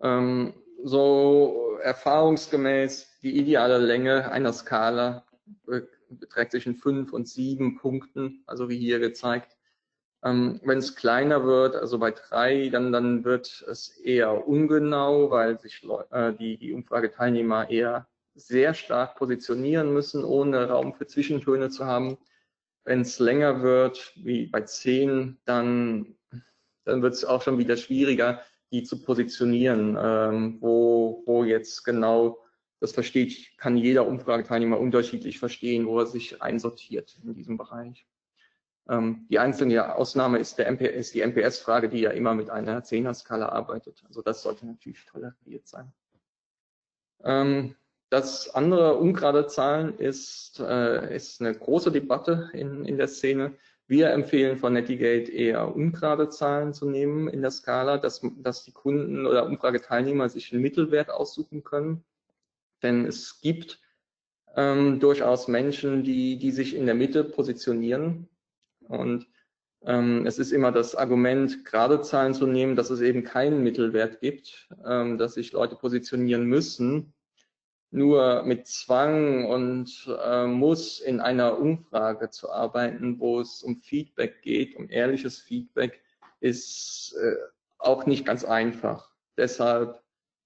Ähm, 0.00 0.54
so 0.82 1.78
erfahrungsgemäß 1.82 3.18
die 3.22 3.38
ideale 3.38 3.78
Länge 3.78 4.30
einer 4.30 4.52
Skala 4.52 5.24
beträgt 6.08 6.52
zwischen 6.52 6.76
fünf 6.76 7.12
und 7.12 7.28
sieben 7.28 7.76
Punkten, 7.78 8.42
also 8.46 8.68
wie 8.68 8.78
hier 8.78 8.98
gezeigt. 8.98 9.56
Ähm, 10.24 10.60
Wenn 10.64 10.78
es 10.78 10.94
kleiner 10.94 11.44
wird, 11.44 11.74
also 11.74 11.98
bei 11.98 12.12
drei, 12.12 12.68
dann, 12.68 12.92
dann 12.92 13.24
wird 13.24 13.64
es 13.68 13.88
eher 13.98 14.46
ungenau, 14.46 15.30
weil 15.30 15.58
sich 15.58 15.86
äh, 16.10 16.32
die, 16.34 16.58
die 16.58 16.72
Umfrageteilnehmer 16.72 17.70
eher 17.70 18.06
sehr 18.34 18.74
stark 18.74 19.16
positionieren 19.16 19.92
müssen, 19.92 20.24
ohne 20.24 20.68
Raum 20.68 20.94
für 20.94 21.06
Zwischentöne 21.06 21.70
zu 21.70 21.86
haben. 21.86 22.18
Wenn 22.84 23.02
es 23.02 23.18
länger 23.18 23.62
wird, 23.62 24.12
wie 24.16 24.46
bei 24.46 24.62
zehn, 24.62 25.38
dann, 25.44 26.16
dann 26.84 27.02
wird 27.02 27.14
es 27.14 27.24
auch 27.24 27.42
schon 27.42 27.58
wieder 27.58 27.76
schwieriger, 27.76 28.42
die 28.72 28.82
zu 28.82 29.02
positionieren, 29.02 29.96
ähm, 30.00 30.56
wo, 30.60 31.22
wo 31.26 31.44
jetzt 31.44 31.84
genau 31.84 32.38
das 32.80 32.92
versteht, 32.92 33.56
kann 33.58 33.76
jeder 33.76 34.06
Umfrageteilnehmer 34.06 34.80
unterschiedlich 34.80 35.38
verstehen, 35.38 35.86
wo 35.86 36.00
er 36.00 36.06
sich 36.06 36.42
einsortiert 36.42 37.16
in 37.22 37.34
diesem 37.34 37.56
Bereich. 37.56 38.06
Ähm, 38.88 39.26
die 39.30 39.38
einzelne 39.38 39.94
Ausnahme 39.94 40.38
ist, 40.38 40.58
der 40.58 40.70
MPS, 40.72 41.12
die 41.12 41.24
MPS-Frage, 41.24 41.88
die 41.88 42.00
ja 42.00 42.10
immer 42.10 42.34
mit 42.34 42.50
einer 42.50 42.82
Zehner-Skala 42.82 43.50
arbeitet. 43.50 44.02
Also 44.08 44.22
das 44.22 44.42
sollte 44.42 44.66
natürlich 44.66 45.04
toleriert 45.04 45.68
sein. 45.68 45.92
Ähm, 47.22 47.76
das 48.10 48.52
andere 48.54 48.96
ungerade 48.96 49.46
Zahlen 49.46 49.96
ist, 49.98 50.58
äh, 50.60 51.14
ist 51.14 51.40
eine 51.40 51.54
große 51.54 51.92
Debatte 51.92 52.50
in, 52.52 52.84
in 52.84 52.96
der 52.98 53.08
Szene. 53.08 53.54
Wir 53.86 54.10
empfehlen 54.10 54.58
von 54.58 54.72
Netigate 54.72 55.30
eher 55.30 55.74
ungerade 55.74 56.28
Zahlen 56.28 56.72
zu 56.72 56.88
nehmen 56.88 57.28
in 57.28 57.42
der 57.42 57.50
Skala, 57.50 57.98
dass, 57.98 58.22
dass 58.38 58.64
die 58.64 58.72
Kunden 58.72 59.26
oder 59.26 59.46
Umfrageteilnehmer 59.46 60.28
sich 60.28 60.52
einen 60.52 60.62
Mittelwert 60.62 61.10
aussuchen 61.10 61.62
können. 61.62 62.04
Denn 62.82 63.06
es 63.06 63.40
gibt 63.40 63.80
ähm, 64.56 65.00
durchaus 65.00 65.48
Menschen, 65.48 66.04
die, 66.04 66.38
die 66.38 66.50
sich 66.50 66.74
in 66.74 66.86
der 66.86 66.94
Mitte 66.94 67.24
positionieren 67.24 68.28
und 68.88 69.26
ähm, 69.84 70.26
es 70.26 70.38
ist 70.38 70.52
immer 70.52 70.70
das 70.70 70.94
Argument, 70.94 71.64
gerade 71.64 72.02
Zahlen 72.02 72.34
zu 72.34 72.46
nehmen, 72.46 72.76
dass 72.76 72.90
es 72.90 73.00
eben 73.00 73.24
keinen 73.24 73.62
Mittelwert 73.62 74.20
gibt, 74.20 74.68
ähm, 74.84 75.18
dass 75.18 75.34
sich 75.34 75.52
Leute 75.52 75.76
positionieren 75.76 76.44
müssen. 76.44 77.12
Nur 77.92 78.42
mit 78.42 78.66
Zwang 78.66 79.44
und 79.44 80.08
äh, 80.24 80.46
muss 80.46 80.98
in 80.98 81.20
einer 81.20 81.58
Umfrage 81.58 82.30
zu 82.30 82.50
arbeiten, 82.50 83.20
wo 83.20 83.40
es 83.40 83.62
um 83.62 83.76
Feedback 83.76 84.42
geht, 84.42 84.76
um 84.76 84.88
ehrliches 84.88 85.38
Feedback, 85.38 86.00
ist 86.40 87.14
äh, 87.22 87.36
auch 87.78 88.06
nicht 88.06 88.24
ganz 88.24 88.44
einfach. 88.44 89.10
Deshalb 89.36 90.02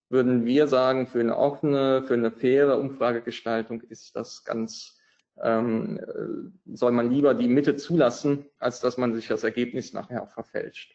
würden 0.08 0.44
wir 0.44 0.66
sagen, 0.66 1.06
für 1.06 1.20
eine 1.20 1.36
offene, 1.36 2.02
für 2.02 2.14
eine 2.14 2.30
faire 2.30 2.78
Umfragegestaltung 2.78 3.80
ist 3.80 4.14
das 4.16 4.44
ganz 4.44 4.96
ähm, 5.42 5.98
äh, 5.98 6.74
soll 6.76 6.92
man 6.92 7.10
lieber 7.10 7.34
die 7.34 7.48
Mitte 7.48 7.76
zulassen, 7.76 8.46
als 8.58 8.80
dass 8.80 8.96
man 8.96 9.14
sich 9.14 9.28
das 9.28 9.44
Ergebnis 9.44 9.92
nachher 9.92 10.22
auch 10.22 10.30
verfälscht. 10.30 10.94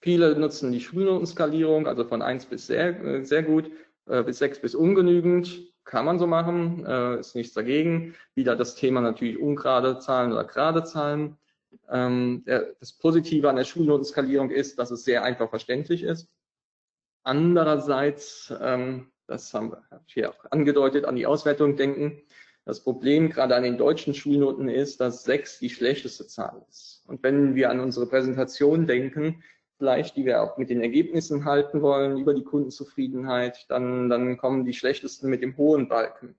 Viele 0.00 0.36
nutzen 0.36 0.72
die 0.72 0.80
Schulnotenskalierung, 0.80 1.86
also 1.86 2.04
von 2.04 2.22
1 2.22 2.46
bis 2.46 2.66
sehr, 2.66 3.00
äh, 3.04 3.24
sehr 3.24 3.42
gut, 3.42 3.70
äh, 4.06 4.22
bis 4.22 4.38
6 4.38 4.60
bis 4.60 4.74
ungenügend. 4.74 5.72
Kann 5.84 6.04
man 6.04 6.18
so 6.18 6.26
machen, 6.26 6.86
äh, 6.86 7.18
ist 7.18 7.34
nichts 7.34 7.54
dagegen. 7.54 8.14
Wieder 8.34 8.54
das 8.54 8.76
Thema 8.76 9.00
natürlich 9.00 9.38
ungerade 9.38 9.98
Zahlen 9.98 10.32
oder 10.32 10.44
gerade 10.44 10.84
Zahlen. 10.84 11.36
Ähm, 11.90 12.44
der, 12.46 12.74
das 12.78 12.92
Positive 12.92 13.48
an 13.48 13.56
der 13.56 13.64
Schulnotenskalierung 13.64 14.50
ist, 14.50 14.78
dass 14.78 14.90
es 14.90 15.04
sehr 15.04 15.24
einfach 15.24 15.50
verständlich 15.50 16.02
ist. 16.02 16.28
Andererseits, 17.24 18.52
ähm, 18.60 19.10
das 19.26 19.52
haben 19.54 19.72
wir 19.72 19.82
hier 20.06 20.30
auch 20.30 20.44
angedeutet, 20.50 21.04
an 21.04 21.16
die 21.16 21.26
Auswertung 21.26 21.76
denken. 21.76 22.22
Das 22.64 22.80
Problem 22.80 23.30
gerade 23.30 23.56
an 23.56 23.64
den 23.64 23.76
deutschen 23.76 24.14
Schulnoten 24.14 24.68
ist, 24.68 25.00
dass 25.00 25.24
sechs 25.24 25.58
die 25.58 25.70
schlechteste 25.70 26.26
Zahl 26.26 26.64
ist. 26.68 27.02
Und 27.06 27.22
wenn 27.22 27.54
wir 27.54 27.70
an 27.70 27.80
unsere 27.80 28.06
Präsentation 28.06 28.86
denken, 28.86 29.42
vielleicht, 29.82 30.16
die 30.16 30.24
wir 30.24 30.44
auch 30.44 30.58
mit 30.58 30.70
den 30.70 30.80
Ergebnissen 30.80 31.44
halten 31.44 31.82
wollen, 31.82 32.16
über 32.16 32.34
die 32.34 32.44
Kundenzufriedenheit, 32.44 33.66
dann, 33.68 34.08
dann 34.08 34.36
kommen 34.36 34.64
die 34.64 34.74
schlechtesten 34.74 35.28
mit 35.28 35.42
dem 35.42 35.56
hohen 35.56 35.88
Balken. 35.88 36.36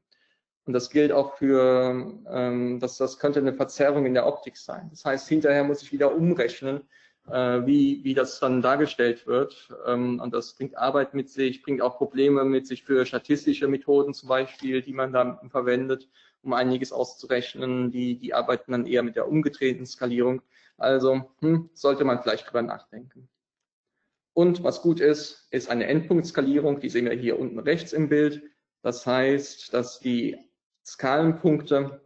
Und 0.64 0.72
das 0.72 0.90
gilt 0.90 1.12
auch 1.12 1.36
für, 1.36 2.22
ähm, 2.32 2.80
dass 2.80 2.98
das 2.98 3.20
könnte 3.20 3.42
eine 3.42 3.54
Verzerrung 3.54 4.06
in 4.06 4.14
der 4.14 4.28
Optik 4.28 4.56
sein. 4.56 4.88
Das 4.92 5.04
heißt, 5.04 5.28
hinterher 5.28 5.66
muss 5.66 5.82
ich 5.82 5.92
wieder 5.92 6.16
umrechnen, 6.16 6.84
äh, 7.28 7.66
wie, 7.66 8.02
wie 8.06 8.14
das 8.14 8.40
dann 8.40 8.62
dargestellt 8.62 9.28
wird. 9.28 9.76
Ähm, 9.86 10.22
und 10.22 10.34
das 10.34 10.54
bringt 10.54 10.78
Arbeit 10.78 11.14
mit 11.14 11.30
sich, 11.30 11.64
bringt 11.64 11.82
auch 11.82 11.98
Probleme 11.98 12.46
mit 12.46 12.66
sich 12.66 12.86
für 12.86 13.06
statistische 13.06 13.68
Methoden 13.68 14.14
zum 14.14 14.30
Beispiel, 14.30 14.82
die 14.82 14.94
man 14.94 15.12
dann 15.12 15.50
verwendet, 15.50 16.08
um 16.44 16.54
einiges 16.54 16.94
auszurechnen. 16.94 17.92
Die, 17.92 18.18
die 18.18 18.34
arbeiten 18.34 18.72
dann 18.72 18.86
eher 18.86 19.04
mit 19.04 19.18
der 19.18 19.28
umgedrehten 19.28 19.86
Skalierung. 19.86 20.42
Also 20.78 21.30
hm, 21.42 21.70
sollte 21.74 22.06
man 22.06 22.22
vielleicht 22.24 22.48
drüber 22.48 22.62
nachdenken. 22.62 23.28
Und 24.34 24.64
was 24.64 24.82
gut 24.82 25.00
ist, 25.00 25.48
ist 25.52 25.70
eine 25.70 25.86
Endpunktskalierung. 25.86 26.80
Die 26.80 26.90
sehen 26.90 27.06
wir 27.06 27.16
hier 27.16 27.40
unten 27.40 27.60
rechts 27.60 27.94
im 27.94 28.10
Bild. 28.10 28.42
Das 28.82 29.06
heißt, 29.06 29.74
dass 29.74 30.00
die 30.00 30.38
Skalenpunkte 30.86 32.02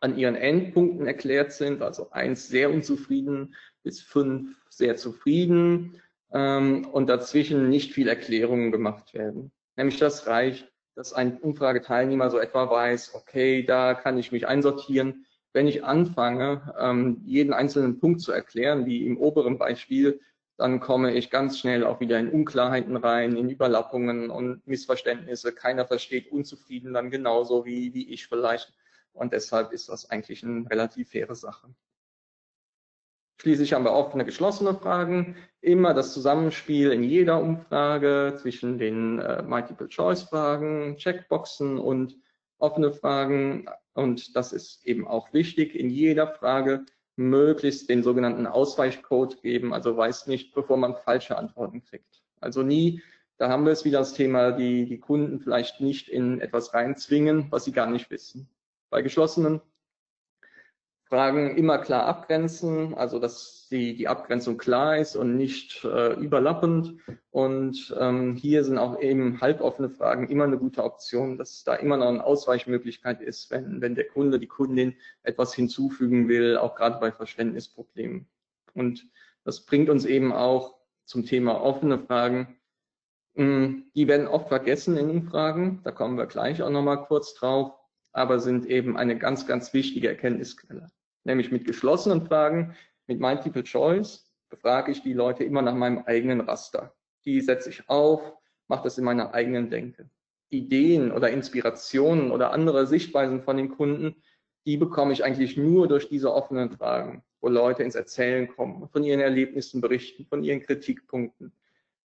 an 0.00 0.16
ihren 0.16 0.36
Endpunkten 0.36 1.06
erklärt 1.06 1.52
sind, 1.52 1.82
also 1.82 2.10
eins 2.10 2.48
sehr 2.48 2.70
unzufrieden, 2.70 3.54
bis 3.82 4.00
fünf 4.00 4.56
sehr 4.70 4.96
zufrieden 4.96 6.00
ähm, 6.32 6.86
und 6.86 7.08
dazwischen 7.08 7.68
nicht 7.68 7.92
viel 7.92 8.08
Erklärungen 8.08 8.70
gemacht 8.70 9.14
werden. 9.14 9.52
Nämlich 9.76 9.98
das 9.98 10.26
reicht, 10.26 10.72
dass 10.94 11.12
ein 11.12 11.38
Umfrageteilnehmer 11.38 12.30
so 12.30 12.38
etwa 12.38 12.70
weiß, 12.70 13.14
okay, 13.14 13.62
da 13.62 13.94
kann 13.94 14.18
ich 14.18 14.32
mich 14.32 14.46
einsortieren. 14.46 15.26
Wenn 15.52 15.66
ich 15.66 15.84
anfange, 15.84 16.74
ähm, 16.78 17.22
jeden 17.24 17.52
einzelnen 17.52 17.98
Punkt 17.98 18.20
zu 18.20 18.32
erklären, 18.32 18.86
wie 18.86 19.06
im 19.06 19.16
oberen 19.16 19.58
Beispiel, 19.58 20.20
dann 20.58 20.80
komme 20.80 21.14
ich 21.14 21.30
ganz 21.30 21.60
schnell 21.60 21.84
auch 21.84 22.00
wieder 22.00 22.18
in 22.18 22.30
Unklarheiten 22.30 22.96
rein, 22.96 23.36
in 23.36 23.48
Überlappungen 23.48 24.28
und 24.28 24.66
Missverständnisse. 24.66 25.52
Keiner 25.54 25.86
versteht 25.86 26.32
unzufrieden 26.32 26.92
dann 26.92 27.10
genauso 27.10 27.64
wie, 27.64 27.94
wie 27.94 28.12
ich 28.12 28.26
vielleicht. 28.26 28.74
Und 29.12 29.32
deshalb 29.32 29.72
ist 29.72 29.88
das 29.88 30.10
eigentlich 30.10 30.42
eine 30.42 30.68
relativ 30.68 31.10
faire 31.10 31.36
Sache. 31.36 31.68
Schließlich 33.40 33.72
haben 33.72 33.84
wir 33.84 33.92
offene, 33.92 34.24
geschlossene 34.24 34.74
Fragen. 34.74 35.36
Immer 35.60 35.94
das 35.94 36.12
Zusammenspiel 36.12 36.90
in 36.90 37.04
jeder 37.04 37.40
Umfrage 37.40 38.36
zwischen 38.40 38.78
den 38.78 39.20
äh, 39.20 39.42
Multiple-Choice-Fragen, 39.42 40.96
Checkboxen 40.96 41.78
und 41.78 42.16
offene 42.58 42.92
Fragen. 42.92 43.66
Und 43.94 44.34
das 44.34 44.52
ist 44.52 44.84
eben 44.84 45.06
auch 45.06 45.32
wichtig, 45.32 45.76
in 45.76 45.88
jeder 45.88 46.26
Frage 46.26 46.84
möglichst 47.18 47.90
den 47.90 48.02
sogenannten 48.02 48.46
Ausweichcode 48.46 49.42
geben, 49.42 49.74
also 49.74 49.96
weiß 49.96 50.28
nicht, 50.28 50.54
bevor 50.54 50.76
man 50.76 50.94
falsche 50.94 51.36
Antworten 51.36 51.82
kriegt. 51.82 52.22
Also 52.40 52.62
nie, 52.62 53.02
da 53.38 53.48
haben 53.48 53.64
wir 53.64 53.72
es 53.72 53.84
wieder 53.84 53.98
das 53.98 54.14
Thema, 54.14 54.52
die, 54.52 54.86
die 54.86 54.98
Kunden 54.98 55.40
vielleicht 55.40 55.80
nicht 55.80 56.08
in 56.08 56.40
etwas 56.40 56.74
reinzwingen, 56.74 57.48
was 57.50 57.64
sie 57.64 57.72
gar 57.72 57.90
nicht 57.90 58.10
wissen. 58.10 58.48
Bei 58.88 59.02
geschlossenen 59.02 59.60
Fragen 61.08 61.56
immer 61.56 61.78
klar 61.78 62.04
abgrenzen, 62.04 62.92
also 62.94 63.18
dass 63.18 63.66
die, 63.70 63.96
die 63.96 64.08
Abgrenzung 64.08 64.58
klar 64.58 64.98
ist 64.98 65.16
und 65.16 65.36
nicht 65.36 65.82
äh, 65.84 66.12
überlappend. 66.14 66.96
Und 67.30 67.96
ähm, 67.98 68.34
hier 68.34 68.62
sind 68.62 68.76
auch 68.76 69.00
eben 69.00 69.40
halboffene 69.40 69.88
Fragen 69.88 70.28
immer 70.28 70.44
eine 70.44 70.58
gute 70.58 70.84
Option, 70.84 71.38
dass 71.38 71.64
da 71.64 71.74
immer 71.74 71.96
noch 71.96 72.08
eine 72.08 72.24
Ausweichmöglichkeit 72.24 73.22
ist, 73.22 73.50
wenn, 73.50 73.80
wenn 73.80 73.94
der 73.94 74.06
Kunde, 74.06 74.38
die 74.38 74.46
Kundin 74.46 74.96
etwas 75.22 75.54
hinzufügen 75.54 76.28
will, 76.28 76.58
auch 76.58 76.74
gerade 76.74 77.00
bei 77.00 77.10
Verständnisproblemen. 77.10 78.26
Und 78.74 79.06
das 79.44 79.64
bringt 79.64 79.88
uns 79.88 80.04
eben 80.04 80.32
auch 80.32 80.76
zum 81.06 81.24
Thema 81.24 81.62
offene 81.62 81.98
Fragen. 81.98 82.58
Hm, 83.34 83.84
die 83.94 84.08
werden 84.08 84.26
oft 84.26 84.48
vergessen 84.48 84.98
in 84.98 85.08
Umfragen, 85.08 85.80
da 85.84 85.90
kommen 85.90 86.18
wir 86.18 86.26
gleich 86.26 86.62
auch 86.62 86.70
nochmal 86.70 87.04
kurz 87.06 87.34
drauf, 87.34 87.72
aber 88.12 88.40
sind 88.40 88.66
eben 88.66 88.98
eine 88.98 89.16
ganz, 89.16 89.46
ganz 89.46 89.72
wichtige 89.72 90.08
Erkenntnisquelle 90.08 90.90
nämlich 91.28 91.52
mit 91.52 91.64
geschlossenen 91.64 92.26
Fragen, 92.26 92.74
mit 93.06 93.20
Multiple 93.20 93.62
Choice, 93.62 94.28
befrage 94.50 94.90
ich 94.90 95.02
die 95.02 95.12
Leute 95.12 95.44
immer 95.44 95.62
nach 95.62 95.74
meinem 95.74 95.98
eigenen 96.06 96.40
Raster. 96.40 96.94
Die 97.24 97.40
setze 97.40 97.70
ich 97.70 97.88
auf, 97.88 98.20
mache 98.66 98.84
das 98.84 98.98
in 98.98 99.04
meiner 99.04 99.34
eigenen 99.34 99.70
Denke. 99.70 100.10
Ideen 100.48 101.12
oder 101.12 101.30
Inspirationen 101.30 102.30
oder 102.30 102.52
andere 102.52 102.86
Sichtweisen 102.86 103.42
von 103.42 103.56
den 103.58 103.68
Kunden, 103.68 104.16
die 104.66 104.78
bekomme 104.78 105.12
ich 105.12 105.24
eigentlich 105.24 105.56
nur 105.56 105.86
durch 105.86 106.08
diese 106.08 106.32
offenen 106.32 106.70
Fragen, 106.70 107.22
wo 107.40 107.48
Leute 107.48 107.82
ins 107.82 107.94
Erzählen 107.94 108.48
kommen, 108.48 108.88
von 108.88 109.04
ihren 109.04 109.20
Erlebnissen 109.20 109.80
berichten, 109.80 110.26
von 110.26 110.42
ihren 110.42 110.60
Kritikpunkten. 110.60 111.52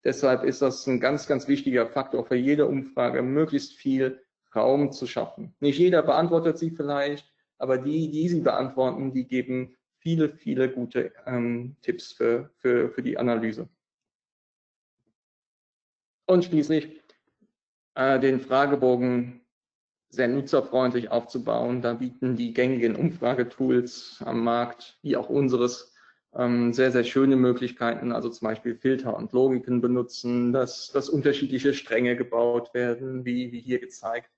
Deshalb 0.04 0.42
ist 0.42 0.62
das 0.62 0.86
ein 0.88 0.98
ganz, 0.98 1.28
ganz 1.28 1.46
wichtiger 1.46 1.86
Faktor 1.86 2.26
für 2.26 2.34
jede 2.34 2.66
Umfrage, 2.66 3.22
möglichst 3.22 3.74
viel 3.74 4.20
Raum 4.54 4.90
zu 4.90 5.06
schaffen. 5.06 5.54
Nicht 5.60 5.78
jeder 5.78 6.02
beantwortet 6.02 6.58
sie 6.58 6.70
vielleicht, 6.70 7.31
aber 7.62 7.78
die, 7.78 8.10
die 8.10 8.28
sie 8.28 8.40
beantworten, 8.40 9.12
die 9.12 9.24
geben 9.24 9.76
viele, 9.98 10.34
viele 10.34 10.68
gute 10.68 11.12
ähm, 11.26 11.76
Tipps 11.80 12.12
für, 12.12 12.50
für, 12.58 12.90
für 12.90 13.02
die 13.02 13.16
Analyse. 13.16 13.68
Und 16.26 16.44
schließlich 16.44 17.00
äh, 17.94 18.18
den 18.18 18.40
Fragebogen 18.40 19.42
sehr 20.08 20.26
nutzerfreundlich 20.26 21.12
aufzubauen. 21.12 21.82
Da 21.82 21.94
bieten 21.94 22.34
die 22.34 22.52
gängigen 22.52 22.96
Umfragetools 22.96 24.20
am 24.24 24.42
Markt, 24.42 24.98
wie 25.02 25.16
auch 25.16 25.28
unseres, 25.28 25.94
ähm, 26.34 26.72
sehr, 26.72 26.90
sehr 26.90 27.04
schöne 27.04 27.36
Möglichkeiten, 27.36 28.10
also 28.10 28.28
zum 28.28 28.46
Beispiel 28.46 28.74
Filter 28.74 29.16
und 29.16 29.32
Logiken 29.32 29.80
benutzen, 29.80 30.52
dass, 30.52 30.88
dass 30.88 31.08
unterschiedliche 31.08 31.74
Stränge 31.74 32.16
gebaut 32.16 32.74
werden, 32.74 33.24
wie, 33.24 33.52
wie 33.52 33.60
hier 33.60 33.78
gezeigt. 33.78 34.30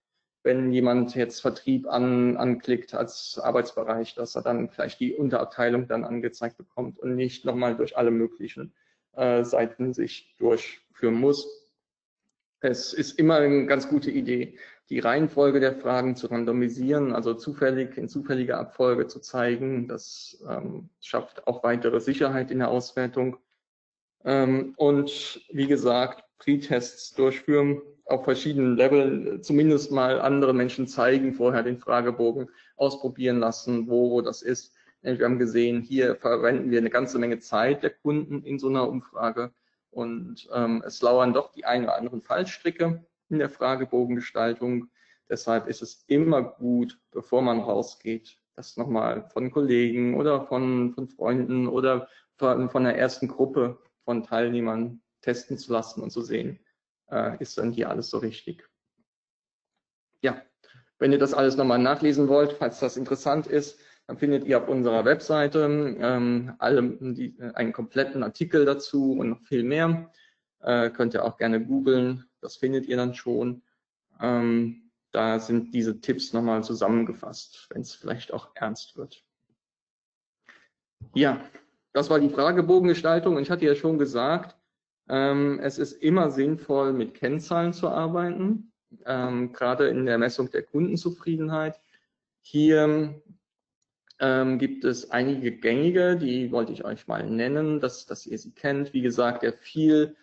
Wenn 0.45 0.72
jemand 0.72 1.14
jetzt 1.14 1.40
Vertrieb 1.40 1.88
an, 1.88 2.36
anklickt 2.36 2.95
als 2.95 3.40
Arbeitsbereich, 3.42 4.14
dass 4.14 4.36
er 4.36 4.42
dann 4.42 4.68
vielleicht 4.68 5.01
die 5.01 5.14
Unterabteilung 5.14 5.88
dann 5.88 6.05
angezeigt 6.05 6.59
bekommt 6.59 6.99
und 6.99 7.16
nicht 7.16 7.47
nochmal 7.47 7.76
durch 7.76 7.97
alle 7.97 8.11
möglichen 8.11 8.74
äh, 9.14 9.42
Seiten 9.42 9.95
sich 9.95 10.34
durchführen 10.38 11.14
muss. 11.14 11.49
Es 12.61 12.92
ist 12.92 13.18
immer 13.18 13.36
eine 13.36 13.64
ganz 13.64 13.88
gute 13.88 14.11
Idee, 14.11 14.59
die 14.90 14.99
Reihenfolge 14.99 15.61
der 15.61 15.76
Fragen 15.76 16.14
zu 16.14 16.26
randomisieren, 16.26 17.14
also 17.14 17.32
zufällig 17.32 17.97
in 17.97 18.11
zufälliger 18.11 18.59
Abfolge 18.59 19.07
zu 19.07 19.20
zeigen. 19.20 19.88
Das 19.88 20.45
ähm, 20.47 20.90
schafft 21.01 21.47
auch 21.47 21.64
weitere 21.64 22.01
Sicherheit 22.01 22.51
in 22.51 22.59
der 22.59 22.68
Auswertung. 22.68 23.38
Ähm, 24.24 24.74
und 24.76 25.40
wie 25.51 25.66
gesagt, 25.66 26.22
Pre-Tests 26.36 27.14
durchführen 27.14 27.80
auf 28.07 28.24
verschiedenen 28.24 28.76
Leveln, 28.76 29.42
zumindest 29.42 29.90
mal 29.90 30.20
andere 30.20 30.52
Menschen 30.52 30.86
zeigen, 30.86 31.34
vorher 31.34 31.62
den 31.62 31.78
Fragebogen 31.78 32.48
ausprobieren 32.76 33.38
lassen, 33.38 33.88
wo, 33.88 34.11
wo 34.11 34.20
das 34.20 34.42
ist. 34.42 34.74
Wir 35.02 35.24
haben 35.24 35.38
gesehen, 35.38 35.82
hier 35.82 36.16
verwenden 36.16 36.70
wir 36.70 36.78
eine 36.78 36.90
ganze 36.90 37.18
Menge 37.18 37.38
Zeit 37.38 37.82
der 37.82 37.90
Kunden 37.90 38.42
in 38.42 38.59
so 38.59 38.68
einer 38.68 38.88
Umfrage 38.88 39.52
und 39.90 40.48
ähm, 40.52 40.82
es 40.86 41.00
lauern 41.02 41.32
doch 41.32 41.52
die 41.52 41.64
ein 41.64 41.84
oder 41.84 41.96
anderen 41.96 42.22
Fallstricke 42.22 43.05
in 43.28 43.38
der 43.38 43.50
Fragebogengestaltung. 43.50 44.88
Deshalb 45.28 45.68
ist 45.68 45.82
es 45.82 46.05
immer 46.07 46.42
gut, 46.42 46.98
bevor 47.11 47.42
man 47.42 47.61
rausgeht, 47.61 48.38
das 48.57 48.76
nochmal 48.76 49.28
von 49.32 49.50
Kollegen 49.50 50.14
oder 50.14 50.46
von, 50.46 50.92
von 50.94 51.09
Freunden 51.09 51.68
oder 51.68 52.09
von, 52.36 52.68
von 52.70 52.84
der 52.84 52.96
ersten 52.98 53.28
Gruppe 53.28 53.78
von 54.05 54.22
Teilnehmern 54.22 55.00
testen 55.22 55.59
zu 55.59 55.72
lassen 55.72 56.02
und 56.02 56.11
zu 56.11 56.20
sehen, 56.20 56.59
äh, 57.11 57.40
ist 57.40 57.59
dann 57.59 57.72
hier 57.72 57.90
alles 57.90 58.11
so 58.11 58.18
richtig. 58.18 58.68
Ja, 60.20 60.42
wenn 60.98 61.12
ihr 61.12 61.18
das 61.18 61.34
alles 61.34 61.57
nochmal 61.57 61.78
nachlesen 61.78 62.28
wollt, 62.28 62.52
falls 62.55 62.80
das 62.80 62.96
interessant 62.96 63.46
ist, 63.46 63.78
dann 64.07 64.18
findet 64.18 64.44
ihr 64.44 64.59
auf 64.59 64.68
unserer 64.68 65.05
Webseite 65.05 65.96
ähm, 65.98 66.55
alle, 66.59 66.82
die, 66.82 67.36
einen 67.55 67.72
kompletten 67.72 68.22
Artikel 68.22 68.64
dazu 68.64 69.12
und 69.12 69.30
noch 69.30 69.42
viel 69.42 69.62
mehr. 69.62 70.11
Äh, 70.61 70.90
könnt 70.90 71.14
ihr 71.14 71.24
auch 71.24 71.36
gerne 71.36 71.64
googeln 71.64 72.24
das 72.44 72.57
findet 72.57 72.86
ihr 72.86 72.98
dann 72.98 73.14
schon. 73.14 73.62
Ähm, 74.20 74.90
da 75.12 75.40
sind 75.40 75.74
diese 75.74 76.00
Tipps 76.00 76.32
nochmal 76.32 76.62
zusammengefasst, 76.62 77.66
wenn 77.70 77.80
es 77.80 77.94
vielleicht 77.94 78.32
auch 78.32 78.50
ernst 78.55 78.96
wird. 78.96 79.24
Ja, 81.14 81.42
das 81.92 82.11
war 82.11 82.20
die 82.20 82.28
Fragebogengestaltung. 82.28 83.36
Und 83.36 83.42
ich 83.42 83.50
hatte 83.50 83.64
ja 83.64 83.74
schon 83.74 83.98
gesagt, 83.98 84.57
es 85.07 85.78
ist 85.78 85.92
immer 86.02 86.30
sinnvoll, 86.30 86.92
mit 86.94 87.14
Kennzahlen 87.14 87.72
zu 87.74 87.88
arbeiten, 87.88 88.72
ähm, 89.05 89.52
gerade 89.52 89.88
in 89.88 90.07
der 90.07 90.18
Messung 90.18 90.50
der 90.50 90.62
Kundenzufriedenheit. 90.62 91.78
Hier 92.40 93.22
ähm, 94.20 94.59
gibt 94.59 94.84
es 94.84 95.11
einige 95.11 95.52
gängige, 95.52 96.16
die 96.16 96.52
wollte 96.52 96.72
ich 96.72 96.84
euch 96.84 97.07
mal 97.07 97.28
nennen, 97.28 97.80
dass, 97.80 98.07
dass 98.07 98.26
ihr 98.26 98.38
sie 98.38 98.52
kennt. 98.52 98.92
Wie 98.92 99.02
gesagt, 99.02 99.42
der 99.42 99.52
viel 99.52 100.16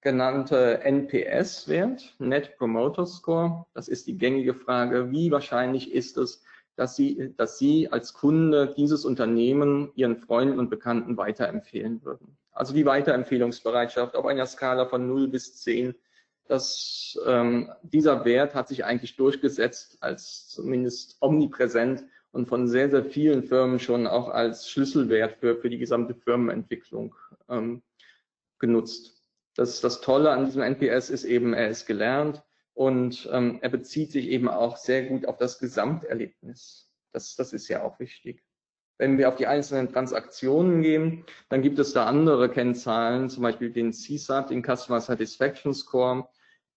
genannte 0.00 0.80
NPS-Wert, 0.84 2.14
Net 2.18 2.56
Promoter 2.56 3.06
Score. 3.06 3.66
Das 3.74 3.88
ist 3.88 4.06
die 4.06 4.16
gängige 4.16 4.54
Frage, 4.54 5.10
wie 5.10 5.30
wahrscheinlich 5.30 5.92
ist 5.92 6.16
es, 6.18 6.42
dass 6.76 6.94
Sie, 6.94 7.34
dass 7.36 7.58
Sie 7.58 7.90
als 7.90 8.12
Kunde 8.12 8.72
dieses 8.76 9.04
Unternehmen 9.04 9.90
Ihren 9.96 10.16
Freunden 10.16 10.60
und 10.60 10.70
Bekannten 10.70 11.16
weiterempfehlen 11.16 12.04
würden. 12.04 12.36
Also 12.58 12.74
die 12.74 12.86
Weiterempfehlungsbereitschaft 12.86 14.16
auf 14.16 14.26
einer 14.26 14.44
Skala 14.44 14.86
von 14.86 15.06
0 15.06 15.28
bis 15.28 15.54
10. 15.58 15.94
Das, 16.48 17.16
ähm, 17.24 17.70
dieser 17.84 18.24
Wert 18.24 18.56
hat 18.56 18.66
sich 18.66 18.84
eigentlich 18.84 19.14
durchgesetzt 19.14 19.98
als 20.00 20.48
zumindest 20.48 21.18
omnipräsent 21.20 22.04
und 22.32 22.48
von 22.48 22.66
sehr, 22.66 22.90
sehr 22.90 23.04
vielen 23.04 23.44
Firmen 23.44 23.78
schon 23.78 24.08
auch 24.08 24.28
als 24.28 24.68
Schlüsselwert 24.68 25.36
für, 25.38 25.56
für 25.58 25.70
die 25.70 25.78
gesamte 25.78 26.16
Firmenentwicklung 26.16 27.14
ähm, 27.48 27.80
genutzt. 28.58 29.22
Das, 29.54 29.80
das 29.80 30.00
Tolle 30.00 30.32
an 30.32 30.46
diesem 30.46 30.62
NPS 30.62 31.10
ist 31.10 31.22
eben, 31.22 31.54
er 31.54 31.68
ist 31.68 31.86
gelernt 31.86 32.42
und 32.74 33.28
ähm, 33.30 33.60
er 33.62 33.68
bezieht 33.68 34.10
sich 34.10 34.26
eben 34.30 34.48
auch 34.48 34.78
sehr 34.78 35.04
gut 35.04 35.26
auf 35.26 35.36
das 35.36 35.60
Gesamterlebnis. 35.60 36.90
Das, 37.12 37.36
das 37.36 37.52
ist 37.52 37.68
ja 37.68 37.84
auch 37.84 38.00
wichtig. 38.00 38.42
Wenn 38.98 39.16
wir 39.16 39.28
auf 39.28 39.36
die 39.36 39.46
einzelnen 39.46 39.92
Transaktionen 39.92 40.82
gehen, 40.82 41.24
dann 41.48 41.62
gibt 41.62 41.78
es 41.78 41.92
da 41.92 42.06
andere 42.06 42.50
Kennzahlen, 42.50 43.30
zum 43.30 43.44
Beispiel 43.44 43.70
den 43.70 43.92
CSAT, 43.92 44.50
den 44.50 44.62
Customer 44.62 45.00
Satisfaction 45.00 45.72
Score, 45.72 46.28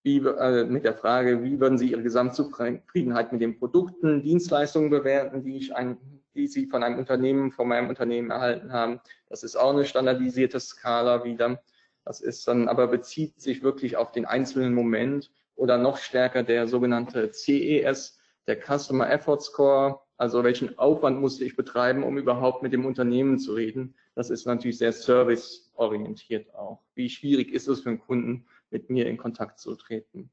wie, 0.04 0.18
äh, 0.18 0.66
mit 0.66 0.84
der 0.84 0.94
Frage, 0.94 1.44
wie 1.44 1.60
würden 1.60 1.78
Sie 1.78 1.92
Ihre 1.92 2.04
Gesamtzufriedenheit 2.04 3.32
mit 3.32 3.42
den 3.42 3.60
Produkten, 3.60 4.24
Dienstleistungen 4.24 4.90
bewerten, 4.90 5.44
die, 5.44 5.58
ich 5.58 5.76
ein, 5.76 5.98
die 6.34 6.48
Sie 6.48 6.68
von 6.68 6.84
einem 6.84 7.00
Unternehmen, 7.00 7.52
von 7.52 7.68
meinem 7.68 7.90
Unternehmen 7.90 8.32
erhalten 8.32 8.72
haben. 8.72 9.00
Das 9.30 9.44
ist 9.44 9.56
auch 9.56 9.72
eine 9.72 9.86
standardisierte 9.86 10.60
Skala 10.60 11.24
wieder. 11.24 11.62
Das 12.06 12.20
ist 12.20 12.48
dann 12.48 12.68
aber 12.68 12.88
bezieht 12.88 13.40
sich 13.40 13.62
wirklich 13.62 13.98
auf 13.98 14.12
den 14.12 14.26
einzelnen 14.26 14.74
Moment 14.74 15.32
oder 15.56 15.78
noch 15.78 15.98
stärker 15.98 16.42
der 16.44 16.68
sogenannte 16.68 17.32
CES, 17.32 18.20
der 18.48 18.60
Customer 18.60 19.10
Effort 19.10 19.42
Score. 19.42 20.02
Also 20.22 20.44
welchen 20.44 20.78
Aufwand 20.78 21.20
musste 21.20 21.44
ich 21.46 21.56
betreiben, 21.56 22.04
um 22.04 22.16
überhaupt 22.16 22.62
mit 22.62 22.74
dem 22.74 22.86
Unternehmen 22.86 23.40
zu 23.40 23.56
reden? 23.56 23.96
Das 24.14 24.30
ist 24.30 24.46
natürlich 24.46 24.78
sehr 24.78 24.94
serviceorientiert 24.94 26.54
auch. 26.54 26.84
Wie 26.94 27.10
schwierig 27.10 27.52
ist 27.52 27.68
es 27.68 27.82
für 27.82 27.90
einen 27.90 28.02
Kunden, 28.02 28.46
mit 28.70 28.92
mir 28.92 29.08
in 29.08 29.18
Kontakt 29.18 29.58
zu 29.58 29.74
treten? 29.74 30.30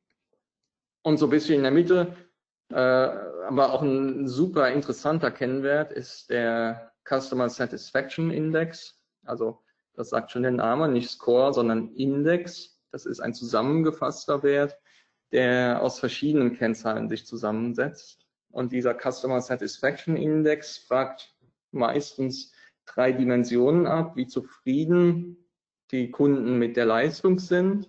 Und 1.00 1.16
so 1.16 1.28
ein 1.28 1.30
bisschen 1.30 1.54
in 1.54 1.62
der 1.62 1.72
Mitte, 1.72 2.14
äh, 2.68 2.74
aber 2.74 3.72
auch 3.72 3.80
ein 3.80 4.28
super 4.28 4.70
interessanter 4.70 5.30
Kennwert 5.30 5.90
ist 5.90 6.28
der 6.28 6.92
Customer 7.08 7.48
Satisfaction 7.48 8.30
Index. 8.30 9.00
Also 9.24 9.62
das 9.94 10.10
sagt 10.10 10.32
schon 10.32 10.42
der 10.42 10.52
Name, 10.52 10.90
nicht 10.90 11.08
Score, 11.08 11.54
sondern 11.54 11.94
Index. 11.94 12.78
Das 12.92 13.06
ist 13.06 13.20
ein 13.20 13.32
zusammengefasster 13.32 14.42
Wert, 14.42 14.76
der 15.32 15.80
aus 15.80 15.98
verschiedenen 15.98 16.58
Kennzahlen 16.58 17.08
sich 17.08 17.24
zusammensetzt. 17.24 18.27
Und 18.50 18.72
dieser 18.72 18.94
Customer 18.94 19.40
Satisfaction 19.40 20.16
Index 20.16 20.78
fragt 20.78 21.34
meistens 21.70 22.52
drei 22.86 23.12
Dimensionen 23.12 23.86
ab, 23.86 24.16
wie 24.16 24.26
zufrieden 24.26 25.36
die 25.90 26.10
Kunden 26.10 26.58
mit 26.58 26.76
der 26.76 26.86
Leistung 26.86 27.38
sind, 27.38 27.88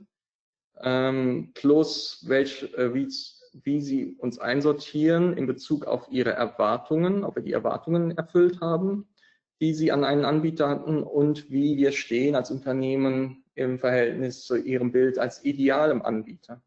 ähm, 0.82 1.52
plus 1.54 2.24
welch, 2.28 2.74
äh, 2.76 2.94
wie, 2.94 3.08
wie 3.64 3.82
sie 3.82 4.16
uns 4.20 4.40
einsortieren 4.40 5.36
in 5.38 5.48
Bezug 5.48 5.86
auf 5.86 6.08
ihre 6.10 6.32
Erwartungen, 6.32 7.24
ob 7.24 7.36
wir 7.36 7.44
die 7.44 7.54
Erwartungen 7.54 8.18
erfüllt 8.18 8.62
haben 8.62 9.10
die 9.62 9.74
sie 9.74 9.92
an 9.92 10.04
einen 10.04 10.26
Anbieter 10.26 10.70
hatten 10.70 11.04
und 11.04 11.50
wie 11.52 11.78
wir 11.78 11.92
stehen 11.92 12.36
als 12.36 12.50
Unternehmen 12.50 13.44
im 13.56 13.78
Verhältnis 13.78 14.46
zu 14.46 14.56
ihrem 14.56 14.92
Bild 14.92 15.20
als 15.20 15.44
idealem 15.44 16.02
Anbieter. 16.02 16.62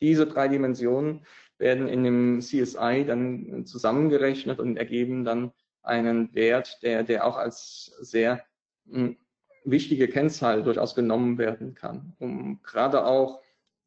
Diese 0.00 0.26
drei 0.26 0.48
Dimensionen 0.48 1.24
werden 1.58 1.88
in 1.88 2.04
dem 2.04 2.40
CSI 2.40 3.04
dann 3.06 3.66
zusammengerechnet 3.66 4.58
und 4.58 4.76
ergeben 4.76 5.24
dann 5.24 5.52
einen 5.82 6.34
Wert, 6.34 6.78
der, 6.82 7.02
der 7.02 7.26
auch 7.26 7.36
als 7.36 7.96
sehr 8.00 8.44
mh, 8.84 8.98
hm, 8.98 9.16
wichtige 9.64 10.08
Kennzahl 10.08 10.62
durchaus 10.62 10.94
genommen 10.94 11.38
werden 11.38 11.74
kann, 11.74 12.14
um 12.18 12.62
gerade 12.62 13.04
auch, 13.04 13.42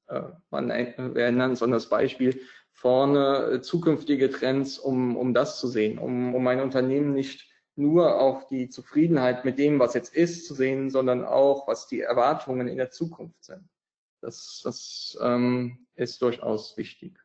äh, 0.08 0.22
man, 0.50 0.70
wir 0.70 1.24
erinnern 1.24 1.52
uns 1.52 1.64
an 1.64 1.72
das 1.72 1.90
Beispiel, 1.90 2.42
vorne 2.72 3.52
äh, 3.54 3.62
zukünftige 3.62 4.30
Trends, 4.30 4.78
um, 4.80 5.16
um 5.18 5.34
das 5.34 5.60
zu 5.60 5.68
sehen, 5.68 5.98
um, 5.98 6.36
um 6.36 6.48
ein 6.48 6.62
Unternehmen 6.62 7.14
nicht 7.14 7.48
nur 7.76 8.20
auf 8.20 8.48
die 8.48 8.70
Zufriedenheit 8.70 9.46
mit 9.46 9.58
dem, 9.58 9.80
was 9.80 9.94
jetzt 9.94 10.14
ist, 10.14 10.46
zu 10.46 10.54
sehen, 10.54 10.90
sondern 10.90 11.24
auch, 11.26 11.68
was 11.68 11.88
die 11.88 12.02
Erwartungen 12.02 12.68
in 12.68 12.78
der 12.78 12.92
Zukunft 12.92 13.44
sind. 13.44 13.68
Das, 14.20 14.62
das 14.64 15.18
ähm, 15.22 15.88
ist 15.96 16.22
durchaus 16.22 16.78
wichtig. 16.78 17.18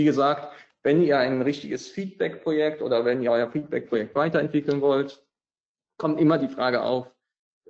Wie 0.00 0.06
gesagt, 0.06 0.54
wenn 0.82 1.02
ihr 1.02 1.18
ein 1.18 1.42
richtiges 1.42 1.88
Feedback-Projekt 1.88 2.80
oder 2.80 3.04
wenn 3.04 3.20
ihr 3.20 3.32
euer 3.32 3.50
Feedback-Projekt 3.50 4.14
weiterentwickeln 4.14 4.80
wollt, 4.80 5.22
kommt 5.98 6.18
immer 6.18 6.38
die 6.38 6.48
Frage 6.48 6.80
auf, 6.80 7.14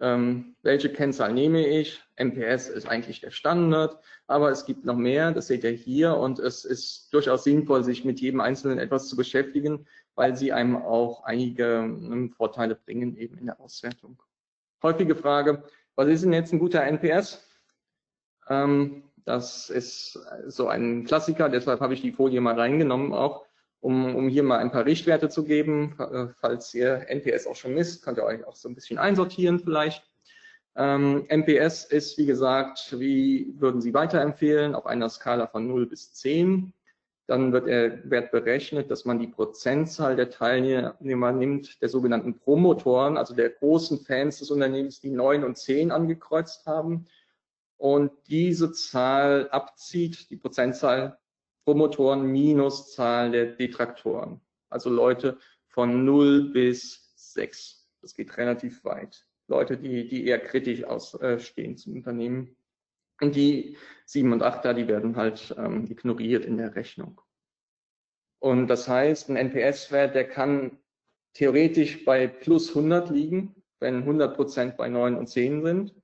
ähm, 0.00 0.54
welche 0.62 0.92
Kennzahl 0.92 1.34
nehme 1.34 1.66
ich? 1.66 2.00
MPS 2.14 2.68
ist 2.68 2.86
eigentlich 2.86 3.20
der 3.20 3.32
Standard, 3.32 3.98
aber 4.28 4.52
es 4.52 4.64
gibt 4.64 4.84
noch 4.84 4.94
mehr, 4.94 5.32
das 5.32 5.48
seht 5.48 5.64
ihr 5.64 5.72
hier 5.72 6.18
und 6.18 6.38
es 6.38 6.64
ist 6.64 7.12
durchaus 7.12 7.42
sinnvoll, 7.42 7.82
sich 7.82 8.04
mit 8.04 8.20
jedem 8.20 8.40
Einzelnen 8.40 8.78
etwas 8.78 9.08
zu 9.08 9.16
beschäftigen, 9.16 9.88
weil 10.14 10.36
sie 10.36 10.52
einem 10.52 10.76
auch 10.76 11.24
einige 11.24 11.78
ähm, 11.78 12.30
Vorteile 12.30 12.76
bringen 12.76 13.16
eben 13.16 13.38
in 13.38 13.46
der 13.46 13.58
Auswertung. 13.58 14.22
Häufige 14.84 15.16
Frage, 15.16 15.64
was 15.96 16.06
ist 16.06 16.22
denn 16.22 16.32
jetzt 16.32 16.52
ein 16.52 16.60
guter 16.60 16.84
NPS? 16.84 17.44
Ähm, 18.48 19.09
das 19.24 19.70
ist 19.70 20.18
so 20.46 20.68
ein 20.68 21.04
Klassiker, 21.04 21.48
deshalb 21.48 21.80
habe 21.80 21.94
ich 21.94 22.00
die 22.00 22.12
Folie 22.12 22.40
mal 22.40 22.58
reingenommen 22.58 23.12
auch, 23.12 23.44
Um, 23.82 24.14
um 24.14 24.28
hier 24.28 24.42
mal 24.42 24.58
ein 24.58 24.70
paar 24.70 24.84
Richtwerte 24.84 25.30
zu 25.30 25.42
geben, 25.42 25.96
äh, 25.98 26.26
falls 26.38 26.74
ihr 26.74 27.08
NPS 27.08 27.46
auch 27.46 27.56
schon 27.56 27.72
misst, 27.72 28.04
könnt 28.04 28.18
ihr 28.18 28.24
euch 28.24 28.44
auch 28.46 28.54
so 28.54 28.68
ein 28.68 28.74
bisschen 28.74 28.98
einsortieren 28.98 29.58
vielleicht. 29.58 30.04
Ähm, 30.76 31.24
NPS 31.28 31.84
ist, 31.84 32.18
wie 32.18 32.26
gesagt, 32.26 32.98
wie 32.98 33.54
würden 33.58 33.80
Sie 33.80 33.94
weiterempfehlen, 33.94 34.74
auf 34.74 34.86
einer 34.86 35.08
Skala 35.08 35.46
von 35.46 35.66
0 35.66 35.86
bis 35.86 36.12
10. 36.14 36.72
Dann 37.26 37.52
wird 37.52 37.68
der 37.68 38.10
Wert 38.10 38.32
berechnet, 38.32 38.90
dass 38.90 39.04
man 39.04 39.18
die 39.18 39.28
Prozentzahl 39.28 40.16
der 40.16 40.30
Teilnehmer 40.30 41.32
nimmt, 41.32 41.80
der 41.80 41.88
sogenannten 41.88 42.38
Promotoren, 42.38 43.16
also 43.16 43.34
der 43.34 43.50
großen 43.50 44.00
Fans 44.00 44.40
des 44.40 44.50
Unternehmens, 44.50 45.00
die 45.00 45.10
9 45.10 45.44
und 45.44 45.56
10 45.56 45.90
angekreuzt 45.90 46.66
haben. 46.66 47.06
Und 47.80 48.12
diese 48.28 48.72
Zahl 48.72 49.48
abzieht, 49.48 50.28
die 50.28 50.36
Prozentzahl 50.36 51.18
Promotoren 51.64 52.26
minus 52.26 52.94
Zahl 52.94 53.30
der 53.30 53.46
Detraktoren. 53.46 54.42
Also 54.68 54.90
Leute 54.90 55.38
von 55.68 56.04
0 56.04 56.50
bis 56.52 57.10
6. 57.16 57.88
Das 58.02 58.14
geht 58.14 58.36
relativ 58.36 58.84
weit. 58.84 59.26
Leute, 59.48 59.78
die, 59.78 60.06
die 60.06 60.26
eher 60.26 60.40
kritisch 60.40 60.84
ausstehen 60.84 61.78
zum 61.78 61.94
Unternehmen. 61.94 62.54
Und 63.18 63.34
die 63.34 63.78
7 64.04 64.30
und 64.30 64.42
8er, 64.42 64.74
die 64.74 64.86
werden 64.86 65.16
halt 65.16 65.54
ähm, 65.56 65.90
ignoriert 65.90 66.44
in 66.44 66.58
der 66.58 66.74
Rechnung. 66.74 67.22
Und 68.40 68.66
das 68.66 68.88
heißt, 68.88 69.30
ein 69.30 69.36
NPS-Wert, 69.36 70.14
der 70.14 70.28
kann 70.28 70.78
theoretisch 71.32 72.04
bei 72.04 72.26
plus 72.26 72.76
100 72.76 73.08
liegen, 73.08 73.54
wenn 73.78 74.00
100 74.00 74.36
Prozent 74.36 74.76
bei 74.76 74.90
9 74.90 75.16
und 75.16 75.28
10 75.28 75.62
sind. 75.62 75.94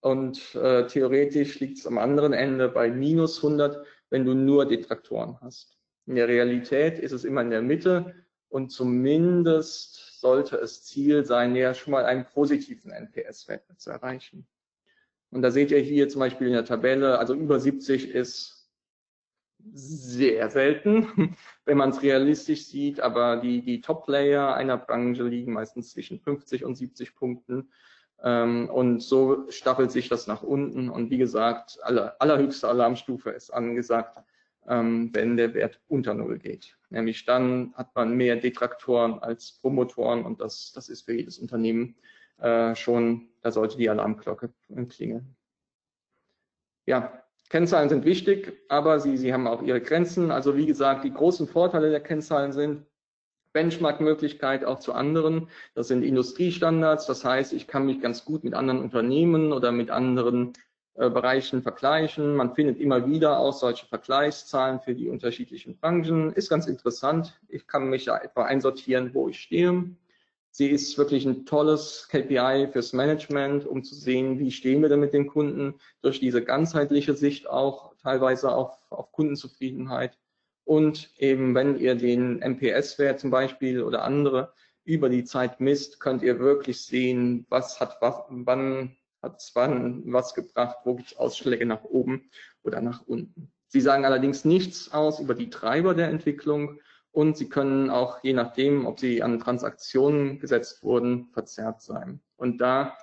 Und 0.00 0.54
äh, 0.54 0.86
theoretisch 0.86 1.60
liegt 1.60 1.78
es 1.78 1.86
am 1.86 1.98
anderen 1.98 2.32
Ende 2.32 2.68
bei 2.68 2.90
minus 2.90 3.42
100, 3.42 3.84
wenn 4.08 4.24
du 4.24 4.34
nur 4.34 4.66
Detraktoren 4.66 5.38
hast. 5.40 5.76
In 6.06 6.14
der 6.14 6.28
Realität 6.28 6.98
ist 6.98 7.12
es 7.12 7.24
immer 7.24 7.42
in 7.42 7.50
der 7.50 7.62
Mitte 7.62 8.14
und 8.48 8.70
zumindest 8.70 10.20
sollte 10.20 10.56
es 10.56 10.84
Ziel 10.84 11.24
sein, 11.24 11.54
ja 11.54 11.74
schon 11.74 11.92
mal 11.92 12.04
einen 12.04 12.26
positiven 12.26 12.90
NPS-Wert 12.90 13.64
zu 13.76 13.90
erreichen. 13.90 14.46
Und 15.30 15.42
da 15.42 15.50
seht 15.50 15.70
ihr 15.70 15.78
hier 15.78 16.08
zum 16.08 16.20
Beispiel 16.20 16.48
in 16.48 16.54
der 16.54 16.64
Tabelle, 16.64 17.18
also 17.18 17.34
über 17.34 17.60
70 17.60 18.10
ist 18.10 18.60
sehr 19.72 20.50
selten, 20.50 21.36
wenn 21.64 21.76
man 21.76 21.90
es 21.90 22.02
realistisch 22.02 22.66
sieht, 22.66 23.00
aber 23.00 23.36
die, 23.36 23.62
die 23.62 23.80
Top-Player 23.80 24.54
einer 24.54 24.78
Branche 24.78 25.22
liegen 25.24 25.52
meistens 25.52 25.90
zwischen 25.92 26.18
50 26.18 26.64
und 26.64 26.74
70 26.74 27.14
Punkten. 27.14 27.70
Ähm, 28.22 28.68
und 28.68 29.00
so 29.02 29.50
staffelt 29.50 29.90
sich 29.90 30.08
das 30.08 30.26
nach 30.26 30.42
unten. 30.42 30.90
Und 30.90 31.10
wie 31.10 31.18
gesagt, 31.18 31.78
aller, 31.82 32.16
allerhöchste 32.18 32.68
Alarmstufe 32.68 33.30
ist 33.30 33.50
angesagt, 33.50 34.18
ähm, 34.68 35.10
wenn 35.12 35.36
der 35.36 35.54
Wert 35.54 35.80
unter 35.88 36.14
Null 36.14 36.38
geht. 36.38 36.76
Nämlich 36.90 37.24
dann 37.24 37.72
hat 37.74 37.94
man 37.94 38.16
mehr 38.16 38.36
Detraktoren 38.36 39.18
als 39.20 39.52
Promotoren 39.60 40.24
und 40.24 40.40
das, 40.40 40.72
das 40.74 40.88
ist 40.88 41.02
für 41.02 41.14
jedes 41.14 41.38
Unternehmen 41.38 41.96
äh, 42.38 42.74
schon, 42.74 43.28
da 43.42 43.52
sollte 43.52 43.76
die 43.76 43.88
Alarmglocke 43.88 44.50
klingeln. 44.88 45.36
Ja, 46.86 47.22
Kennzahlen 47.48 47.88
sind 47.88 48.04
wichtig, 48.04 48.52
aber 48.68 49.00
sie, 49.00 49.16
sie 49.16 49.32
haben 49.32 49.46
auch 49.46 49.62
ihre 49.62 49.80
Grenzen. 49.80 50.30
Also 50.30 50.56
wie 50.56 50.66
gesagt, 50.66 51.04
die 51.04 51.12
großen 51.12 51.48
Vorteile 51.48 51.90
der 51.90 52.00
Kennzahlen 52.00 52.52
sind 52.52 52.86
Benchmark-Möglichkeit 53.52 54.64
auch 54.64 54.78
zu 54.78 54.92
anderen. 54.92 55.48
Das 55.74 55.88
sind 55.88 56.02
Industriestandards. 56.02 57.06
Das 57.06 57.24
heißt, 57.24 57.52
ich 57.52 57.66
kann 57.66 57.86
mich 57.86 58.00
ganz 58.00 58.24
gut 58.24 58.44
mit 58.44 58.54
anderen 58.54 58.80
Unternehmen 58.80 59.52
oder 59.52 59.72
mit 59.72 59.90
anderen 59.90 60.52
äh, 60.94 61.08
Bereichen 61.08 61.62
vergleichen. 61.62 62.36
Man 62.36 62.54
findet 62.54 62.78
immer 62.78 63.06
wieder 63.06 63.38
auch 63.38 63.52
solche 63.52 63.86
Vergleichszahlen 63.86 64.80
für 64.80 64.94
die 64.94 65.08
unterschiedlichen 65.08 65.78
Branchen. 65.78 66.32
Ist 66.32 66.50
ganz 66.50 66.66
interessant. 66.66 67.40
Ich 67.48 67.66
kann 67.66 67.88
mich 67.88 68.06
ja 68.06 68.18
etwa 68.18 68.44
einsortieren, 68.44 69.14
wo 69.14 69.28
ich 69.28 69.40
stehe. 69.40 69.90
Sie 70.52 70.68
ist 70.68 70.98
wirklich 70.98 71.24
ein 71.26 71.46
tolles 71.46 72.08
KPI 72.10 72.68
fürs 72.72 72.92
Management, 72.92 73.66
um 73.66 73.84
zu 73.84 73.94
sehen, 73.94 74.40
wie 74.40 74.50
stehen 74.50 74.82
wir 74.82 74.88
denn 74.88 74.98
mit 74.98 75.14
den 75.14 75.28
Kunden 75.28 75.74
durch 76.02 76.18
diese 76.18 76.42
ganzheitliche 76.42 77.14
Sicht 77.14 77.48
auch 77.48 77.94
teilweise 78.02 78.52
auf, 78.52 78.76
auf 78.90 79.12
Kundenzufriedenheit. 79.12 80.18
Und 80.70 81.10
eben, 81.18 81.52
wenn 81.56 81.80
ihr 81.80 81.96
den 81.96 82.38
MPS-Wert 82.38 83.18
zum 83.18 83.32
Beispiel 83.32 83.82
oder 83.82 84.04
andere 84.04 84.52
über 84.84 85.08
die 85.08 85.24
Zeit 85.24 85.58
misst, 85.58 85.98
könnt 85.98 86.22
ihr 86.22 86.38
wirklich 86.38 86.82
sehen, 86.82 87.44
was 87.48 87.80
hat 87.80 87.98
wann 88.00 88.96
hat 89.20 89.40
es 89.40 89.50
wann 89.54 90.04
was 90.12 90.32
gebracht, 90.32 90.76
wo 90.84 90.94
gibt 90.94 91.08
es 91.10 91.16
Ausschläge 91.16 91.66
nach 91.66 91.82
oben 91.82 92.30
oder 92.62 92.80
nach 92.80 93.04
unten. 93.08 93.50
Sie 93.66 93.80
sagen 93.80 94.04
allerdings 94.04 94.44
nichts 94.44 94.92
aus 94.92 95.18
über 95.18 95.34
die 95.34 95.50
Treiber 95.50 95.92
der 95.92 96.06
Entwicklung 96.06 96.78
und 97.10 97.36
sie 97.36 97.48
können 97.48 97.90
auch, 97.90 98.22
je 98.22 98.32
nachdem, 98.32 98.86
ob 98.86 99.00
sie 99.00 99.24
an 99.24 99.40
Transaktionen 99.40 100.38
gesetzt 100.38 100.84
wurden, 100.84 101.30
verzerrt 101.32 101.82
sein. 101.82 102.20
Und 102.36 102.58
da 102.58 102.96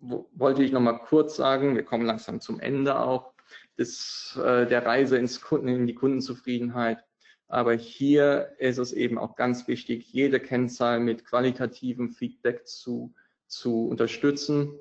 wollte 0.00 0.62
ich 0.62 0.70
nochmal 0.70 1.00
kurz 1.00 1.34
sagen, 1.34 1.74
wir 1.74 1.82
kommen 1.82 2.06
langsam 2.06 2.40
zum 2.40 2.60
Ende 2.60 3.00
auch, 3.00 3.35
des, 3.78 4.38
äh, 4.42 4.66
der 4.66 4.84
Reise 4.84 5.16
ins 5.18 5.40
Kunden, 5.40 5.68
in 5.68 5.86
die 5.86 5.94
Kundenzufriedenheit. 5.94 7.04
Aber 7.48 7.74
hier 7.74 8.52
ist 8.58 8.78
es 8.78 8.92
eben 8.92 9.18
auch 9.18 9.36
ganz 9.36 9.68
wichtig, 9.68 10.12
jede 10.12 10.40
Kennzahl 10.40 10.98
mit 11.00 11.24
qualitativem 11.24 12.10
Feedback 12.10 12.66
zu, 12.66 13.14
zu 13.46 13.86
unterstützen. 13.88 14.72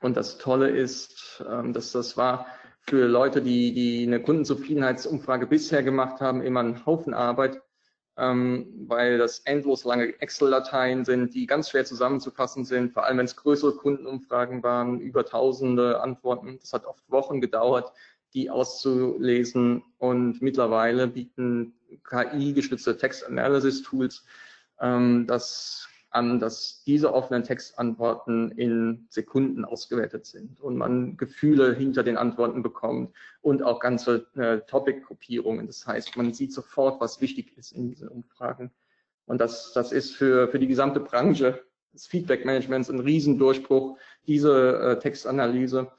Und 0.00 0.16
das 0.16 0.38
Tolle 0.38 0.70
ist, 0.70 1.44
ähm, 1.48 1.72
dass 1.72 1.92
das 1.92 2.16
war 2.16 2.46
für 2.80 3.06
Leute, 3.06 3.42
die, 3.42 3.74
die 3.74 4.06
eine 4.06 4.22
Kundenzufriedenheitsumfrage 4.22 5.46
bisher 5.46 5.82
gemacht 5.82 6.20
haben, 6.20 6.42
immer 6.42 6.60
ein 6.60 6.86
Haufen 6.86 7.14
Arbeit 7.14 7.60
ähm, 8.18 8.66
weil 8.88 9.16
das 9.16 9.38
endlos 9.40 9.84
lange 9.84 10.20
Excel-Dateien 10.20 11.04
sind, 11.04 11.34
die 11.34 11.46
ganz 11.46 11.70
schwer 11.70 11.84
zusammenzufassen 11.84 12.64
sind, 12.64 12.92
vor 12.92 13.04
allem 13.04 13.18
wenn 13.18 13.26
es 13.26 13.36
größere 13.36 13.76
Kundenumfragen 13.76 14.62
waren, 14.64 14.98
über 14.98 15.24
tausende 15.24 16.00
Antworten. 16.00 16.58
Das 16.60 16.72
hat 16.72 16.84
oft 16.84 17.08
Wochen 17.08 17.40
gedauert, 17.40 17.92
die 18.38 18.50
auszulesen 18.50 19.82
und 19.98 20.40
mittlerweile 20.40 21.08
bieten 21.08 21.74
KI-gestützte 22.08 22.96
Text-Analysis-Tools 22.96 24.24
ähm, 24.80 25.26
das 25.26 25.88
an, 26.10 26.38
dass 26.38 26.84
diese 26.86 27.12
offenen 27.12 27.42
Textantworten 27.42 28.52
in 28.52 29.06
Sekunden 29.10 29.64
ausgewertet 29.64 30.24
sind 30.24 30.60
und 30.60 30.76
man 30.76 31.16
Gefühle 31.16 31.74
hinter 31.74 32.04
den 32.04 32.16
Antworten 32.16 32.62
bekommt 32.62 33.12
und 33.42 33.64
auch 33.64 33.80
ganze 33.80 34.26
äh, 34.36 34.60
Topic-Gruppierungen. 34.60 35.66
Das 35.66 35.84
heißt, 35.84 36.16
man 36.16 36.32
sieht 36.32 36.52
sofort, 36.52 37.00
was 37.00 37.20
wichtig 37.20 37.58
ist 37.58 37.72
in 37.72 37.88
diesen 37.88 38.08
Umfragen. 38.08 38.70
Und 39.26 39.40
das, 39.40 39.72
das 39.74 39.90
ist 39.90 40.14
für, 40.14 40.48
für 40.48 40.60
die 40.60 40.68
gesamte 40.68 41.00
Branche 41.00 41.60
des 41.92 42.06
Feedback-Managements 42.06 42.88
ein 42.88 43.00
Riesendurchbruch, 43.00 43.98
diese 44.28 44.78
äh, 44.78 44.98
Textanalyse, 45.00 45.90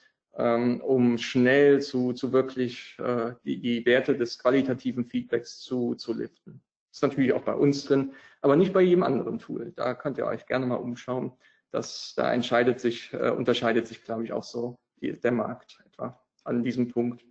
um 0.42 1.18
schnell 1.18 1.82
zu, 1.82 2.14
zu 2.14 2.32
wirklich 2.32 2.98
äh, 3.00 3.34
die, 3.44 3.60
die 3.60 3.86
Werte 3.86 4.18
des 4.18 4.40
qualitativen 4.40 5.06
Feedbacks 5.06 5.60
zu, 5.60 5.96
zu 5.96 6.14
liften. 6.14 6.62
Ist 6.92 7.04
natürlich 7.04 7.34
auch 7.34 7.44
bei 7.44 7.54
uns 7.54 7.86
drin, 7.86 8.14
aber 8.42 8.56
nicht 8.56 8.74
bei 8.74 8.82
jedem 8.82 9.04
anderen 9.04 9.40
Tool. 9.40 9.74
Da 9.76 9.94
könnt 9.94 10.18
ihr 10.18 10.26
euch 10.26 10.46
gerne 10.46 10.66
mal 10.66 10.76
umschauen. 10.76 11.34
Das, 11.72 12.14
da 12.16 12.34
entscheidet 12.34 12.80
sich, 12.80 13.14
äh, 13.14 13.30
unterscheidet 13.30 13.88
sich, 13.88 14.04
glaube 14.04 14.24
ich, 14.24 14.34
auch 14.34 14.44
so 14.44 14.80
die, 15.02 15.20
der 15.20 15.32
Markt 15.32 15.80
etwa 15.86 16.20
an 16.44 16.64
diesem 16.64 16.90
Punkt, 16.90 17.24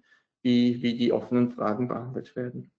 wie, 0.43 0.83
wie 0.83 0.97
die 0.97 1.13
offenen 1.13 1.51
Fragen 1.51 1.89
behandelt 1.89 2.37
werden. 2.37 2.71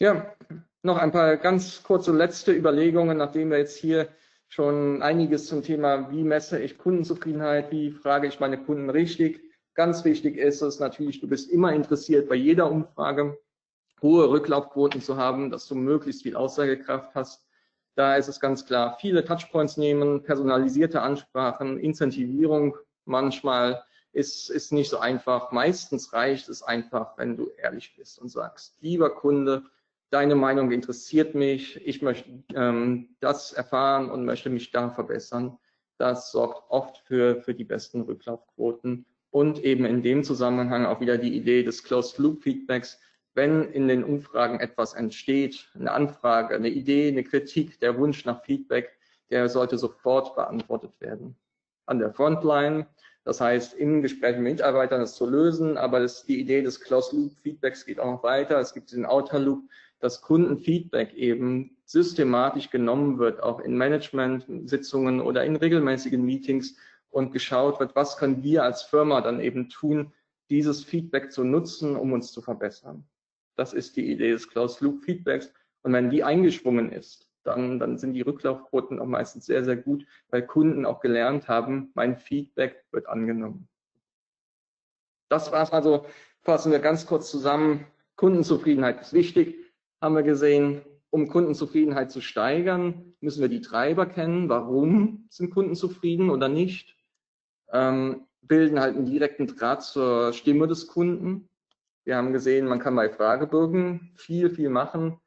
Ja, 0.00 0.34
noch 0.82 0.98
ein 0.98 1.10
paar 1.10 1.36
ganz 1.38 1.82
kurze 1.82 2.12
letzte 2.12 2.52
Überlegungen, 2.52 3.16
nachdem 3.16 3.50
wir 3.50 3.58
jetzt 3.58 3.76
hier 3.76 4.08
schon 4.48 5.02
einiges 5.02 5.46
zum 5.46 5.62
Thema, 5.62 6.10
wie 6.10 6.22
messe 6.22 6.58
ich 6.58 6.78
Kundenzufriedenheit, 6.78 7.70
wie 7.70 7.90
frage 7.90 8.26
ich 8.26 8.40
meine 8.40 8.58
Kunden 8.58 8.90
richtig. 8.90 9.42
Ganz 9.74 10.04
wichtig 10.04 10.36
ist 10.36 10.62
es 10.62 10.80
natürlich, 10.80 11.20
du 11.20 11.28
bist 11.28 11.50
immer 11.50 11.72
interessiert 11.72 12.28
bei 12.28 12.34
jeder 12.34 12.70
Umfrage, 12.70 13.38
hohe 14.02 14.28
Rücklaufquoten 14.30 15.00
zu 15.00 15.16
haben, 15.16 15.50
dass 15.50 15.68
du 15.68 15.74
möglichst 15.74 16.22
viel 16.22 16.34
Aussagekraft 16.34 17.14
hast. 17.14 17.46
Da 17.94 18.16
ist 18.16 18.28
es 18.28 18.40
ganz 18.40 18.64
klar, 18.64 18.96
viele 19.00 19.24
Touchpoints 19.24 19.76
nehmen, 19.76 20.22
personalisierte 20.22 21.02
Ansprachen, 21.02 21.78
Incentivierung 21.78 22.76
manchmal 23.04 23.82
ist, 24.12 24.50
ist 24.50 24.72
nicht 24.72 24.88
so 24.88 24.98
einfach. 24.98 25.52
Meistens 25.52 26.12
reicht 26.12 26.48
es 26.48 26.62
einfach, 26.62 27.18
wenn 27.18 27.36
du 27.36 27.50
ehrlich 27.56 27.94
bist 27.96 28.18
und 28.18 28.28
sagst, 28.28 28.76
lieber 28.80 29.10
Kunde, 29.10 29.64
deine 30.10 30.34
Meinung 30.34 30.70
interessiert 30.70 31.34
mich, 31.34 31.86
ich 31.86 32.02
möchte 32.02 32.30
ähm, 32.54 33.16
das 33.20 33.52
erfahren 33.52 34.10
und 34.10 34.24
möchte 34.24 34.50
mich 34.50 34.70
da 34.70 34.90
verbessern. 34.90 35.58
Das 35.98 36.30
sorgt 36.30 36.70
oft 36.70 36.98
für, 37.06 37.42
für 37.42 37.54
die 37.54 37.64
besten 37.64 38.02
Rücklaufquoten 38.02 39.04
und 39.30 39.62
eben 39.64 39.84
in 39.84 40.02
dem 40.02 40.24
Zusammenhang 40.24 40.86
auch 40.86 41.00
wieder 41.00 41.18
die 41.18 41.36
Idee 41.36 41.62
des 41.62 41.82
Closed 41.82 42.18
Loop 42.18 42.42
Feedbacks 42.42 42.98
wenn 43.38 43.70
in 43.70 43.86
den 43.86 44.02
Umfragen 44.02 44.58
etwas 44.58 44.94
entsteht, 44.94 45.70
eine 45.74 45.92
Anfrage, 45.92 46.56
eine 46.56 46.70
Idee, 46.70 47.06
eine 47.06 47.22
Kritik, 47.22 47.78
der 47.78 47.96
Wunsch 47.96 48.24
nach 48.24 48.42
Feedback, 48.42 48.98
der 49.30 49.48
sollte 49.48 49.78
sofort 49.78 50.34
beantwortet 50.34 50.90
werden. 50.98 51.36
An 51.86 52.00
der 52.00 52.12
Frontline, 52.12 52.88
Das 53.22 53.40
heißt, 53.40 53.74
im 53.74 54.02
Gespräch 54.02 54.34
mit 54.36 54.54
Mitarbeitern 54.54 55.00
das 55.00 55.14
zu 55.14 55.24
lösen, 55.24 55.76
aber 55.76 56.00
das, 56.00 56.24
die 56.24 56.40
Idee 56.40 56.62
des 56.62 56.80
Closed-Loop-Feedbacks 56.80 57.86
geht 57.86 58.00
auch 58.00 58.10
noch 58.10 58.22
weiter. 58.24 58.58
Es 58.58 58.74
gibt 58.74 58.90
diesen 58.90 59.06
Outer-Loop, 59.06 59.62
dass 60.00 60.22
Kundenfeedback 60.22 61.14
eben 61.14 61.76
systematisch 61.84 62.70
genommen 62.70 63.18
wird, 63.18 63.42
auch 63.42 63.60
in 63.60 63.76
Management-Sitzungen 63.76 65.20
oder 65.20 65.44
in 65.44 65.56
regelmäßigen 65.56 66.24
Meetings 66.24 66.76
und 67.10 67.32
geschaut 67.32 67.80
wird, 67.80 67.96
was 67.96 68.16
können 68.16 68.42
wir 68.42 68.62
als 68.62 68.82
Firma 68.82 69.20
dann 69.20 69.40
eben 69.40 69.68
tun, 69.68 70.12
dieses 70.50 70.84
Feedback 70.84 71.32
zu 71.32 71.44
nutzen, 71.44 71.96
um 71.96 72.12
uns 72.12 72.32
zu 72.32 72.42
verbessern. 72.42 73.04
Das 73.56 73.72
ist 73.72 73.96
die 73.96 74.10
Idee 74.10 74.30
des 74.30 74.48
Closed-Loop-Feedbacks. 74.48 75.52
Und 75.82 75.92
wenn 75.92 76.10
die 76.10 76.22
eingeschwungen 76.22 76.92
ist, 76.92 77.28
dann, 77.42 77.78
dann 77.78 77.98
sind 77.98 78.12
die 78.12 78.20
Rücklaufquoten 78.20 79.00
auch 79.00 79.06
meistens 79.06 79.46
sehr, 79.46 79.64
sehr 79.64 79.76
gut, 79.76 80.06
weil 80.30 80.46
Kunden 80.46 80.84
auch 80.84 81.00
gelernt 81.00 81.48
haben, 81.48 81.90
mein 81.94 82.16
Feedback 82.16 82.84
wird 82.92 83.08
angenommen. 83.08 83.68
Das 85.28 85.50
war 85.52 85.62
es 85.62 85.72
also, 85.72 86.06
fassen 86.42 86.72
wir 86.72 86.78
ganz 86.78 87.06
kurz 87.06 87.30
zusammen. 87.30 87.86
Kundenzufriedenheit 88.16 89.00
ist 89.00 89.12
wichtig, 89.12 89.56
haben 90.00 90.14
wir 90.14 90.22
gesehen. 90.22 90.82
Um 91.10 91.28
Kundenzufriedenheit 91.28 92.10
zu 92.10 92.20
steigern, 92.20 93.14
müssen 93.20 93.40
wir 93.40 93.48
die 93.48 93.62
Treiber 93.62 94.04
kennen. 94.04 94.50
Warum 94.50 95.26
sind 95.30 95.50
Kunden 95.50 95.74
zufrieden 95.74 96.28
oder 96.28 96.48
nicht? 96.48 96.96
Ähm, 97.72 98.26
bilden 98.42 98.80
halt 98.80 98.96
einen 98.96 99.06
direkten 99.06 99.46
Draht 99.46 99.82
zur 99.82 100.32
Stimme 100.32 100.66
des 100.66 100.86
Kunden. 100.86 101.48
Wir 102.04 102.16
haben 102.16 102.32
gesehen, 102.32 102.66
man 102.66 102.78
kann 102.78 102.94
bei 102.94 103.08
Fragebögen 103.08 104.12
viel, 104.16 104.50
viel 104.50 104.68
machen. 104.68 105.18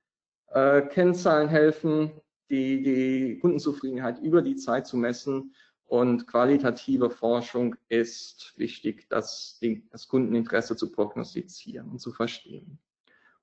Äh, 0.47 0.81
Kennzahlen 0.83 1.49
helfen, 1.49 2.11
die, 2.49 2.83
die 2.83 3.39
Kundenzufriedenheit 3.39 4.19
über 4.19 4.41
die 4.41 4.55
Zeit 4.55 4.85
zu 4.85 4.97
messen. 4.97 5.55
Und 5.85 6.25
qualitative 6.25 7.09
Forschung 7.09 7.75
ist 7.89 8.53
wichtig, 8.55 9.07
das, 9.09 9.59
das 9.89 10.07
Kundeninteresse 10.07 10.75
zu 10.75 10.91
prognostizieren 10.91 11.89
und 11.89 11.99
zu 11.99 12.11
verstehen. 12.11 12.79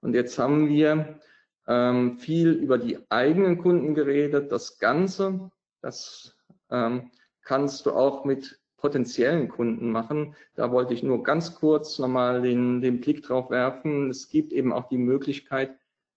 Und 0.01 0.15
jetzt 0.15 0.39
haben 0.39 0.69
wir 0.69 1.19
ähm, 1.67 2.19
viel 2.19 2.53
über 2.53 2.79
die 2.79 2.99
eigenen 3.11 3.59
Kunden 3.59 3.95
geredet. 3.95 4.51
Das 4.53 4.79
Ganze, 4.79 5.51
das 5.81 6.37
ähm, 6.71 7.11
kannst 7.43 7.87
du 7.87 7.93
auch 7.93 8.25
mit 8.25 8.61
potenziellen 8.79 9.49
Kunden 9.49 9.91
machen. 9.91 10.35
Da 10.55 10.71
wollte 10.71 10.95
ich 10.95 11.03
nur 11.03 11.23
ganz 11.23 11.55
kurz 11.57 11.99
nochmal 11.99 12.43
den, 12.43 12.81
den 12.81 13.01
Blick 13.01 13.23
drauf 13.23 13.51
werfen. 13.51 14.09
Es 14.09 14.29
gibt 14.29 14.53
eben 14.53 14.73
auch 14.73 14.89
die 14.89 14.99
Möglichkeit, 14.99 15.77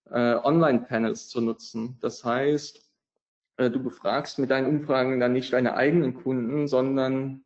äh, 0.10 0.36
Online-Panels 0.36 1.28
zu 1.28 1.42
nutzen. 1.42 1.98
Das 2.02 2.24
heißt, 2.24 2.88
äh, 3.58 3.70
du 3.70 3.82
befragst 3.82 4.40
mit 4.40 4.52
deinen 4.52 4.68
Umfragen 4.68 5.20
dann 5.20 5.34
nicht 5.34 5.52
deine 5.54 5.76
eigenen 5.76 6.14
Kunden, 6.14 6.68
sondern 6.68 7.44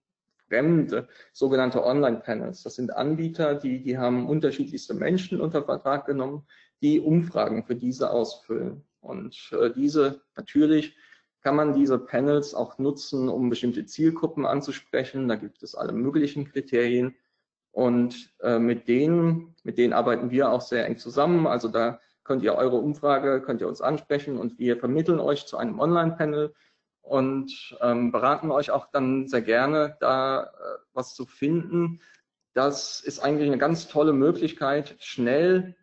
fremde, 0.47 1.07
sogenannte 1.33 1.83
Online-Panels. 1.83 2.63
Das 2.63 2.75
sind 2.75 2.95
Anbieter, 2.95 3.55
die, 3.55 3.81
die 3.81 3.97
haben 3.97 4.27
unterschiedlichste 4.27 4.93
Menschen 4.93 5.41
unter 5.41 5.63
Vertrag 5.63 6.05
genommen, 6.05 6.45
die 6.81 6.99
Umfragen 6.99 7.63
für 7.63 7.75
diese 7.75 8.11
ausfüllen. 8.11 8.83
Und 8.99 9.51
äh, 9.59 9.71
diese, 9.71 10.21
natürlich 10.35 10.95
kann 11.41 11.55
man 11.55 11.73
diese 11.73 11.99
Panels 11.99 12.55
auch 12.55 12.79
nutzen, 12.79 13.29
um 13.29 13.49
bestimmte 13.49 13.85
Zielgruppen 13.85 14.45
anzusprechen. 14.45 15.27
Da 15.27 15.35
gibt 15.35 15.61
es 15.61 15.75
alle 15.75 15.93
möglichen 15.93 16.45
Kriterien. 16.45 17.15
Und 17.71 18.33
äh, 18.41 18.57
mit 18.57 18.87
denen, 18.87 19.55
mit 19.63 19.77
denen 19.77 19.93
arbeiten 19.93 20.31
wir 20.31 20.49
auch 20.49 20.61
sehr 20.61 20.85
eng 20.85 20.97
zusammen. 20.97 21.45
Also 21.45 21.67
da 21.67 21.99
könnt 22.23 22.41
ihr 22.41 22.55
eure 22.55 22.77
Umfrage, 22.77 23.41
könnt 23.41 23.61
ihr 23.61 23.67
uns 23.67 23.81
ansprechen 23.81 24.37
und 24.37 24.57
wir 24.57 24.77
vermitteln 24.77 25.19
euch 25.19 25.45
zu 25.45 25.57
einem 25.57 25.79
Online-Panel 25.79 26.53
und 27.05 27.77
ähm, 27.81 28.11
beraten 28.11 28.51
euch 28.51 28.71
auch 28.71 28.87
dann 28.91 29.27
sehr 29.27 29.41
gerne, 29.41 29.95
da 29.99 30.43
äh, 30.43 30.47
was 30.93 31.13
zu 31.13 31.25
finden. 31.25 32.01
Das 32.53 32.99
ist 32.99 33.19
eigentlich 33.19 33.47
eine 33.47 33.59
ganz 33.59 33.87
tolle 33.87 34.13
Möglichkeit, 34.13 34.95
schnell 34.99 35.75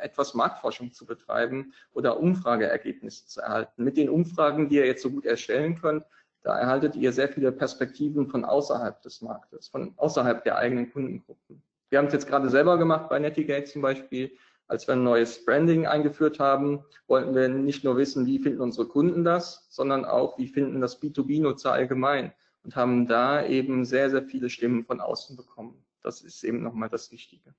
etwas 0.00 0.34
Marktforschung 0.34 0.92
zu 0.92 1.06
betreiben 1.06 1.72
oder 1.92 2.20
Umfrageergebnisse 2.20 3.26
zu 3.26 3.40
erhalten. 3.40 3.84
Mit 3.84 3.96
den 3.96 4.08
Umfragen, 4.08 4.68
die 4.68 4.76
ihr 4.76 4.86
jetzt 4.86 5.02
so 5.02 5.10
gut 5.10 5.26
erstellen 5.26 5.80
könnt, 5.80 6.04
da 6.42 6.58
erhaltet 6.58 6.96
ihr 6.96 7.12
sehr 7.12 7.28
viele 7.28 7.52
Perspektiven 7.52 8.28
von 8.28 8.44
außerhalb 8.44 9.00
des 9.02 9.20
Marktes, 9.20 9.68
von 9.68 9.92
außerhalb 9.96 10.42
der 10.44 10.56
eigenen 10.56 10.90
Kundengruppen. 10.92 11.62
Wir 11.90 11.98
haben 11.98 12.06
es 12.06 12.12
jetzt 12.12 12.28
gerade 12.28 12.48
selber 12.48 12.78
gemacht 12.78 13.08
bei 13.08 13.18
Netigate 13.18 13.64
zum 13.64 13.82
Beispiel 13.82 14.32
als 14.70 14.86
wir 14.86 14.94
ein 14.94 15.02
neues 15.02 15.44
Branding 15.44 15.86
eingeführt 15.86 16.38
haben, 16.38 16.84
wollten 17.08 17.34
wir 17.34 17.48
nicht 17.48 17.82
nur 17.82 17.96
wissen, 17.96 18.24
wie 18.24 18.38
finden 18.38 18.60
unsere 18.60 18.86
Kunden 18.86 19.24
das, 19.24 19.66
sondern 19.68 20.04
auch, 20.04 20.38
wie 20.38 20.46
finden 20.46 20.80
das 20.80 21.02
B2B-Nutzer 21.02 21.72
allgemein 21.72 22.32
und 22.62 22.76
haben 22.76 23.08
da 23.08 23.44
eben 23.44 23.84
sehr, 23.84 24.10
sehr 24.10 24.22
viele 24.22 24.48
Stimmen 24.48 24.84
von 24.84 25.00
außen 25.00 25.36
bekommen. 25.36 25.84
Das 26.02 26.22
ist 26.22 26.44
eben 26.44 26.62
nochmal 26.62 26.88
das 26.88 27.10
Wichtige. 27.10 27.52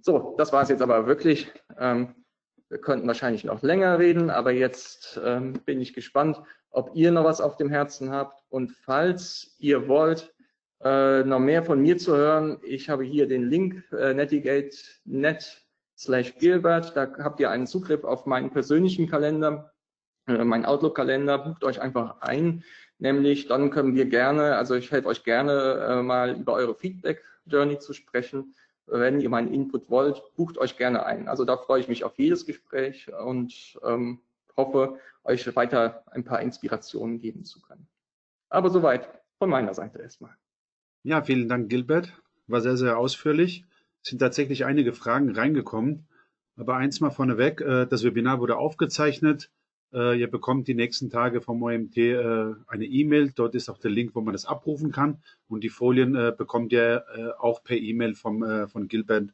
So, 0.00 0.34
das 0.36 0.52
war 0.52 0.62
es 0.62 0.68
jetzt 0.68 0.82
aber 0.82 1.06
wirklich. 1.06 1.52
Ähm, 1.78 2.16
wir 2.68 2.78
könnten 2.78 3.06
wahrscheinlich 3.06 3.44
noch 3.44 3.62
länger 3.62 3.98
reden, 4.00 4.28
aber 4.28 4.50
jetzt 4.50 5.20
ähm, 5.24 5.52
bin 5.64 5.80
ich 5.80 5.94
gespannt, 5.94 6.42
ob 6.70 6.90
ihr 6.94 7.12
noch 7.12 7.24
was 7.24 7.40
auf 7.40 7.56
dem 7.56 7.70
Herzen 7.70 8.10
habt. 8.10 8.42
Und 8.48 8.72
falls 8.72 9.54
ihr 9.58 9.86
wollt, 9.86 10.34
äh, 10.82 11.22
noch 11.22 11.38
mehr 11.38 11.62
von 11.62 11.80
mir 11.80 11.96
zu 11.96 12.16
hören, 12.16 12.58
ich 12.64 12.90
habe 12.90 13.04
hier 13.04 13.28
den 13.28 13.48
Link 13.48 13.84
äh, 13.92 14.14
netigate.net 14.14 15.67
slash 15.98 16.36
Gilbert. 16.36 16.96
Da 16.96 17.12
habt 17.18 17.40
ihr 17.40 17.50
einen 17.50 17.66
Zugriff 17.66 18.04
auf 18.04 18.24
meinen 18.26 18.50
persönlichen 18.50 19.08
Kalender, 19.08 19.72
äh, 20.26 20.44
meinen 20.44 20.64
Outlook-Kalender. 20.64 21.38
Bucht 21.38 21.64
euch 21.64 21.80
einfach 21.80 22.20
ein. 22.20 22.64
Nämlich 22.98 23.46
dann 23.48 23.70
können 23.70 23.94
wir 23.94 24.06
gerne, 24.06 24.56
also 24.56 24.74
ich 24.74 24.90
helfe 24.90 25.08
euch 25.08 25.24
gerne 25.24 25.86
äh, 25.88 26.02
mal 26.02 26.36
über 26.36 26.54
eure 26.54 26.74
Feedback-Journey 26.74 27.78
zu 27.78 27.92
sprechen. 27.92 28.54
Wenn 28.86 29.20
ihr 29.20 29.28
meinen 29.28 29.52
Input 29.52 29.90
wollt, 29.90 30.22
bucht 30.36 30.56
euch 30.56 30.78
gerne 30.78 31.04
ein. 31.04 31.28
Also 31.28 31.44
da 31.44 31.56
freue 31.58 31.80
ich 31.80 31.88
mich 31.88 32.04
auf 32.04 32.18
jedes 32.18 32.46
Gespräch 32.46 33.12
und 33.12 33.78
ähm, 33.84 34.20
hoffe, 34.56 34.98
euch 35.24 35.54
weiter 35.54 36.02
ein 36.10 36.24
paar 36.24 36.40
Inspirationen 36.40 37.20
geben 37.20 37.44
zu 37.44 37.60
können. 37.60 37.86
Aber 38.48 38.70
soweit 38.70 39.08
von 39.38 39.50
meiner 39.50 39.74
Seite 39.74 39.98
erstmal. 39.98 40.34
Ja, 41.02 41.22
vielen 41.22 41.48
Dank, 41.48 41.68
Gilbert. 41.68 42.12
War 42.46 42.62
sehr, 42.62 42.78
sehr 42.78 42.98
ausführlich 42.98 43.67
sind 44.02 44.18
tatsächlich 44.18 44.64
einige 44.64 44.92
Fragen 44.92 45.30
reingekommen. 45.30 46.06
Aber 46.56 46.76
eins 46.76 47.00
mal 47.00 47.10
vorneweg, 47.10 47.60
äh, 47.60 47.86
das 47.86 48.02
Webinar 48.02 48.40
wurde 48.40 48.56
aufgezeichnet. 48.56 49.50
Äh, 49.92 50.18
ihr 50.18 50.28
bekommt 50.28 50.66
die 50.66 50.74
nächsten 50.74 51.08
Tage 51.08 51.40
vom 51.40 51.62
OMT 51.62 51.96
äh, 51.96 52.54
eine 52.66 52.84
E-Mail. 52.84 53.32
Dort 53.34 53.54
ist 53.54 53.68
auch 53.68 53.78
der 53.78 53.90
Link, 53.90 54.14
wo 54.14 54.20
man 54.20 54.32
das 54.32 54.44
abrufen 54.44 54.90
kann. 54.90 55.22
Und 55.48 55.62
die 55.62 55.68
Folien 55.68 56.12
bekommt 56.36 56.72
ihr 56.72 57.04
auch 57.38 57.62
per 57.62 57.76
E-Mail 57.76 58.14
vom, 58.14 58.68
von 58.68 58.88
Gilbert 58.88 59.30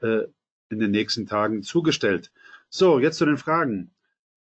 in 0.00 0.78
den 0.78 0.90
nächsten 0.90 1.26
Tagen 1.26 1.62
zugestellt. 1.62 2.30
So, 2.68 3.00
jetzt 3.00 3.16
zu 3.16 3.26
den 3.26 3.36
Fragen. 3.36 3.90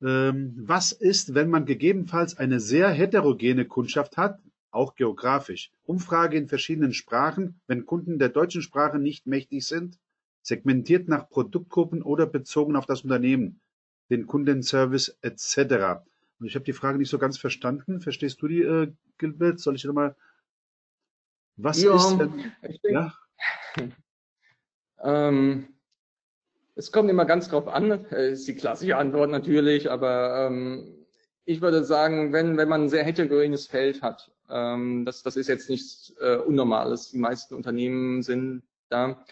Ähm, 0.01 0.53
was 0.57 0.91
ist, 0.91 1.35
wenn 1.35 1.49
man 1.49 1.65
gegebenenfalls 1.65 2.37
eine 2.37 2.59
sehr 2.59 2.89
heterogene 2.89 3.65
Kundschaft 3.65 4.17
hat, 4.17 4.39
auch 4.71 4.95
geografisch. 4.95 5.71
Umfrage 5.83 6.37
in 6.37 6.47
verschiedenen 6.47 6.93
Sprachen, 6.93 7.61
wenn 7.67 7.85
Kunden 7.85 8.19
der 8.19 8.29
deutschen 8.29 8.61
Sprache 8.61 8.99
nicht 8.99 9.27
mächtig 9.27 9.65
sind, 9.65 9.99
segmentiert 10.41 11.07
nach 11.07 11.29
Produktgruppen 11.29 12.01
oder 12.01 12.25
bezogen 12.25 12.75
auf 12.75 12.85
das 12.85 13.01
Unternehmen, 13.01 13.61
den 14.09 14.27
Kundenservice 14.27 15.17
etc. 15.21 16.01
Und 16.39 16.47
ich 16.47 16.55
habe 16.55 16.65
die 16.65 16.73
Frage 16.73 16.97
nicht 16.97 17.09
so 17.09 17.17
ganz 17.17 17.37
verstanden. 17.37 18.01
Verstehst 18.01 18.41
du 18.41 18.47
die, 18.47 18.61
äh, 18.61 18.91
Gilbert? 19.17 19.59
Soll 19.59 19.75
ich 19.75 19.83
nochmal? 19.83 20.15
Was 21.57 21.81
ja, 21.81 21.95
ist 21.95 22.17
denn? 22.17 22.51
ja? 22.83 23.13
ähm, 25.03 25.67
es 26.75 26.93
kommt 26.93 27.09
immer 27.09 27.25
ganz 27.25 27.49
drauf 27.49 27.67
an, 27.67 28.05
äh, 28.05 28.31
ist 28.31 28.47
die 28.47 28.55
klassische 28.55 28.95
Antwort 28.95 29.29
natürlich, 29.29 29.91
aber 29.91 30.47
ähm, 30.47 31.05
ich 31.43 31.61
würde 31.61 31.83
sagen, 31.83 32.31
wenn, 32.31 32.55
wenn 32.55 32.69
man 32.69 32.83
ein 32.83 32.89
sehr 32.89 33.03
heterogenes 33.03 33.67
Feld 33.67 34.01
hat, 34.01 34.31
ähm, 34.49 35.05
das, 35.05 35.23
das 35.23 35.35
ist 35.35 35.47
jetzt 35.47 35.69
nichts 35.69 36.13
äh, 36.19 36.37
Unnormales, 36.37 37.11
die 37.11 37.17
meisten 37.17 37.55
Unternehmen 37.55 38.23
sind 38.23 38.63
da, 38.89 39.23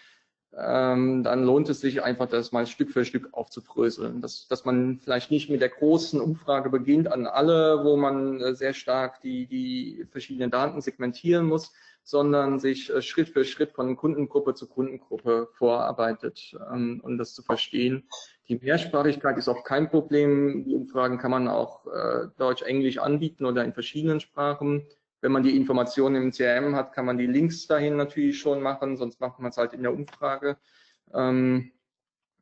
ähm, 0.56 1.24
dann 1.24 1.44
lohnt 1.44 1.70
es 1.70 1.82
sich 1.82 2.02
einfach, 2.02 2.28
das 2.28 2.52
mal 2.52 2.66
Stück 2.66 2.92
für 2.92 3.06
Stück 3.06 3.30
aufzudröseln. 3.34 4.22
Dass, 4.22 4.48
dass 4.48 4.66
man 4.66 5.00
vielleicht 5.00 5.30
nicht 5.30 5.50
mit 5.50 5.62
der 5.62 5.70
großen 5.70 6.20
Umfrage 6.20 6.70
beginnt 6.70 7.12
an 7.12 7.28
alle, 7.28 7.84
wo 7.84 7.98
man 7.98 8.42
äh, 8.42 8.56
sehr 8.56 8.74
stark 8.74 9.22
die, 9.22 9.46
die 9.46 10.06
verschiedenen 10.10 10.50
Daten 10.50 10.82
segmentieren 10.82 11.46
muss, 11.46 11.74
sondern 12.04 12.60
sich 12.60 12.90
äh, 12.90 13.02
Schritt 13.02 13.30
für 13.30 13.46
Schritt 13.46 13.74
von 13.74 13.98
Kundengruppe 13.98 14.56
zu 14.56 14.68
Kundengruppe 14.68 15.50
vorarbeitet, 15.54 16.56
ähm, 16.74 17.02
um 17.04 17.18
das 17.18 17.34
zu 17.34 17.44
verstehen. 17.44 18.08
Die 18.48 18.56
Mehrsprachigkeit 18.56 19.38
ist 19.38 19.50
auch 19.50 19.64
kein 19.64 19.90
Problem. 19.90 20.64
Die 20.64 20.74
Umfragen 20.74 21.18
kann 21.18 21.32
man 21.32 21.50
auch 21.50 21.86
äh, 21.88 22.28
Deutsch, 22.38 22.62
Englisch 22.62 22.98
anbieten 22.98 23.46
oder 23.46 23.66
in 23.66 23.74
verschiedenen 23.74 24.22
Sprachen. 24.22 24.88
Wenn 25.22 25.32
man 25.32 25.44
die 25.44 25.56
Informationen 25.56 26.16
im 26.16 26.32
CRM 26.32 26.76
hat, 26.76 26.94
kann 26.94 27.06
man 27.06 27.18
die 27.18 27.26
Links 27.26 27.68
dahin 27.68 27.96
natürlich 27.98 28.40
schon 28.40 28.62
machen, 28.62 28.98
sonst 28.98 29.20
macht 29.20 29.40
man 29.40 29.50
es 29.50 29.58
halt 29.58 29.74
in 29.74 29.82
der 29.82 29.94
Umfrage. 29.94 30.58
Ähm, 31.14 31.72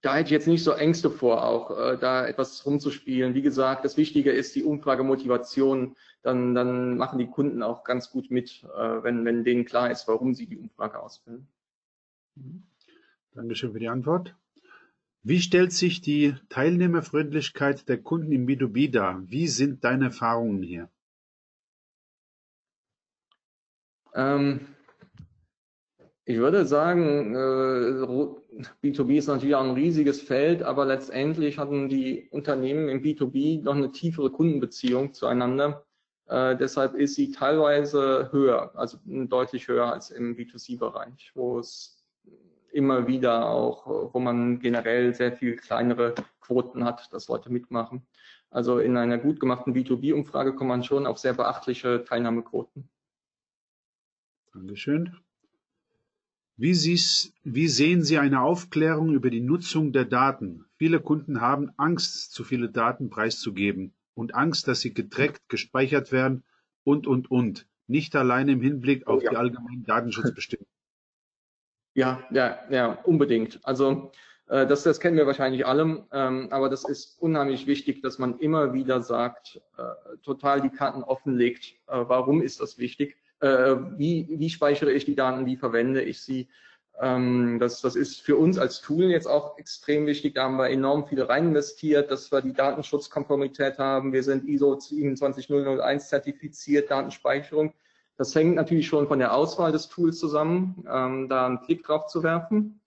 da 0.02 0.16
hätte 0.16 0.26
ich 0.26 0.32
jetzt 0.32 0.48
nicht 0.48 0.64
so 0.64 0.72
Ängste 0.72 1.10
vor, 1.10 1.44
auch 1.44 1.72
äh, 1.72 1.98
da 1.98 2.28
etwas 2.28 2.64
rumzuspielen. 2.66 3.34
Wie 3.34 3.42
gesagt, 3.42 3.86
das 3.86 3.98
Wichtige 3.98 4.32
ist 4.32 4.56
die 4.56 4.64
Umfragemotivation. 4.64 5.96
Dann, 6.22 6.54
dann 6.54 6.98
machen 6.98 7.18
die 7.18 7.28
Kunden 7.28 7.64
auch 7.64 7.84
ganz 7.84 8.12
gut 8.12 8.30
mit, 8.30 8.64
äh, 8.76 9.04
wenn, 9.04 9.26
wenn 9.26 9.44
denen 9.44 9.66
klar 9.66 9.90
ist, 9.90 10.08
warum 10.08 10.36
sie 10.36 10.46
die 10.46 10.58
Umfrage 10.58 11.00
ausfüllen. 11.00 11.48
Dankeschön 13.34 13.74
für 13.74 13.80
die 13.80 13.90
Antwort. 13.90 14.36
Wie 15.24 15.42
stellt 15.42 15.72
sich 15.72 16.02
die 16.02 16.36
Teilnehmerfreundlichkeit 16.50 17.90
der 17.90 17.98
Kunden 17.98 18.32
im 18.32 18.46
B2B 18.46 18.92
dar? 18.92 19.24
Wie 19.26 19.48
sind 19.48 19.84
deine 19.84 20.06
Erfahrungen 20.06 20.62
hier? 20.62 20.88
Ähm, 24.16 24.62
ich 26.28 26.38
würde 26.38 26.66
sagen, 26.66 27.36
äh, 27.36 28.88
B2B 28.88 29.18
ist 29.18 29.28
natürlich 29.28 29.54
auch 29.54 29.64
ein 29.64 29.76
riesiges 29.76 30.22
Feld, 30.22 30.64
aber 30.64 30.86
letztendlich 30.86 31.60
hatten 31.60 31.88
die 31.88 32.28
Unternehmen 32.32 32.90
im 32.90 33.04
B2B 33.04 33.62
noch 33.62 33.76
eine 33.76 33.92
tiefere 33.92 34.32
Kundenbeziehung 34.32 35.14
zueinander. 35.14 35.86
Äh, 36.28 36.56
deshalb 36.58 36.96
ist 36.96 37.16
sie 37.16 37.32
teilweise 37.32 38.30
höher, 38.32 38.72
also 38.76 38.98
deutlich 39.06 39.68
höher 39.68 39.94
als 39.94 40.10
im 40.10 40.36
B2C-Bereich, 40.36 41.32
wo 41.36 41.60
es 41.60 42.04
immer 42.72 43.08
wieder 43.08 43.48
auch, 43.48 44.14
wo 44.14 44.20
man 44.20 44.60
generell 44.60 45.14
sehr 45.14 45.32
viel 45.32 45.56
kleinere 45.56 46.16
Quoten 46.42 46.86
hat, 46.86 47.14
dass 47.14 47.28
Leute 47.28 47.52
mitmachen. 47.52 48.08
Also 48.50 48.80
in 48.80 48.98
einer 48.98 49.18
gut 49.18 49.40
gemachten 49.40 49.76
B2B-Umfrage 49.76 50.56
kommt 50.56 50.70
man 50.70 50.84
schon 50.84 51.06
auf 51.06 51.20
sehr 51.20 51.34
beachtliche 51.34 52.04
Teilnahmequoten. 52.04 52.90
Dankeschön. 54.56 55.14
Wie, 56.56 56.72
wie 56.72 57.68
sehen 57.68 58.04
Sie 58.04 58.18
eine 58.18 58.40
Aufklärung 58.40 59.14
über 59.14 59.30
die 59.30 59.42
Nutzung 59.42 59.92
der 59.92 60.06
Daten? 60.06 60.64
Viele 60.78 61.02
Kunden 61.02 61.42
haben 61.42 61.72
Angst, 61.76 62.32
zu 62.32 62.46
viele 62.46 62.70
Daten 62.70 63.10
preiszugeben 63.10 63.94
und 64.14 64.34
Angst, 64.34 64.70
dass 64.70 64.80
sie 64.80 64.94
getrackt, 64.94 65.50
gespeichert 65.50 66.14
werden 66.14 66.46
und, 66.86 67.06
und, 67.06 67.30
und. 67.30 67.68
Nicht 67.88 68.16
allein 68.16 68.48
im 68.48 68.62
Hinblick 68.62 69.08
auf 69.08 69.20
oh, 69.20 69.26
ja. 69.26 69.32
die 69.32 69.36
allgemeinen 69.36 69.84
Datenschutzbestimmungen. 69.84 70.72
Ja, 71.94 72.24
ja, 72.32 72.60
ja, 72.70 72.94
unbedingt. 73.04 73.60
Also 73.64 74.12
äh, 74.48 74.66
das, 74.66 74.84
das 74.84 75.02
kennen 75.02 75.18
wir 75.18 75.28
wahrscheinlich 75.28 75.66
alle, 75.66 76.06
ähm, 76.14 76.48
aber 76.52 76.70
das 76.70 76.88
ist 76.88 77.22
unheimlich 77.22 77.68
wichtig, 77.68 78.02
dass 78.02 78.20
man 78.20 78.40
immer 78.40 78.74
wieder 78.74 79.02
sagt, 79.02 79.62
äh, 79.78 80.18
total 80.24 80.62
die 80.62 80.70
Karten 80.70 81.04
offenlegt. 81.04 81.74
Äh, 81.88 82.06
warum 82.08 82.42
ist 82.42 82.62
das 82.62 82.78
wichtig? 82.78 83.18
Äh, 83.46 83.98
wie, 83.98 84.28
wie 84.30 84.50
speichere 84.50 84.92
ich 84.92 85.06
die 85.06 85.16
Daten, 85.16 85.46
wie 85.46 85.58
verwende 85.58 86.02
ich 86.02 86.22
sie. 86.22 86.48
Ähm, 87.00 87.60
das, 87.60 87.82
das 87.82 87.96
ist 87.96 88.22
für 88.22 88.38
uns 88.38 88.58
als 88.58 88.82
Tool 88.82 89.06
jetzt 89.06 89.28
auch 89.28 89.58
extrem 89.58 90.06
wichtig. 90.06 90.34
Da 90.36 90.44
haben 90.44 90.58
wir 90.58 90.70
enorm 90.70 91.08
viel 91.08 91.22
rein 91.22 91.50
investiert, 91.50 92.10
dass 92.10 92.32
wir 92.32 92.42
die 92.42 92.54
Datenschutzkonformität 92.54 93.78
haben. 93.78 94.14
Wir 94.14 94.24
sind 94.24 94.48
ISO 94.48 94.76
27001 94.76 96.10
zertifiziert, 96.10 96.90
Datenspeicherung. 96.90 97.74
Das 98.18 98.34
hängt 98.34 98.56
natürlich 98.56 98.88
schon 98.88 99.08
von 99.08 99.20
der 99.20 99.34
Auswahl 99.34 99.72
des 99.72 99.90
Tools 99.90 100.20
zusammen, 100.20 100.86
ähm, 100.90 101.28
da 101.28 101.46
einen 101.46 101.62
Klick 101.62 101.84
drauf 101.84 102.08
zu 102.08 102.24
werfen. 102.24 102.80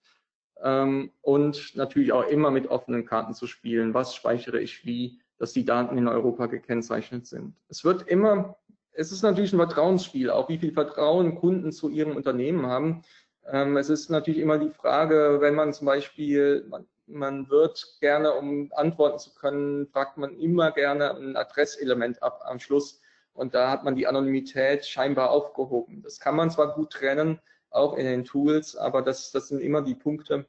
Ähm, 0.63 1.13
und 1.21 1.77
natürlich 1.77 2.13
auch 2.13 2.27
immer 2.27 2.51
mit 2.51 2.69
offenen 2.69 3.05
Karten 3.05 3.35
zu 3.35 3.47
spielen. 3.47 3.95
Was 3.95 4.15
speichere 4.15 4.59
ich 4.59 4.87
wie, 4.87 5.21
dass 5.39 5.53
die 5.53 5.65
Daten 5.65 5.99
in 5.99 6.09
Europa 6.09 6.47
gekennzeichnet 6.47 7.27
sind. 7.27 7.55
Es 7.69 7.85
wird 7.85 8.09
immer 8.09 8.57
es 8.99 9.13
ist 9.13 9.23
natürlich 9.23 9.53
ein 9.53 9.59
Vertrauensspiel, 9.59 10.29
auch 10.29 10.49
wie 10.49 10.59
viel 10.59 10.73
Vertrauen 10.73 11.37
Kunden 11.37 11.71
zu 11.71 11.89
ihrem 11.89 12.17
Unternehmen 12.17 12.67
haben. 12.67 13.03
Ähm, 13.47 13.77
es 13.77 13.91
ist 13.91 14.11
natürlich 14.11 14.41
immer 14.41 14.59
die 14.59 14.71
Frage, 14.71 15.37
wenn 15.41 15.55
man 15.55 15.73
zum 15.73 15.87
Beispiel, 15.87 16.67
man, 16.69 16.85
man 17.07 17.49
wird 17.49 17.99
gerne, 18.01 18.33
um 18.33 18.73
antworten 18.75 19.21
zu 19.21 19.33
können, 19.35 19.87
fragt 19.87 20.19
man 20.19 20.37
immer 20.37 20.73
gerne 20.73 21.15
ein 21.15 21.37
Adresselement 21.37 22.21
ab 22.25 22.43
am 22.45 22.59
Schluss. 22.59 23.01
Und 23.35 23.55
da 23.55 23.71
hat 23.71 23.85
man 23.85 23.95
die 23.95 24.09
Anonymität 24.09 24.85
scheinbar 24.85 25.31
aufgehoben. 25.31 26.03
Das 26.03 26.19
kann 26.19 26.35
man 26.35 26.51
zwar 26.51 26.75
gut 26.75 26.91
trennen, 26.91 27.39
auch 27.71 27.97
in 27.97 28.05
den 28.05 28.25
Tools, 28.25 28.75
aber 28.75 29.03
das, 29.03 29.31
das 29.31 29.47
sind 29.47 29.61
immer 29.61 29.81
die 29.81 29.95
Punkte, 29.95 30.45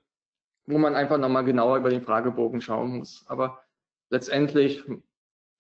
wo 0.66 0.80
man 0.80 0.96
einfach 0.96 1.20
nochmal 1.20 1.46
genauer 1.46 1.78
über 1.78 1.92
den 1.92 2.02
Fragebogen 2.02 2.62
schauen 2.62 2.98
muss. 2.98 3.24
Aber 3.28 3.62
letztendlich 4.10 4.84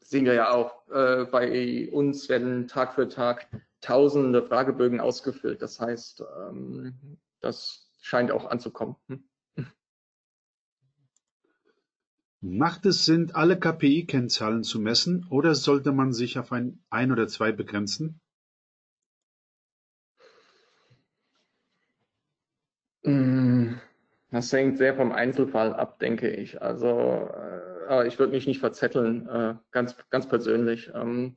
sehen 0.02 0.26
wir 0.26 0.34
ja 0.34 0.52
auch, 0.52 0.88
äh, 0.90 1.26
bei 1.26 1.90
uns 1.92 2.30
werden 2.30 2.68
Tag 2.68 2.96
für 2.96 3.10
Tag 3.10 3.48
tausende 3.82 4.44
Fragebögen 4.44 5.00
ausgefüllt. 5.00 5.62
Das 5.62 5.80
heißt, 5.80 6.24
ähm, 6.50 7.18
das 7.40 7.90
scheint 8.02 8.32
auch 8.32 8.50
anzukommen. 8.50 8.96
Hm? 9.08 9.24
Macht 12.42 12.86
es 12.86 13.04
Sinn, 13.04 13.32
alle 13.34 13.60
KPI-Kennzahlen 13.60 14.64
zu 14.64 14.80
messen 14.80 15.28
oder 15.30 15.56
sollte 15.56 15.92
man 15.92 16.14
sich 16.14 16.40
auf 16.40 16.54
ein, 16.54 16.82
ein 16.90 17.12
oder 17.12 17.28
zwei 17.28 17.52
begrenzen? 17.52 18.22
Hm, 23.04 23.80
das 24.32 24.54
hängt 24.54 24.78
sehr 24.78 24.96
vom 24.96 25.12
Einzelfall 25.12 25.74
ab, 25.74 26.00
denke 26.00 26.30
ich. 26.30 26.62
Also 26.62 26.88
äh, 26.88 27.69
äh, 27.90 28.08
ich 28.08 28.20
würde 28.20 28.34
mich 28.34 28.48
nicht 28.48 28.60
verzetteln, 28.60 29.28
äh, 29.28 29.56
ganz, 29.72 29.96
ganz 30.10 30.28
persönlich. 30.28 30.92
Ähm, 30.94 31.36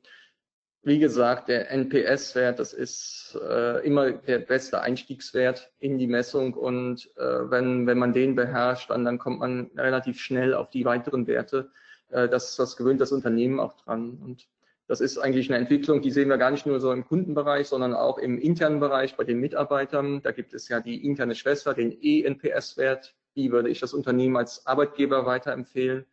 wie 0.85 0.99
gesagt, 0.99 1.49
der 1.49 1.71
NPS-Wert, 1.71 2.59
das 2.59 2.73
ist 2.73 3.39
äh, 3.41 3.87
immer 3.87 4.11
der 4.13 4.41
beste 4.41 4.81
Einstiegswert 4.81 5.73
in 5.79 5.97
die 5.97 6.09
Messung 6.09 6.55
und 6.55 7.09
äh, 7.17 7.51
wenn, 7.51 7.87
wenn 7.87 7.99
man 7.99 8.13
den 8.13 8.35
beherrscht, 8.35 8.91
dann, 8.91 9.05
dann 9.05 9.19
kommt 9.19 9.39
man 9.39 9.71
relativ 9.77 10.21
schnell 10.21 10.55
auf 10.55 10.71
die 10.71 10.85
weiteren 10.85 11.29
Werte. 11.29 11.71
Äh, 12.09 12.29
das, 12.29 12.57
das 12.57 12.77
gewöhnt 12.77 13.01
das 13.01 13.13
Unternehmen 13.13 13.61
auch 13.61 13.77
dran. 13.77 14.19
Und 14.25 14.49
das 14.89 15.01
ist 15.01 15.19
eigentlich 15.19 15.49
eine 15.49 15.59
Entwicklung, 15.59 16.03
die 16.03 16.11
sehen 16.11 16.29
wir 16.29 16.37
gar 16.37 16.51
nicht 16.51 16.67
nur 16.67 16.81
so 16.81 16.93
im 16.93 17.07
Kundenbereich, 17.07 17.69
sondern 17.69 17.95
auch 17.95 18.19
im 18.19 18.39
internen 18.39 18.81
Bereich 18.81 19.17
bei 19.17 19.23
den 19.23 19.39
Mitarbeitern. 19.39 20.21
Da 20.23 20.33
gibt 20.33 20.53
es 20.53 20.69
ja 20.69 20.81
die 20.81 21.07
interne 21.07 21.37
Schwester, 21.37 21.75
den 21.75 21.97
ENPS-Wert. 22.03 23.15
Die 23.37 23.53
würde 23.53 23.71
ich 23.71 23.79
das 23.79 23.95
Unternehmen 23.95 24.37
als 24.37 24.67
Arbeitgeber 24.67 25.27
weiterempfehlen. 25.27 26.07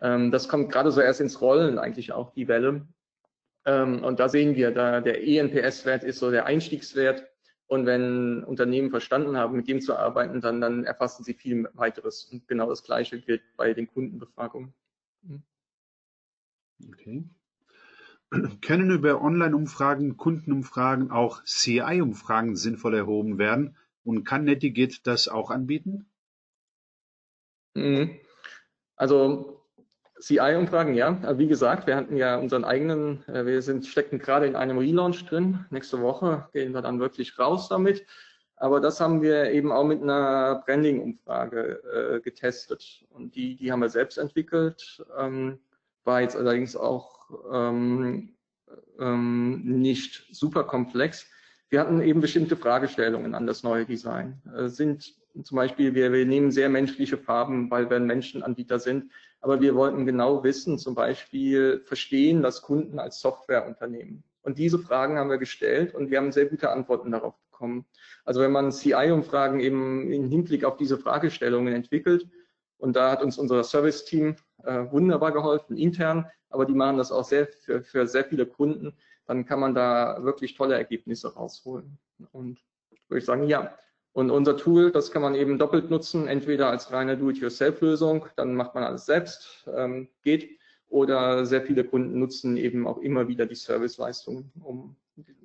Ähm, 0.00 0.30
das 0.30 0.48
kommt 0.48 0.70
gerade 0.70 0.90
so 0.92 1.00
erst 1.00 1.20
ins 1.20 1.40
Rollen 1.40 1.78
eigentlich 1.78 2.12
auch, 2.12 2.32
die 2.32 2.48
Welle. 2.48 2.86
Ähm, 3.64 4.04
und 4.04 4.20
da 4.20 4.28
sehen 4.28 4.54
wir, 4.54 4.70
da 4.70 5.00
der 5.00 5.26
ENPS-Wert 5.26 6.04
ist 6.04 6.18
so 6.18 6.30
der 6.30 6.46
Einstiegswert. 6.46 7.26
Und 7.68 7.84
wenn 7.84 8.44
Unternehmen 8.44 8.90
verstanden 8.90 9.36
haben, 9.36 9.56
mit 9.56 9.66
dem 9.66 9.80
zu 9.80 9.96
arbeiten, 9.96 10.40
dann, 10.40 10.60
dann 10.60 10.84
erfassen 10.84 11.24
sie 11.24 11.34
viel 11.34 11.68
weiteres. 11.74 12.24
Und 12.26 12.46
genau 12.46 12.68
das 12.68 12.84
Gleiche 12.84 13.20
gilt 13.20 13.42
bei 13.56 13.74
den 13.74 13.88
Kundenbefragungen. 13.88 14.72
Mhm. 15.22 15.42
Okay. 16.92 17.24
Können 18.60 18.90
über 18.90 19.20
Online-Umfragen, 19.20 20.16
Kundenumfragen 20.16 21.10
auch 21.10 21.42
CI-Umfragen 21.44 22.56
sinnvoll 22.56 22.94
erhoben 22.94 23.38
werden? 23.38 23.76
Und 24.04 24.24
kann 24.24 24.44
Netigate 24.44 24.98
das 25.02 25.26
auch 25.26 25.50
anbieten? 25.50 26.06
Mhm. 27.74 28.20
Also 28.94 29.55
CI-Umfragen, 30.20 30.94
ja. 30.94 31.38
Wie 31.38 31.46
gesagt, 31.46 31.86
wir 31.86 31.96
hatten 31.96 32.16
ja 32.16 32.36
unseren 32.36 32.64
eigenen, 32.64 33.22
äh, 33.28 33.44
wir 33.44 33.62
sind, 33.62 33.86
stecken 33.86 34.18
gerade 34.18 34.46
in 34.46 34.56
einem 34.56 34.78
Relaunch 34.78 35.24
drin. 35.26 35.64
Nächste 35.70 36.00
Woche 36.00 36.48
gehen 36.52 36.72
wir 36.72 36.82
dann 36.82 37.00
wirklich 37.00 37.38
raus 37.38 37.68
damit. 37.68 38.04
Aber 38.56 38.80
das 38.80 39.00
haben 39.00 39.20
wir 39.20 39.50
eben 39.50 39.70
auch 39.70 39.84
mit 39.84 40.02
einer 40.02 40.62
Branding-Umfrage 40.64 42.16
äh, 42.16 42.20
getestet. 42.20 43.04
Und 43.10 43.34
die, 43.34 43.56
die 43.56 43.70
haben 43.70 43.80
wir 43.80 43.90
selbst 43.90 44.16
entwickelt. 44.16 45.04
Ähm, 45.18 45.58
war 46.04 46.22
jetzt 46.22 46.36
allerdings 46.36 46.74
auch 46.74 47.28
ähm, 47.52 48.34
ähm, 48.98 49.62
nicht 49.64 50.26
super 50.34 50.64
komplex. 50.64 51.26
Wir 51.68 51.80
hatten 51.80 52.00
eben 52.00 52.20
bestimmte 52.20 52.56
Fragestellungen 52.56 53.34
an 53.34 53.46
das 53.46 53.62
neue 53.62 53.84
Design. 53.84 54.40
Äh, 54.56 54.68
sind 54.68 55.14
zum 55.42 55.56
Beispiel, 55.56 55.94
wir, 55.94 56.12
wir 56.12 56.24
nehmen 56.24 56.50
sehr 56.50 56.70
menschliche 56.70 57.18
Farben, 57.18 57.70
weil 57.70 57.90
wir 57.90 57.96
ein 57.96 58.06
Menschenanbieter 58.06 58.78
sind. 58.78 59.10
Aber 59.40 59.60
wir 59.60 59.74
wollten 59.74 60.06
genau 60.06 60.42
wissen, 60.42 60.78
zum 60.78 60.94
Beispiel 60.94 61.80
verstehen 61.84 62.42
das 62.42 62.62
Kunden 62.62 62.98
als 62.98 63.20
Softwareunternehmen. 63.20 64.24
Und 64.42 64.58
diese 64.58 64.78
Fragen 64.78 65.18
haben 65.18 65.30
wir 65.30 65.38
gestellt 65.38 65.94
und 65.94 66.10
wir 66.10 66.18
haben 66.18 66.32
sehr 66.32 66.46
gute 66.46 66.70
Antworten 66.70 67.10
darauf 67.10 67.34
bekommen. 67.50 67.84
Also 68.24 68.40
wenn 68.40 68.52
man 68.52 68.72
CI-Umfragen 68.72 69.60
eben 69.60 70.12
im 70.12 70.28
Hinblick 70.28 70.64
auf 70.64 70.76
diese 70.76 70.98
Fragestellungen 70.98 71.74
entwickelt, 71.74 72.28
und 72.78 72.94
da 72.94 73.10
hat 73.10 73.22
uns 73.22 73.38
unser 73.38 73.64
Service-Team 73.64 74.36
äh, 74.64 74.84
wunderbar 74.90 75.32
geholfen, 75.32 75.76
intern, 75.76 76.30
aber 76.50 76.66
die 76.66 76.74
machen 76.74 76.98
das 76.98 77.10
auch 77.10 77.24
sehr 77.24 77.46
für, 77.46 77.82
für 77.82 78.06
sehr 78.06 78.24
viele 78.24 78.46
Kunden, 78.46 78.94
dann 79.26 79.46
kann 79.46 79.60
man 79.60 79.74
da 79.74 80.22
wirklich 80.22 80.54
tolle 80.54 80.74
Ergebnisse 80.74 81.34
rausholen. 81.34 81.98
Und 82.32 82.60
würde 83.08 83.18
ich 83.18 83.24
sagen, 83.24 83.48
ja, 83.48 83.76
und 84.16 84.30
unser 84.30 84.56
Tool, 84.56 84.92
das 84.92 85.10
kann 85.10 85.20
man 85.20 85.34
eben 85.34 85.58
doppelt 85.58 85.90
nutzen, 85.90 86.26
entweder 86.26 86.70
als 86.70 86.90
reine 86.90 87.18
Do-it-yourself-Lösung, 87.18 88.24
dann 88.34 88.54
macht 88.54 88.74
man 88.74 88.82
alles 88.82 89.04
selbst, 89.04 89.68
ähm, 89.70 90.08
geht, 90.22 90.58
oder 90.88 91.44
sehr 91.44 91.60
viele 91.60 91.84
Kunden 91.84 92.18
nutzen 92.18 92.56
eben 92.56 92.86
auch 92.86 92.96
immer 92.96 93.28
wieder 93.28 93.44
die 93.44 93.56
Serviceleistung, 93.56 94.50
um, 94.64 94.96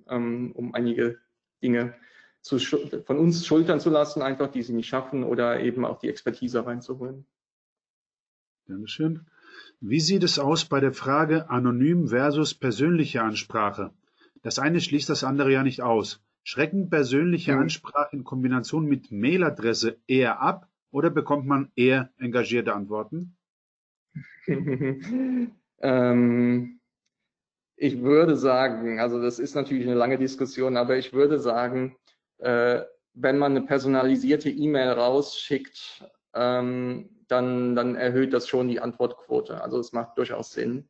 ähm, 0.07 0.53
um 0.53 0.74
einige 0.74 1.19
Dinge 1.61 1.95
zu, 2.39 2.59
von 2.59 3.19
uns 3.19 3.45
schultern 3.45 3.82
zu 3.82 3.89
lassen, 3.89 4.22
einfach 4.22 4.49
die 4.49 4.63
sie 4.63 4.74
nicht 4.74 4.88
schaffen 4.88 5.26
oder 5.26 5.59
eben 5.59 5.84
auch 5.84 5.99
die 5.99 6.07
Expertise 6.07 6.65
reinzuholen. 6.65 7.26
Dankeschön. 8.67 9.26
Wie 9.82 9.99
sieht 9.99 10.24
es 10.24 10.39
aus 10.39 10.63
bei 10.63 10.80
der 10.80 10.93
Frage 10.93 11.49
anonym 11.49 12.07
versus 12.07 12.53
persönliche 12.53 13.22
Ansprache? 13.22 13.91
Das 14.43 14.59
eine 14.59 14.80
schließt 14.80 15.09
das 15.09 15.26
andere 15.26 15.51
ja 15.51 15.61
nicht 15.61 15.82
aus. 15.82 16.22
Schrecken 16.43 16.89
persönliche 16.89 17.53
Mhm. 17.53 17.61
Ansprache 17.61 18.15
in 18.15 18.23
Kombination 18.23 18.85
mit 18.85 19.11
Mailadresse 19.11 19.99
eher 20.07 20.41
ab 20.41 20.67
oder 20.91 21.09
bekommt 21.09 21.45
man 21.45 21.71
eher 21.75 22.11
engagierte 22.17 22.73
Antworten? 22.73 23.37
ähm, 25.81 26.79
ich 27.75 28.01
würde 28.01 28.35
sagen, 28.35 28.99
also 28.99 29.21
das 29.21 29.39
ist 29.39 29.55
natürlich 29.55 29.85
eine 29.85 29.95
lange 29.95 30.17
Diskussion, 30.17 30.77
aber 30.77 30.97
ich 30.97 31.13
würde 31.13 31.39
sagen, 31.39 31.95
äh, 32.39 32.81
wenn 33.13 33.37
man 33.37 33.55
eine 33.55 33.65
personalisierte 33.65 34.49
E-Mail 34.49 34.89
rausschickt, 34.89 36.05
ähm, 36.33 37.09
dann, 37.27 37.75
dann 37.75 37.95
erhöht 37.95 38.33
das 38.33 38.47
schon 38.47 38.67
die 38.67 38.79
Antwortquote. 38.79 39.61
Also 39.61 39.79
es 39.79 39.93
macht 39.93 40.17
durchaus 40.17 40.51
Sinn. 40.51 40.89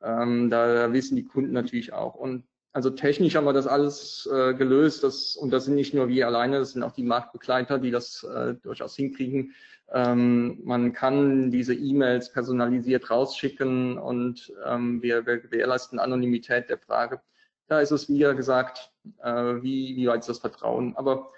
Ähm, 0.00 0.50
da 0.50 0.92
wissen 0.92 1.16
die 1.16 1.24
Kunden 1.24 1.52
natürlich 1.52 1.92
auch. 1.92 2.14
Und 2.14 2.44
also 2.72 2.90
technisch 2.90 3.34
haben 3.34 3.44
wir 3.44 3.52
das 3.52 3.66
alles 3.66 4.28
äh, 4.32 4.54
gelöst. 4.54 5.04
Das, 5.04 5.36
und 5.36 5.50
das 5.50 5.66
sind 5.66 5.74
nicht 5.74 5.94
nur 5.94 6.08
wir 6.08 6.26
alleine, 6.26 6.58
das 6.58 6.72
sind 6.72 6.82
auch 6.82 6.92
die 6.92 7.02
Marktbegleiter, 7.02 7.78
die 7.78 7.90
das 7.90 8.24
äh, 8.24 8.54
durchaus 8.54 8.96
hinkriegen. 8.96 9.54
Ähm, 9.90 10.60
man 10.64 10.94
kann 10.94 11.50
diese 11.50 11.74
E-Mails 11.74 12.32
personalisiert 12.32 13.10
rausschicken 13.10 13.98
und 13.98 14.52
ähm, 14.64 15.02
wir, 15.02 15.26
wir 15.26 15.38
gewährleisten 15.38 15.98
Anonymität 15.98 16.70
der 16.70 16.78
Frage. 16.78 17.20
Da 17.68 17.80
ist 17.80 17.90
es, 17.90 18.08
wie 18.08 18.20
gesagt, 18.20 18.90
äh, 19.22 19.32
wie, 19.62 19.96
wie 19.96 20.06
weit 20.06 20.20
ist 20.20 20.28
das 20.30 20.38
Vertrauen. 20.38 20.96
Aber 20.96 21.30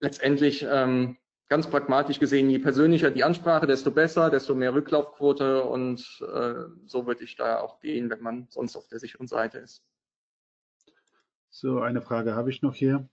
letztendlich 0.00 0.66
ähm, 0.68 1.16
ganz 1.48 1.68
pragmatisch 1.68 2.18
gesehen, 2.18 2.50
je 2.50 2.58
persönlicher 2.58 3.10
die 3.10 3.24
Ansprache, 3.24 3.66
desto 3.66 3.90
besser, 3.90 4.28
desto 4.28 4.54
mehr 4.54 4.74
Rücklaufquote 4.74 5.62
und 5.64 6.00
äh, 6.20 6.64
so 6.84 7.06
würde 7.06 7.24
ich 7.24 7.36
da 7.36 7.60
auch 7.60 7.80
gehen, 7.80 8.10
wenn 8.10 8.20
man 8.20 8.46
sonst 8.50 8.76
auf 8.76 8.88
der 8.88 8.98
sicheren 8.98 9.26
Seite 9.26 9.58
ist. 9.58 9.82
So, 11.58 11.80
eine 11.80 12.02
Frage 12.02 12.34
habe 12.34 12.50
ich 12.50 12.60
noch 12.60 12.74
hier. 12.74 13.08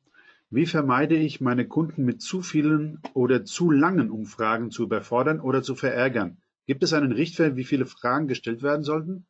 Wie 0.50 0.66
vermeide 0.66 1.16
ich, 1.16 1.40
meine 1.40 1.66
Kunden 1.66 2.04
mit 2.04 2.22
zu 2.22 2.42
vielen 2.42 3.02
oder 3.14 3.46
zu 3.46 3.72
langen 3.72 4.12
Umfragen 4.12 4.70
zu 4.70 4.84
überfordern 4.84 5.40
oder 5.40 5.64
zu 5.64 5.76
verärgern? 5.76 6.42
Gibt 6.68 6.84
es 6.84 6.92
einen 6.92 7.14
Richtwert, 7.14 7.56
wie 7.56 7.64
viele 7.64 7.86
Fragen 7.86 8.28
gestellt 8.28 8.62
werden 8.62 8.84
sollten? 8.84 9.26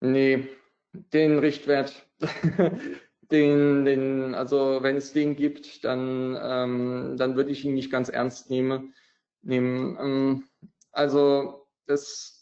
Nee, 0.00 0.48
den 0.92 1.38
Richtwert, 1.38 2.10
den, 3.30 3.86
den, 3.86 4.34
also 4.34 4.80
wenn 4.82 4.96
es 4.96 5.14
den 5.14 5.34
gibt, 5.34 5.82
dann, 5.82 6.36
ähm, 6.42 7.16
dann 7.16 7.36
würde 7.36 7.52
ich 7.52 7.64
ihn 7.64 7.72
nicht 7.72 7.90
ganz 7.90 8.10
ernst 8.10 8.50
nehmen. 8.50 8.92
nehmen. 9.40 9.96
Ähm, 9.98 10.44
also 10.92 11.66
das 11.86 12.33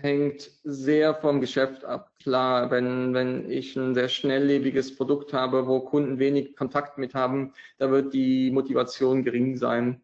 hängt 0.00 0.50
sehr 0.64 1.14
vom 1.14 1.40
Geschäft 1.40 1.84
ab. 1.84 2.12
Klar, 2.22 2.70
wenn, 2.70 3.14
wenn 3.14 3.50
ich 3.50 3.76
ein 3.76 3.94
sehr 3.94 4.08
schnelllebiges 4.08 4.96
Produkt 4.96 5.32
habe, 5.32 5.66
wo 5.66 5.80
Kunden 5.80 6.18
wenig 6.18 6.56
Kontakt 6.56 6.98
mit 6.98 7.14
haben, 7.14 7.52
da 7.78 7.90
wird 7.90 8.14
die 8.14 8.50
Motivation 8.50 9.24
gering 9.24 9.56
sein. 9.56 10.00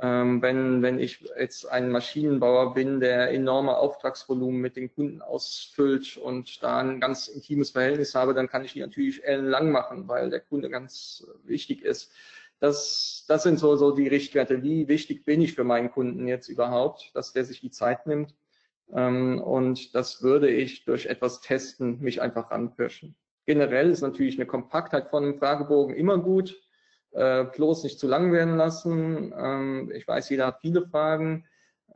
Ähm, 0.00 0.40
wenn, 0.40 0.80
wenn 0.80 0.98
ich 0.98 1.28
jetzt 1.38 1.66
ein 1.66 1.90
Maschinenbauer 1.90 2.72
bin, 2.72 3.00
der 3.00 3.30
enorme 3.30 3.76
Auftragsvolumen 3.76 4.60
mit 4.60 4.76
den 4.76 4.94
Kunden 4.94 5.20
ausfüllt 5.20 6.16
und 6.16 6.62
da 6.62 6.78
ein 6.78 7.00
ganz 7.00 7.28
intimes 7.28 7.70
Verhältnis 7.70 8.14
habe, 8.14 8.32
dann 8.32 8.48
kann 8.48 8.64
ich 8.64 8.72
die 8.72 8.80
natürlich 8.80 9.22
ellenlang 9.24 9.70
machen, 9.70 10.08
weil 10.08 10.30
der 10.30 10.40
Kunde 10.40 10.70
ganz 10.70 11.26
wichtig 11.44 11.82
ist. 11.82 12.10
Das, 12.58 13.24
das 13.28 13.42
sind 13.42 13.58
so, 13.58 13.76
so 13.76 13.90
die 13.90 14.08
Richtwerte. 14.08 14.62
Wie 14.62 14.88
wichtig 14.88 15.24
bin 15.24 15.42
ich 15.42 15.54
für 15.54 15.64
meinen 15.64 15.90
Kunden 15.90 16.28
jetzt 16.28 16.48
überhaupt, 16.48 17.10
dass 17.14 17.32
der 17.32 17.44
sich 17.44 17.60
die 17.60 17.72
Zeit 17.72 18.06
nimmt? 18.06 18.34
Ähm, 18.92 19.40
und 19.40 19.94
das 19.94 20.22
würde 20.22 20.50
ich 20.50 20.84
durch 20.84 21.06
etwas 21.06 21.40
testen, 21.40 22.00
mich 22.00 22.22
einfach 22.22 22.50
ranpirschen. 22.50 23.16
Generell 23.46 23.90
ist 23.90 24.02
natürlich 24.02 24.36
eine 24.36 24.46
Kompaktheit 24.46 25.08
von 25.08 25.24
einem 25.24 25.38
Fragebogen 25.38 25.94
immer 25.94 26.18
gut 26.18 26.56
äh, 27.12 27.44
bloß 27.44 27.84
nicht 27.84 27.98
zu 27.98 28.08
lang 28.08 28.32
werden 28.32 28.56
lassen. 28.56 29.32
Ähm, 29.36 29.92
ich 29.94 30.06
weiß, 30.06 30.30
jeder 30.30 30.46
hat 30.46 30.60
viele 30.60 30.86
Fragen 30.86 31.46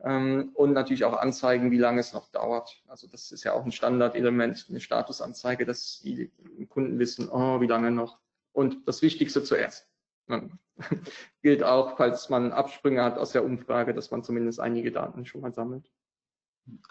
ähm, 0.03 0.51
und 0.53 0.73
natürlich 0.73 1.05
auch 1.05 1.17
anzeigen, 1.17 1.71
wie 1.71 1.79
lange 1.79 1.99
es 1.99 2.13
noch 2.13 2.29
dauert. 2.31 2.83
Also 2.87 3.07
das 3.07 3.31
ist 3.31 3.43
ja 3.43 3.53
auch 3.53 3.65
ein 3.65 3.71
Standardelement, 3.71 4.67
eine 4.69 4.79
Statusanzeige, 4.79 5.65
dass 5.65 6.01
die 6.03 6.31
Kunden 6.69 6.99
wissen, 6.99 7.29
oh, 7.29 7.61
wie 7.61 7.67
lange 7.67 7.91
noch. 7.91 8.19
Und 8.53 8.87
das 8.87 9.01
Wichtigste 9.01 9.43
zuerst. 9.43 9.87
Gilt 11.41 11.63
auch, 11.63 11.97
falls 11.97 12.29
man 12.29 12.51
Absprünge 12.51 13.03
hat 13.03 13.17
aus 13.17 13.31
der 13.31 13.43
Umfrage, 13.43 13.93
dass 13.93 14.11
man 14.11 14.23
zumindest 14.23 14.59
einige 14.59 14.91
Daten 14.91 15.25
schon 15.25 15.41
mal 15.41 15.53
sammelt. 15.53 15.89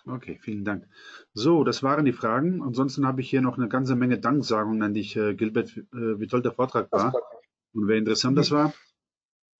Okay, 0.07 0.39
vielen 0.41 0.65
Dank. 0.65 0.87
So, 1.35 1.65
das 1.65 1.83
waren 1.83 2.05
die 2.05 2.13
Fragen. 2.13 2.63
Ansonsten 2.63 3.07
habe 3.07 3.21
ich 3.21 3.31
hier 3.31 3.43
noch 3.43 3.59
eine 3.59 3.69
ganze 3.69 3.97
Menge 3.97 4.19
Danksagungen 4.19 4.83
an 4.83 4.95
dich, 4.95 5.17
äh, 5.17 5.35
Gilbert, 5.35 5.77
äh, 5.77 6.21
wie 6.21 6.27
toll 6.27 6.43
der 6.43 6.53
Vortrag 6.53 6.91
war. 6.93 7.15
Und 7.73 7.89
wer 7.89 7.97
interessant 7.97 8.39
das 8.39 8.51
war. 8.51 8.73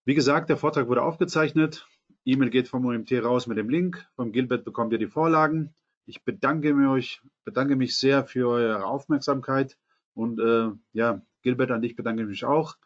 Wie 0.05 0.15
gesagt, 0.15 0.49
der 0.49 0.57
Vortrag 0.57 0.89
wurde 0.89 1.03
aufgezeichnet. 1.03 1.87
E-Mail 2.25 2.51
geht 2.51 2.69
vom 2.69 2.87
OMT 2.87 3.13
raus 3.23 3.47
mit 3.47 3.59
dem 3.59 3.69
Link. 3.69 4.07
Vom 4.17 4.33
Gilbert 4.33 4.65
bekommt 4.65 4.93
ihr 4.93 4.99
die 4.99 5.07
Vorlagen. 5.07 5.75
Ich 6.07 6.25
bedanke 6.25 6.73
mich, 6.75 7.21
bedanke 7.45 7.77
mich 7.77 7.99
sehr 7.99 8.25
für 8.25 8.49
eure 8.49 8.85
Aufmerksamkeit. 8.85 9.77
Und 10.15 10.41
äh, 10.41 10.71
ja, 10.93 11.23
Gilbert, 11.43 11.71
an 11.71 11.83
dich 11.83 11.97
bedanke 11.97 12.23
ich 12.23 12.29
mich 12.29 12.45
auch. 12.45 12.77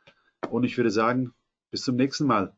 Und 0.50 0.64
ich 0.64 0.76
würde 0.76 0.90
sagen, 0.90 1.32
bis 1.70 1.82
zum 1.82 1.96
nächsten 1.96 2.26
Mal. 2.26 2.54